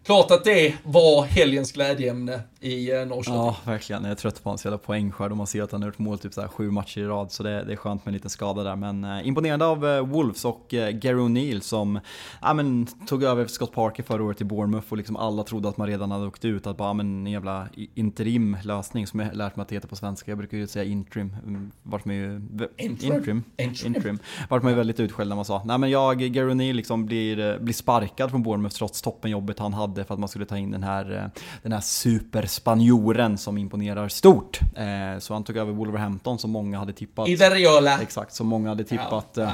[0.08, 3.34] Klart att det var helgens glädjeämne i eh, Norrköping.
[3.34, 4.02] Ja, verkligen.
[4.02, 6.18] Jag är trött på hans jävla poängskörd och man ser att han har gjort mål
[6.18, 8.30] typ så här sju matcher i rad, så det, det är skönt med en liten
[8.30, 8.76] skada där.
[8.76, 12.00] Men eh, imponerande av eh, Wolves och eh, Gary O'Neill som
[12.42, 15.76] ja, men, tog över Scott Parker förra året i Bournemouth och liksom alla trodde att
[15.76, 16.66] man redan hade åkt ut.
[16.66, 19.96] Att bara, men, en jävla interim lösning som jag lärt mig att det heter på
[19.96, 20.30] svenska.
[20.30, 21.36] Jag brukar ju säga interim.
[21.46, 22.42] Mm, vart man ju...
[22.76, 23.44] Interim?
[23.56, 23.96] Interim.
[23.96, 24.18] interim.
[24.48, 25.62] Vart man ju väldigt utskälld när man sa.
[25.64, 29.74] Nej men jag, Gary O'Neill liksom blir, eh, blir sparkad från Bournemouth trots toppenjobbet han
[29.74, 34.08] hade för att man skulle ta in den här, eh, den här superspanjoren som imponerar
[34.08, 34.60] stort.
[34.76, 37.28] Eh, så han tog över Wolverhampton som många hade tippat.
[37.28, 38.00] Ideriola.
[38.00, 39.30] Exakt, som många hade tippat.
[39.34, 39.50] Ja,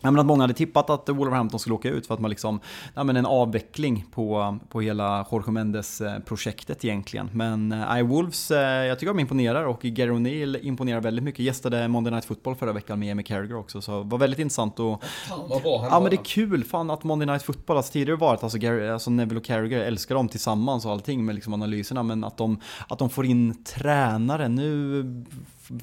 [0.00, 2.60] Ja, men att många hade tippat att Wolverhampton skulle åka ut för att man liksom,
[2.94, 7.30] ja, men en avveckling på, på hela Jorge Mendes-projektet eh, egentligen.
[7.32, 11.44] Men äh, Wolves, äh, jag tycker de imponerar och Gary O'Neill imponerar väldigt mycket.
[11.44, 14.80] Gästade Monday Night Football förra veckan med Amy Carragher också, så det var väldigt intressant
[14.80, 15.04] och...
[15.28, 17.92] Fan vad bra han Ja men det är kul, fan att Monday Night Football, alltså
[17.92, 21.54] tidigare varit, alltså, Gary, alltså Neville och Carragher, älskar dem tillsammans och allting med liksom
[21.54, 25.04] analyserna, men att de, att de får in tränare, nu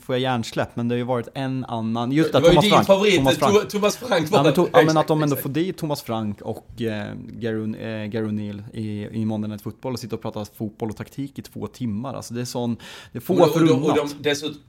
[0.01, 2.11] får jag hjärnsläpp, men det har ju varit en annan.
[2.11, 4.43] Just det, det var Thomas ju din Frank, favorit, Thomas Frank, Thomas Frank var ja,
[4.43, 8.09] men, to, ja, men att de ändå får dit Thomas Frank och eh, Gary, eh,
[8.09, 11.67] O'Neill i, i Monday Night Football och sitta och prata fotboll och taktik i två
[11.67, 12.13] timmar.
[12.13, 12.77] Alltså det är sån,
[13.11, 14.15] det är få förunnat.
[14.19, 14.61] Dessutom,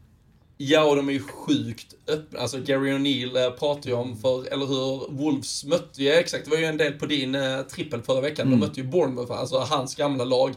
[0.58, 2.40] Ja, och de är ju sjukt öppna.
[2.40, 6.50] Alltså Gary O'Neill äh, pratar ju om för, eller hur, Wolves mötte ju, exakt, det
[6.50, 8.46] var ju en del på din äh, trippel förra veckan.
[8.46, 8.60] Mm.
[8.60, 10.54] De mötte ju Bournemouth, alltså hans gamla lag.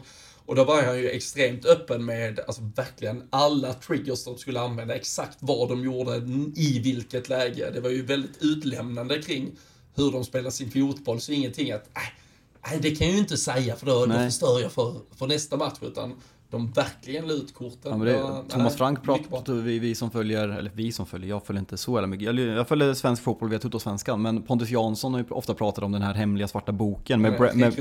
[0.50, 4.94] Och då var han ju extremt öppen med, alltså verkligen alla triggers de skulle använda,
[4.94, 6.16] exakt vad de gjorde,
[6.56, 7.70] i vilket läge.
[7.70, 9.50] Det var ju väldigt utlämnande kring
[9.94, 13.36] hur de spelar sin fotboll, så ingenting att, nej, äh, det kan jag ju inte
[13.36, 16.20] säga för då, då förstör jag för, för nästa match, utan
[16.50, 18.00] de verkligen la ut korten.
[18.06, 21.60] Ja, Ja, Thomas Frank pratar, vi, vi som följer, eller vi som följer, jag följer
[21.60, 22.26] inte så jävla mycket.
[22.26, 25.92] Jag, jag följer svensk fotboll via Tuttosvenskan, men Pontus Jansson har ju ofta pratat om
[25.92, 27.72] den här hemliga svarta boken med, med, med,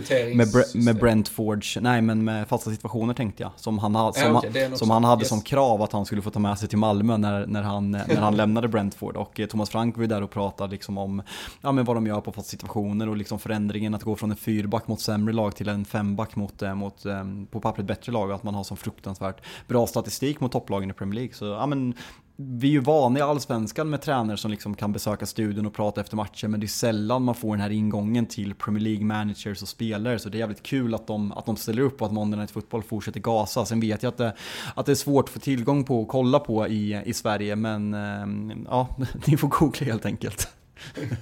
[0.48, 3.52] Bre- med Brentfords, nej men med fasta situationer tänkte jag.
[3.56, 5.30] Som han, ha, som, Ja, är något som han hade Yes.
[5.30, 8.16] som krav att han skulle få ta med sig till Malmö när, när, han, när
[8.18, 9.16] han lämnade Brentford.
[9.18, 11.22] Och eh, Thomas Frank var ju där och pratade liksom om
[11.62, 14.38] ja, men vad de gör på fasta situationer och liksom förändringen att gå från en
[14.38, 18.30] fyrback mot sämre lag till en femback mot, eh, mot eh, på pappret bättre lag
[18.30, 21.34] och att man har som fruktansvärt bra statistik mot topplagen i Premier League.
[21.34, 21.94] Så ja, men
[22.41, 26.02] vi är ju vana i allsvenskan med tränare som liksom kan besöka studion och prata
[26.02, 29.61] efter matcher men det är sällan man får den här ingången till Premier League managers
[29.61, 32.14] och spelare så det är jävligt kul att de, att de ställer upp och att
[32.14, 33.65] Monday Night Football fortsätter gasa.
[33.65, 34.34] Sen vet jag att det,
[34.76, 37.94] att det är svårt att få tillgång på och kolla på i, i Sverige men
[37.94, 38.88] eh, ja,
[39.27, 40.48] ni får googla helt enkelt.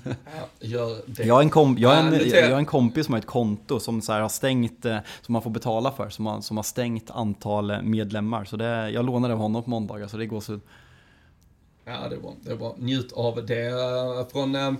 [0.03, 0.11] Ja,
[0.59, 1.23] gör det.
[1.23, 4.13] Jag har en, kom, jag en, jag en kompis som har ett konto som så
[4.13, 7.81] har stängt, eh, som man får betala för, som har, som har stängt antal eh,
[7.81, 8.45] medlemmar.
[8.45, 10.59] Så det, jag lånade av honom på måndagar så det går så
[11.85, 12.33] Ja, det är bra.
[12.41, 12.75] Det är bra.
[12.77, 13.71] Njut av det.
[14.31, 14.73] Från, eh,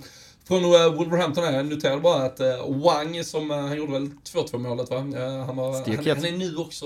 [0.47, 0.63] från
[0.97, 4.97] Wolverhampton här, jag noterade bara att Wang, som han gjorde väl 2-2 målet va?
[4.97, 5.11] Han,
[5.55, 6.85] var, han, han är nu också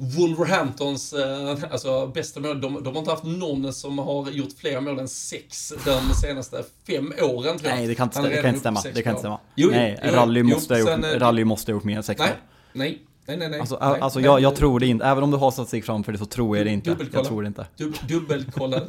[0.00, 2.60] Wolverhamptons eh, alltså, bästa mål.
[2.60, 6.64] De, de har inte haft någon som har gjort fler mål än sex de senaste
[6.86, 7.78] fem åren tror jag.
[7.78, 8.80] Nej, det kan inte, det kan inte stämma.
[8.94, 9.40] Det kan inte stämma.
[9.54, 11.96] Jo, nej, jo, rally, jo, måste ha gjort, sen, eh, rally måste ha gjort mer
[11.96, 12.36] än sex Nej, mål.
[12.72, 13.60] nej, nej, nej, nej.
[13.60, 15.04] Alltså, nej, alltså nej, jag, jag tror det inte.
[15.04, 16.96] Även om du har statistik framför dig så tror jag det inte.
[17.12, 17.66] Jag tror det inte.
[17.76, 18.82] Dub, dubbelkolla.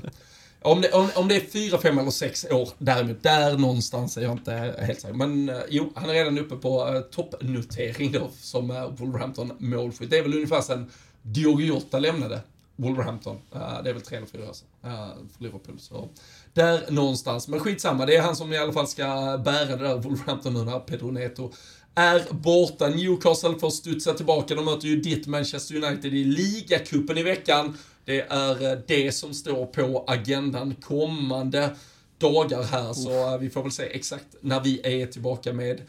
[0.61, 4.21] Om det, om, om det är fyra, fem eller sex år däremot, där någonstans är
[4.21, 5.13] jag inte helt säker.
[5.13, 10.09] Men eh, jo, han är redan uppe på uh, toppnotering då som uh, Wolverhampton målskytt.
[10.09, 10.91] Det är väl ungefär sen
[11.21, 12.41] Diogo Jota lämnade
[12.75, 13.35] Wolverhampton.
[13.55, 14.91] Uh, det är väl tre eller fyra år sedan.
[14.91, 15.07] Uh,
[15.37, 15.79] för Liverpool.
[15.79, 16.09] Så
[16.53, 17.47] där någonstans.
[17.47, 19.03] Men skitsamma, det är han som i alla fall ska
[19.45, 21.51] bära det där Wolverhampton nu när Pedro Neto
[21.95, 22.87] är borta.
[22.87, 24.55] Newcastle får studsa tillbaka.
[24.55, 27.77] De möter ju ditt Manchester United i ligacupen i veckan.
[28.09, 31.69] Det är eh, det som står på agendan kommande
[32.17, 35.81] dagar här, så eh, vi får väl se exakt när vi är tillbaka med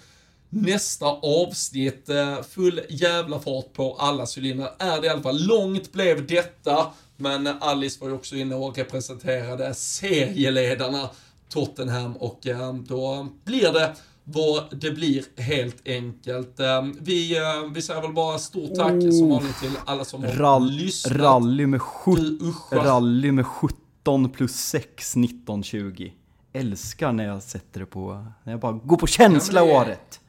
[0.49, 2.09] nästa avsnitt.
[2.09, 5.47] Eh, Full jävla fart på alla cylindrar är det i alla fall.
[5.47, 11.11] Långt blev detta, men Alice var ju också inne och representerade serieledarna
[11.49, 12.47] Tottenham och
[12.87, 13.95] då blir det
[14.33, 16.61] vad det blir helt enkelt.
[16.61, 17.43] Eh, Vi, eh,
[17.75, 21.17] vi säger väl bara stort tack som vanligt till alla som har Rall, lyssnat.
[21.17, 26.13] rally, med Du, rally med 17 plus 6, 19, 20.
[26.53, 30.21] Älskar när jag sätter det på, när jag bara går på känsla Ja, är- året.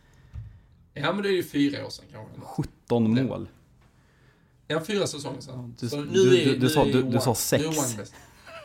[0.93, 2.33] Ja men det är ju fyra år sedan kanske.
[2.41, 3.47] 17 mål.
[4.67, 5.75] Ja, fyra säsonger sedan.
[5.79, 7.63] du- Så nu du- är, du- du nu sa- är du- sa sex.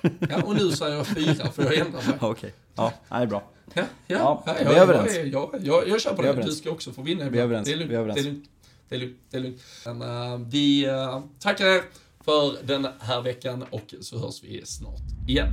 [0.02, 2.16] Ja, och nu säger jag fyra för jag ändrar mig.
[2.20, 3.51] Okej, ja, det är bra.
[3.74, 5.16] Ja, ja, Ja, ja, vi är överens.
[5.16, 6.43] Jag, jag, jag, jag kör på Vi är det.
[6.43, 7.68] Du ska också få vinna Vi är överens.
[7.68, 7.90] Det är lugnt.
[7.90, 8.23] Vi är överens.
[8.23, 8.48] Det är lugnt.
[8.89, 9.16] Det är lugnt.
[9.31, 9.60] Det är lugnt.
[9.86, 11.82] Men, eh, vi eh, tackar er
[12.24, 15.52] för den här veckan och så hörs vi snart igen.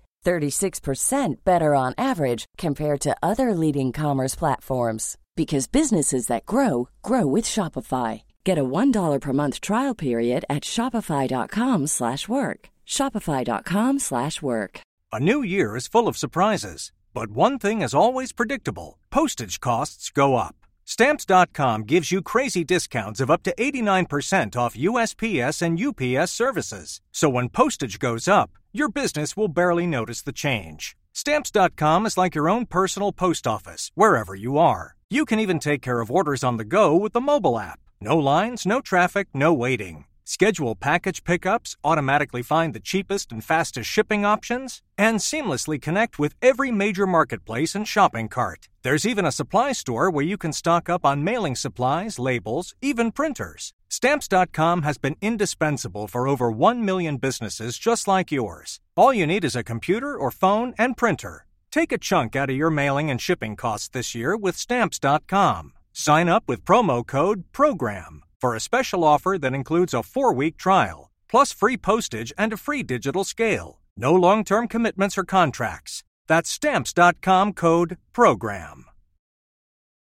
[0.23, 7.25] 36% better on average compared to other leading commerce platforms because businesses that grow grow
[7.25, 8.23] with Shopify.
[8.43, 12.59] Get a $1 per month trial period at shopify.com/work.
[12.87, 14.81] Shopify.com slash work.
[15.13, 20.09] A new year is full of surprises, but one thing is always predictable postage costs
[20.09, 20.55] go up.
[20.85, 27.01] Stamps.com gives you crazy discounts of up to 89% off USPS and UPS services.
[27.11, 30.95] So when postage goes up, your business will barely notice the change.
[31.13, 34.95] Stamps.com is like your own personal post office, wherever you are.
[35.09, 37.79] You can even take care of orders on the go with the mobile app.
[37.99, 40.05] No lines, no traffic, no waiting.
[40.23, 46.35] Schedule package pickups, automatically find the cheapest and fastest shipping options, and seamlessly connect with
[46.41, 48.69] every major marketplace and shopping cart.
[48.83, 53.11] There's even a supply store where you can stock up on mailing supplies, labels, even
[53.11, 53.73] printers.
[53.91, 58.79] Stamps.com has been indispensable for over 1 million businesses just like yours.
[58.95, 61.45] All you need is a computer or phone and printer.
[61.73, 65.73] Take a chunk out of your mailing and shipping costs this year with Stamps.com.
[65.91, 70.55] Sign up with promo code PROGRAM for a special offer that includes a four week
[70.55, 73.81] trial, plus free postage and a free digital scale.
[73.97, 76.01] No long term commitments or contracts.
[76.27, 78.85] That's Stamps.com code PROGRAM.